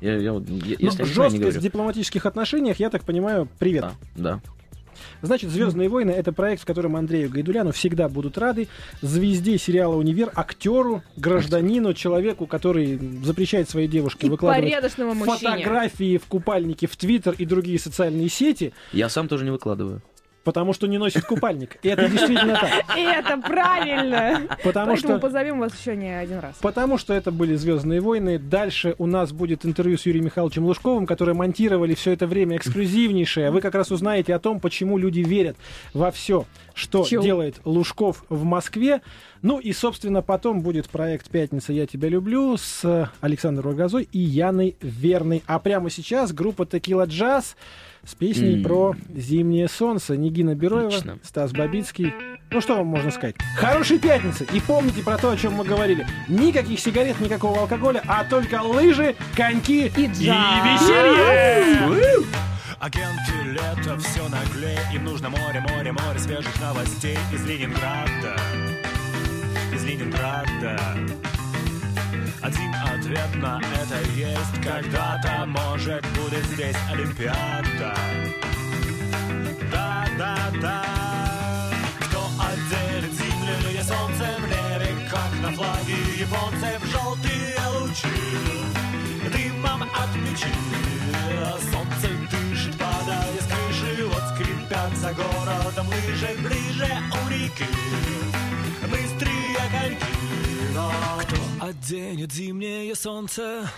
Я, 0.00 0.16
я, 0.16 0.32
вот- 0.32 0.48
я- 0.48 0.54
Но 0.80 0.86
если 0.86 1.02
я 1.02 1.06
знаю, 1.06 1.30
не 1.30 1.36
жесткость 1.38 1.56
в 1.58 1.60
дипломатических 1.62 2.26
отношениях, 2.26 2.78
я 2.80 2.90
так 2.90 3.04
понимаю, 3.04 3.48
привет. 3.58 3.84
Да, 4.16 4.40
да. 4.40 4.40
Значит, 5.22 5.50
Звездные 5.50 5.88
войны 5.88 6.10
это 6.10 6.32
проект, 6.32 6.62
в 6.62 6.64
котором 6.64 6.96
Андрею 6.96 7.30
Гайдуляну 7.30 7.72
всегда 7.72 8.08
будут 8.08 8.38
рады. 8.38 8.68
Звезде 9.02 9.58
сериала 9.58 9.96
Универ, 9.96 10.30
актеру, 10.34 11.02
гражданину, 11.16 11.94
человеку, 11.94 12.46
который 12.46 12.98
запрещает 13.24 13.68
своей 13.68 13.88
девушке 13.88 14.26
И 14.26 14.30
выкладывать 14.30 14.64
фотографии 15.40 16.18
в 16.18 16.26
купальнике 16.26 16.86
в 16.86 16.96
Твиттер 16.96 17.34
и 17.36 17.44
другие 17.44 17.78
социальные 17.78 18.28
сети, 18.28 18.72
Я 18.92 19.08
сам 19.08 19.28
тоже 19.28 19.44
не 19.44 19.50
выкладываю. 19.50 20.02
Потому 20.44 20.72
что 20.72 20.86
не 20.86 20.98
носит 20.98 21.24
купальник. 21.24 21.78
И 21.82 21.88
это 21.88 22.08
действительно 22.08 22.54
так. 22.60 22.70
Это 22.96 23.38
правильно! 23.38 24.42
Потому 24.62 24.92
Поэтому 24.92 24.96
что 24.96 25.18
позовем 25.18 25.58
вас 25.58 25.72
еще 25.78 25.96
не 25.96 26.08
один 26.08 26.38
раз. 26.38 26.54
Потому 26.60 26.98
что 26.98 27.14
это 27.14 27.30
были 27.30 27.54
Звездные 27.56 28.00
войны. 28.00 28.38
Дальше 28.38 28.94
у 28.98 29.06
нас 29.06 29.32
будет 29.32 29.64
интервью 29.64 29.96
с 29.96 30.06
Юрием 30.06 30.26
Михайловичем 30.26 30.64
Лужковым, 30.64 31.06
которые 31.06 31.34
монтировали 31.34 31.94
все 31.94 32.12
это 32.12 32.26
время 32.26 32.56
эксклюзивнейшее. 32.56 33.50
Вы 33.50 33.60
как 33.60 33.74
раз 33.74 33.90
узнаете 33.90 34.34
о 34.34 34.38
том, 34.38 34.60
почему 34.60 34.98
люди 34.98 35.20
верят 35.20 35.56
во 35.92 36.10
все, 36.10 36.44
что 36.74 37.04
Чё? 37.04 37.22
делает 37.22 37.60
Лужков 37.64 38.24
в 38.28 38.44
Москве. 38.44 39.00
Ну 39.42 39.58
и, 39.58 39.72
собственно, 39.72 40.22
потом 40.22 40.60
будет 40.60 40.88
проект 40.88 41.28
«Пятница. 41.30 41.72
Я 41.72 41.86
тебя 41.86 42.08
люблю» 42.08 42.56
с 42.56 43.10
Александром 43.20 43.70
Рогозой 43.70 44.08
и 44.10 44.18
Яной 44.18 44.76
Верной. 44.80 45.42
А 45.46 45.58
прямо 45.58 45.90
сейчас 45.90 46.32
группа 46.32 46.66
«Текила 46.66 47.04
Джаз» 47.04 47.56
с 48.06 48.14
песней 48.14 48.56
М. 48.56 48.62
про 48.62 48.94
зимнее 49.14 49.68
солнце. 49.68 50.16
Нигина 50.16 50.54
Бероева, 50.54 50.88
Отлично. 50.88 51.18
Стас 51.22 51.52
Бабицкий. 51.52 52.12
Ну 52.50 52.60
что 52.60 52.76
вам 52.76 52.86
можно 52.86 53.10
сказать? 53.10 53.34
Хорошей 53.56 53.98
пятницы! 53.98 54.46
И 54.52 54.60
помните 54.60 55.02
про 55.02 55.16
то, 55.18 55.30
о 55.30 55.36
чем 55.36 55.54
мы 55.54 55.64
говорили. 55.64 56.06
Никаких 56.28 56.78
сигарет, 56.78 57.18
никакого 57.20 57.60
алкоголя, 57.60 58.02
а 58.06 58.24
только 58.24 58.62
лыжи, 58.62 59.16
коньки 59.34 59.86
И 59.86 60.06
джаз. 60.06 60.18
веселье! 60.64 62.24
Агенты 62.80 63.32
лето 63.50 63.98
все 63.98 64.28
наглее 64.28 64.78
Им 64.92 65.04
нужно 65.04 65.30
море, 65.30 65.64
море, 65.70 65.92
море 65.92 66.18
свежих 66.18 66.60
новостей 66.60 67.16
Из 67.32 67.42
Ленинграда 67.46 68.36
Из 69.72 69.84
Ленинграда 69.84 70.78
Один 72.44 72.74
ответ 72.74 73.34
на 73.36 73.58
это 73.58 74.06
есть. 74.10 74.62
Когда-то, 74.62 75.46
может, 75.46 76.04
будет 76.12 76.44
здесь 76.44 76.76
Олимпиада. 76.92 77.94
Да, 79.72 80.06
да, 80.18 80.36
да 80.60 80.84
Кто 82.00 82.28
отделит 82.38 83.12
землю 83.14 83.70
и 83.72 83.82
солнце 83.82 84.26
в 84.38 84.42
небе 84.42 85.08
Как 85.10 85.32
на 85.40 85.52
флаге 85.52 85.96
японцев 86.18 86.84
желтые 86.92 87.56
лучи. 87.80 88.08
Дымом 89.32 89.82
от 89.82 90.12
печи 90.12 90.52
Солнце 91.72 92.08
дышит, 92.30 92.76
падая 92.76 93.38
с 93.40 93.46
крыши. 93.46 94.04
Вот 94.04 94.22
скрипят 94.34 94.94
за 94.96 95.14
городом 95.14 95.88
лыжи 95.88 96.36
Ближе 96.42 96.90
у 97.10 97.28
реки. 97.30 97.64
Быстрые 98.82 99.56
коньки 99.72 100.14
оденет 101.64 102.30
зимнее 102.30 102.94
солнце? 102.94 103.70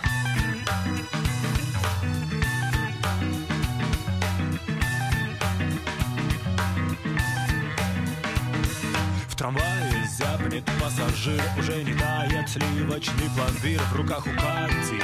В 9.29 9.35
трамвае 9.37 10.05
зябнет 10.17 10.65
пассажир 10.81 11.41
Уже 11.57 11.83
не 11.83 11.93
тает 11.93 12.49
сливочный 12.49 13.29
пломбир 13.35 13.81
В 13.93 13.95
руках 13.95 14.27
у 14.27 14.31
Кати. 14.31 14.99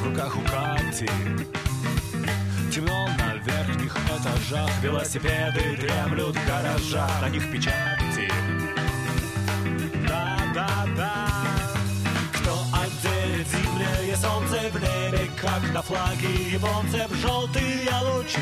В 0.00 0.08
руках 0.08 0.36
у 0.36 0.40
Кати. 0.40 1.08
Темно 2.72 3.08
на 3.18 3.34
верхних 3.36 3.96
этажах 4.08 4.70
Велосипеды 4.82 5.76
дремлют 5.76 6.36
в 6.36 6.46
гаражах 6.46 7.20
На 7.20 7.28
них 7.28 7.48
печати. 7.52 8.28
Да, 10.08 10.36
да, 10.52 10.86
да 10.96 11.33
зимнее 14.14 14.16
солнце 14.16 14.70
в 14.70 14.80
небе 14.80 15.30
Как 15.40 15.72
на 15.72 15.82
флаге 15.82 16.50
японцев 16.52 17.10
Желтые 17.20 17.90
лучи 18.02 18.38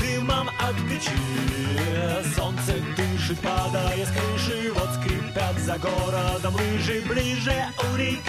Дымом 0.00 0.48
от 0.48 0.76
печи 0.88 2.34
Солнце 2.36 2.74
дышит, 2.96 3.38
падая 3.40 4.04
с 4.04 4.10
крыши 4.10 4.72
Вот 4.74 4.88
скрипят 5.00 5.58
за 5.58 5.78
городом 5.78 6.54
лыжи 6.54 7.02
Ближе 7.08 7.64
у 7.92 7.96
реки 7.96 8.20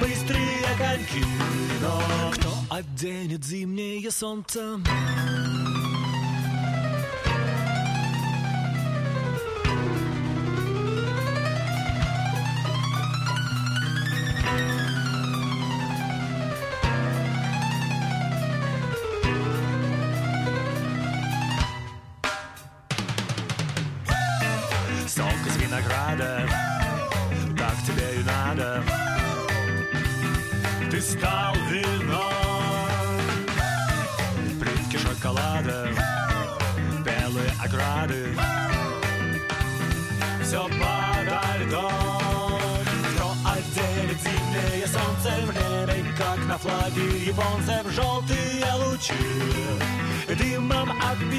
Быстрые 0.00 0.62
коньки 0.78 1.24
Но 1.80 2.32
кто 2.32 2.50
оденет 2.70 3.44
зимнее 3.44 4.10
солнце? 4.10 4.78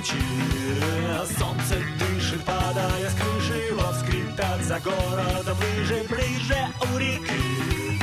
От 0.03 0.09
печи 0.09 1.37
Солнце 1.37 1.75
дышит, 1.99 2.43
падая 2.43 3.09
с 3.09 3.13
крыши 3.13 3.73
Вот 3.73 3.95
скрипят 3.95 4.63
за 4.63 4.79
городом 4.79 5.57
лыжи 5.57 6.03
Ближе 6.09 6.57
у 6.81 6.97
реки. 6.97 7.99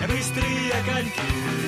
Быстрые 0.00 0.72
коньки 0.86 1.61